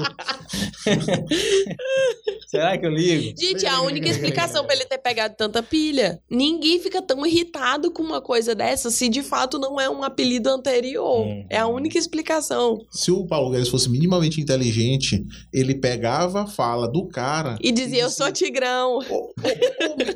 será 2.48 2.76
que 2.76 2.84
eu 2.84 2.90
ligo? 2.90 3.32
Gente, 3.40 3.66
a 3.66 3.80
única 3.80 4.08
explicação 4.08 4.64
pra 4.64 4.74
ele 4.74 4.84
ter 4.84 4.98
pegado 4.98 5.34
tanta 5.36 5.62
pilha. 5.62 6.20
Ninguém 6.28 6.78
fica 6.80 7.00
tão 7.00 7.24
irritado 7.24 7.90
com 7.90 8.02
uma 8.02 8.20
coisa 8.20 8.54
dessa 8.54 8.90
se 8.90 9.08
de 9.08 9.22
fato 9.22 9.58
não 9.58 9.80
é 9.80 9.88
um 9.88 10.02
apelido 10.02 10.48
anterior. 10.68 11.26
Hum. 11.26 11.44
É 11.50 11.58
a 11.58 11.66
única 11.66 11.98
explicação. 11.98 12.78
Se 12.90 13.10
o 13.10 13.26
Paulo 13.26 13.50
Guedes 13.50 13.68
fosse 13.68 13.88
minimamente 13.90 14.40
inteligente, 14.40 15.22
ele 15.52 15.74
pegava 15.74 16.42
a 16.42 16.46
fala 16.46 16.88
do 16.90 17.06
cara. 17.06 17.56
E 17.60 17.70
dizia, 17.70 18.02
eu 18.02 18.10
sou 18.10 18.30
tigrão. 18.32 18.98
Ou, 19.10 19.32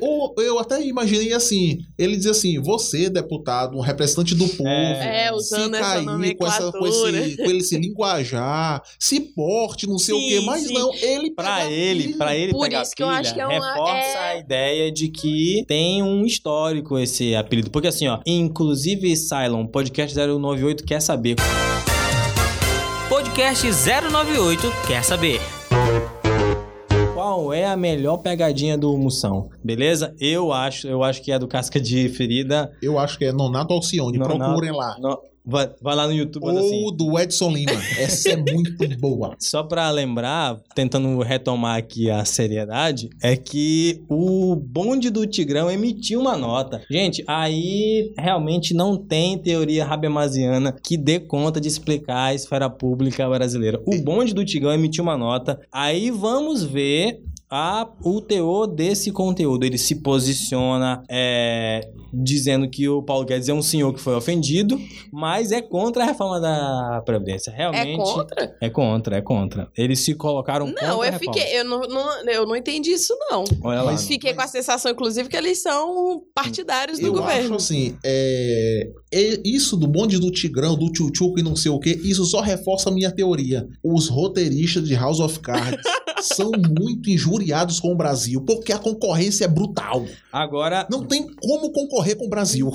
ou- 0.01 0.33
ou 0.37 0.43
eu 0.43 0.59
até 0.59 0.81
imaginei 0.85 1.33
assim: 1.33 1.77
ele 1.97 2.15
dizia 2.15 2.31
assim, 2.31 2.59
você, 2.59 3.09
deputado, 3.09 3.77
um 3.77 3.81
representante 3.81 4.33
do 4.35 4.47
povo, 4.47 4.67
É, 4.69 5.31
usando 5.33 5.75
se 5.75 5.79
essa 5.81 6.03
cair 6.03 6.35
com, 6.35 6.47
essa, 6.47 6.71
com, 6.71 6.87
esse, 6.87 7.37
com 7.37 7.51
esse 7.51 7.77
linguajar, 7.79 8.81
se 8.99 9.19
porte, 9.19 9.87
não 9.87 9.97
sei 9.97 10.15
o 10.15 10.19
Sim, 10.19 10.27
quê, 10.29 10.39
mas 10.41 10.63
sim. 10.67 10.73
não, 10.73 10.93
ele 10.95 11.31
Pra 11.31 11.69
ele, 11.69 12.03
pilha. 12.05 12.17
pra 12.17 12.35
ele 12.35 12.51
Por 12.51 12.63
pegar 12.63 12.81
isso 12.81 12.95
que 12.95 13.03
eu 13.03 13.07
pilha, 13.07 13.19
acho 13.19 13.33
que 13.33 13.39
é 13.39 13.47
uma- 13.47 13.73
reforça 13.73 14.17
é- 14.19 14.31
a 14.31 14.37
ideia 14.37 14.91
de 14.91 15.09
que 15.09 15.63
tem 15.67 16.01
um 16.03 16.25
histórico 16.25 16.97
esse 16.97 17.35
apelido. 17.35 17.69
Porque 17.69 17.87
assim, 17.87 18.07
ó, 18.07 18.19
inclusive 18.25 19.15
Cylon, 19.15 19.67
podcast 19.67 20.13
098 20.39 20.83
quer 20.85 20.99
saber 21.01 21.35
Podcast 23.09 23.65
098 23.67 24.71
quer 24.87 25.03
saber. 25.03 25.39
qual 27.13 27.51
é 27.53 27.65
a 27.65 27.75
melhor 27.75 28.17
pegadinha 28.17 28.77
do 28.77 28.95
Moção. 28.97 29.49
Beleza? 29.63 30.15
Eu 30.19 30.51
acho, 30.53 30.87
eu 30.87 31.03
acho 31.03 31.21
que 31.21 31.31
é 31.31 31.35
a 31.35 31.37
do 31.37 31.47
Casca 31.47 31.79
de 31.79 32.07
Ferida. 32.09 32.71
Eu 32.81 32.97
acho 32.99 33.17
que 33.17 33.25
é 33.25 33.31
Nonato 33.31 33.73
Alcione, 33.73 34.17
Nonato- 34.17 34.37
procurem 34.39 34.71
lá. 34.71 34.95
No- 34.99 35.19
vai, 35.45 35.69
vai 35.81 35.95
lá 35.95 36.07
no 36.07 36.13
YouTube, 36.13 36.43
bota 36.43 36.59
Ou 36.59 36.65
assim. 36.65 36.95
do 36.95 37.19
Edson 37.19 37.51
Lima. 37.51 37.81
Essa 37.97 38.29
é 38.29 38.37
muito 38.37 38.87
boa. 38.99 39.35
Só 39.39 39.63
pra 39.63 39.89
lembrar, 39.91 40.59
tentando 40.75 41.19
retomar 41.21 41.77
aqui 41.77 42.09
a 42.09 42.23
seriedade, 42.25 43.09
é 43.21 43.35
que 43.35 44.03
o 44.09 44.55
bonde 44.55 45.09
do 45.09 45.25
Tigrão 45.25 45.69
emitiu 45.69 46.19
uma 46.19 46.37
nota. 46.37 46.81
Gente, 46.89 47.23
aí 47.27 48.13
realmente 48.17 48.73
não 48.73 48.97
tem 48.97 49.37
teoria 49.37 49.85
rabemasiana 49.85 50.71
que 50.71 50.97
dê 50.97 51.19
conta 51.19 51.59
de 51.59 51.67
explicar 51.67 52.25
a 52.25 52.33
esfera 52.33 52.69
pública 52.69 53.27
brasileira. 53.29 53.81
O 53.85 53.97
bonde 54.01 54.33
do 54.33 54.45
Tigrão 54.45 54.73
emitiu 54.73 55.03
uma 55.03 55.17
nota. 55.17 55.59
Aí 55.71 56.11
vamos 56.11 56.63
ver 56.63 57.21
a, 57.51 57.87
o 58.03 58.21
teor 58.21 58.67
desse 58.67 59.11
conteúdo. 59.11 59.65
Ele 59.65 59.77
se 59.77 59.95
posiciona 60.01 61.03
é, 61.09 61.89
dizendo 62.13 62.69
que 62.69 62.87
o 62.87 63.01
Paulo 63.01 63.25
Guedes 63.25 63.49
é 63.49 63.53
um 63.53 63.61
senhor 63.61 63.93
que 63.93 63.99
foi 63.99 64.13
ofendido, 64.15 64.79
mas 65.11 65.51
é 65.51 65.61
contra 65.61 66.03
a 66.03 66.05
reforma 66.05 66.39
da 66.39 67.01
Previdência. 67.05 67.51
Realmente. 67.51 67.89
É 67.91 67.95
contra? 67.97 68.57
É 68.61 68.69
contra, 68.69 69.17
é 69.17 69.21
contra. 69.21 69.67
Eles 69.77 69.99
se 69.99 70.13
colocaram 70.13 70.67
contra 70.67 70.87
Não, 70.87 71.01
a 71.01 71.07
eu 71.07 71.13
fiquei. 71.13 71.57
Eu 71.59 71.63
não, 71.65 71.79
não- 71.81 72.29
eu 72.29 72.45
não 72.45 72.55
entendi 72.55 72.91
isso, 72.91 73.15
não. 73.31 73.43
Olha 73.63 73.81
lá. 73.81 73.91
Mas 73.91 74.05
fiquei 74.07 74.33
com 74.33 74.41
a 74.41 74.47
sensação, 74.47 74.91
inclusive, 74.91 75.27
que 75.29 75.37
eles 75.37 75.61
são 75.61 76.21
partidários 76.35 76.99
do 76.99 77.07
Eu 77.07 77.13
governo. 77.13 77.45
acho 77.45 77.55
assim, 77.55 77.97
é, 78.03 78.89
é- 79.11 79.41
isso 79.43 79.75
do 79.75 79.87
bonde 79.87 80.19
do 80.19 80.31
Tigrão, 80.31 80.75
do 80.75 80.91
Tchutchuco 80.91 81.39
e 81.39 81.43
não 81.43 81.55
sei 81.55 81.71
o 81.71 81.79
que, 81.79 81.89
isso 81.89 82.23
só 82.25 82.41
reforça 82.41 82.89
a 82.89 82.91
minha 82.93 83.11
teoria. 83.11 83.67
Os 83.83 84.07
roteiristas 84.07 84.87
de 84.87 84.93
House 84.95 85.19
of 85.19 85.39
Cards 85.39 85.81
são 86.21 86.51
muito 86.51 87.09
injuriados 87.09 87.79
com 87.79 87.91
o 87.91 87.95
Brasil, 87.95 88.41
porque 88.41 88.71
a 88.71 88.79
concorrência 88.79 89.45
é 89.45 89.47
brutal. 89.47 90.05
Agora. 90.31 90.87
Não 90.89 91.03
tem 91.03 91.27
como 91.35 91.71
concorrer 91.71 92.17
com 92.17 92.25
o 92.25 92.29
Brasil. 92.29 92.71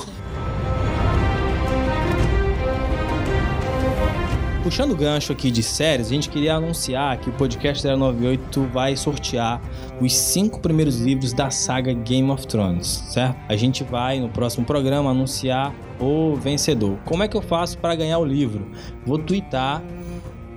Puxando 4.64 4.92
o 4.92 4.96
gancho 4.96 5.30
aqui 5.30 5.50
de 5.50 5.62
séries, 5.62 6.06
a 6.06 6.10
gente 6.10 6.30
queria 6.30 6.54
anunciar 6.54 7.20
que 7.20 7.28
o 7.28 7.32
podcast 7.34 7.86
098 7.86 8.62
vai 8.72 8.96
sortear 8.96 9.60
os 10.00 10.16
cinco 10.16 10.58
primeiros 10.58 10.98
livros 11.00 11.34
da 11.34 11.50
saga 11.50 11.92
Game 11.92 12.30
of 12.30 12.46
Thrones, 12.46 13.04
certo? 13.10 13.36
A 13.46 13.56
gente 13.56 13.84
vai 13.84 14.20
no 14.20 14.30
próximo 14.30 14.64
programa 14.64 15.10
anunciar 15.10 15.74
o 16.00 16.34
vencedor. 16.36 16.98
Como 17.04 17.22
é 17.22 17.28
que 17.28 17.36
eu 17.36 17.42
faço 17.42 17.76
para 17.76 17.94
ganhar 17.94 18.18
o 18.18 18.24
livro? 18.24 18.70
Vou 19.04 19.18
twittar 19.18 19.82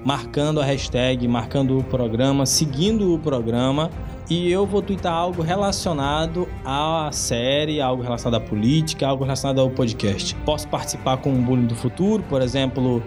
marcando 0.07 0.61
a 0.61 0.63
hashtag, 0.63 1.27
marcando 1.27 1.77
o 1.77 1.83
programa, 1.83 2.45
seguindo 2.45 3.13
o 3.13 3.19
programa. 3.19 3.91
E 4.29 4.49
eu 4.49 4.65
vou 4.65 4.81
twittar 4.81 5.11
algo 5.11 5.41
relacionado 5.41 6.47
à 6.63 7.09
série, 7.11 7.81
algo 7.81 8.01
relacionado 8.01 8.41
à 8.41 8.45
política, 8.45 9.05
algo 9.05 9.25
relacionado 9.25 9.59
ao 9.59 9.69
podcast. 9.69 10.33
Posso 10.45 10.65
participar 10.69 11.17
com 11.17 11.33
o 11.33 11.35
Bullying 11.35 11.65
do 11.65 11.75
Futuro, 11.75 12.23
por 12.29 12.41
exemplo, 12.41 13.03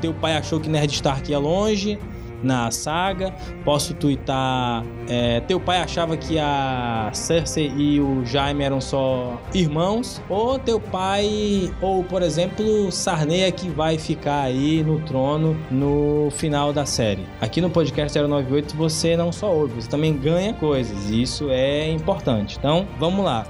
teu 0.00 0.14
pai 0.14 0.38
achou 0.38 0.58
que 0.58 0.70
Nerd 0.70 0.90
Stark 0.90 1.30
ia 1.30 1.38
longe 1.38 1.98
na 2.42 2.70
saga. 2.70 3.34
Posso 3.64 3.94
twittar. 3.94 4.84
é, 5.08 5.40
teu 5.40 5.58
pai 5.58 5.78
achava 5.78 6.16
que 6.16 6.38
a 6.38 7.10
Cersei 7.12 7.72
e 7.76 8.00
o 8.00 8.24
Jaime 8.24 8.64
eram 8.64 8.80
só 8.80 9.40
irmãos. 9.54 10.22
Ou 10.28 10.58
teu 10.58 10.80
pai, 10.80 11.72
ou 11.80 12.04
por 12.04 12.22
exemplo, 12.22 12.90
Sarneia 12.90 13.50
que 13.50 13.68
vai 13.68 13.98
ficar 13.98 14.42
aí 14.42 14.82
no 14.82 15.00
trono 15.00 15.56
no 15.70 16.28
final 16.30 16.72
da 16.72 16.84
série. 16.84 17.26
Aqui 17.40 17.60
no 17.60 17.70
podcast 17.70 18.18
098 18.18 18.76
você 18.76 19.16
não 19.16 19.32
só 19.32 19.52
ouve, 19.52 19.80
você 19.82 19.88
também 19.88 20.16
ganha 20.16 20.52
coisas. 20.54 21.10
E 21.10 21.22
isso 21.22 21.50
é 21.50 21.90
importante. 21.90 22.56
Então, 22.58 22.86
vamos 22.98 23.24
lá. 23.24 23.46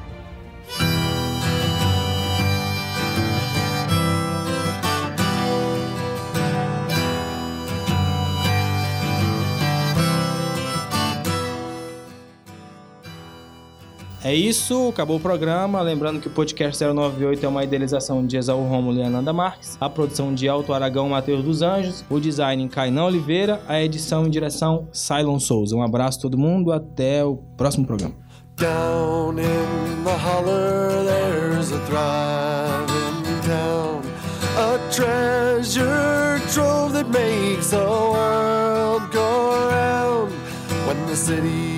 É 14.28 14.34
isso, 14.34 14.90
acabou 14.90 15.16
o 15.16 15.20
programa. 15.20 15.80
Lembrando 15.80 16.20
que 16.20 16.28
o 16.28 16.30
podcast 16.30 16.84
098 16.84 17.46
é 17.46 17.48
uma 17.48 17.64
idealização 17.64 18.26
de 18.26 18.36
Exaú 18.36 18.62
Romulo 18.68 18.98
e 18.98 19.02
Ananda 19.02 19.32
Marques, 19.32 19.78
a 19.80 19.88
produção 19.88 20.34
de 20.34 20.46
Alto 20.46 20.74
Aragão 20.74 21.08
Matheus 21.08 21.42
dos 21.42 21.62
Anjos, 21.62 22.04
o 22.10 22.20
design 22.20 22.68
Cainão 22.68 23.06
Oliveira, 23.06 23.58
a 23.66 23.82
edição 23.82 24.26
e 24.26 24.28
direção 24.28 24.86
Cylon 24.92 25.40
Souza. 25.40 25.74
Um 25.74 25.82
abraço 25.82 26.18
a 26.18 26.20
todo 26.20 26.36
mundo, 26.36 26.72
até 26.72 27.24
o 27.24 27.38
próximo 27.56 27.86
programa. 27.86 28.14
Down 28.58 29.38
in 29.38 30.04
the 30.04 30.12
holler, 30.12 31.06
there's 31.06 31.72
a 31.72 31.78
thriving 31.86 33.40
town. 33.46 34.02
A 34.58 34.78
treasure 34.92 36.38
trove 36.52 36.92
that 36.92 37.08
makes 37.08 37.70
the 37.70 37.78
world 37.78 39.10
go 39.10 39.70
round. 39.70 40.30
When 40.86 41.06
the 41.06 41.16
city 41.16 41.77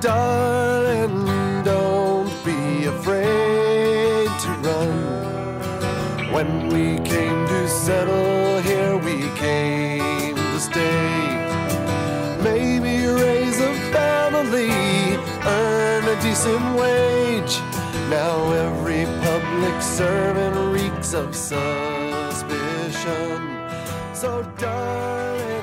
darling, 0.00 1.26
don't 1.64 2.30
be 2.44 2.86
afraid 2.86 4.28
to 4.40 4.48
run. 4.62 6.32
When 6.32 6.68
we 6.68 6.98
came 7.04 7.46
to 7.46 7.68
settle 7.68 8.60
here, 8.60 8.96
we 8.96 9.28
came 9.36 10.36
to 10.36 10.60
stay. 10.60 11.36
Maybe 12.42 13.06
raise 13.06 13.60
a 13.60 13.74
family, 13.92 14.70
earn 15.44 16.04
a 16.04 16.20
decent 16.22 16.76
wage. 16.76 17.60
Now 18.10 18.52
every 18.52 19.04
public 19.22 19.82
servant 19.82 20.56
reeks 20.72 21.14
of 21.14 21.34
suspicion. 21.34 22.46
So, 24.12 24.42
darling, 24.58 25.55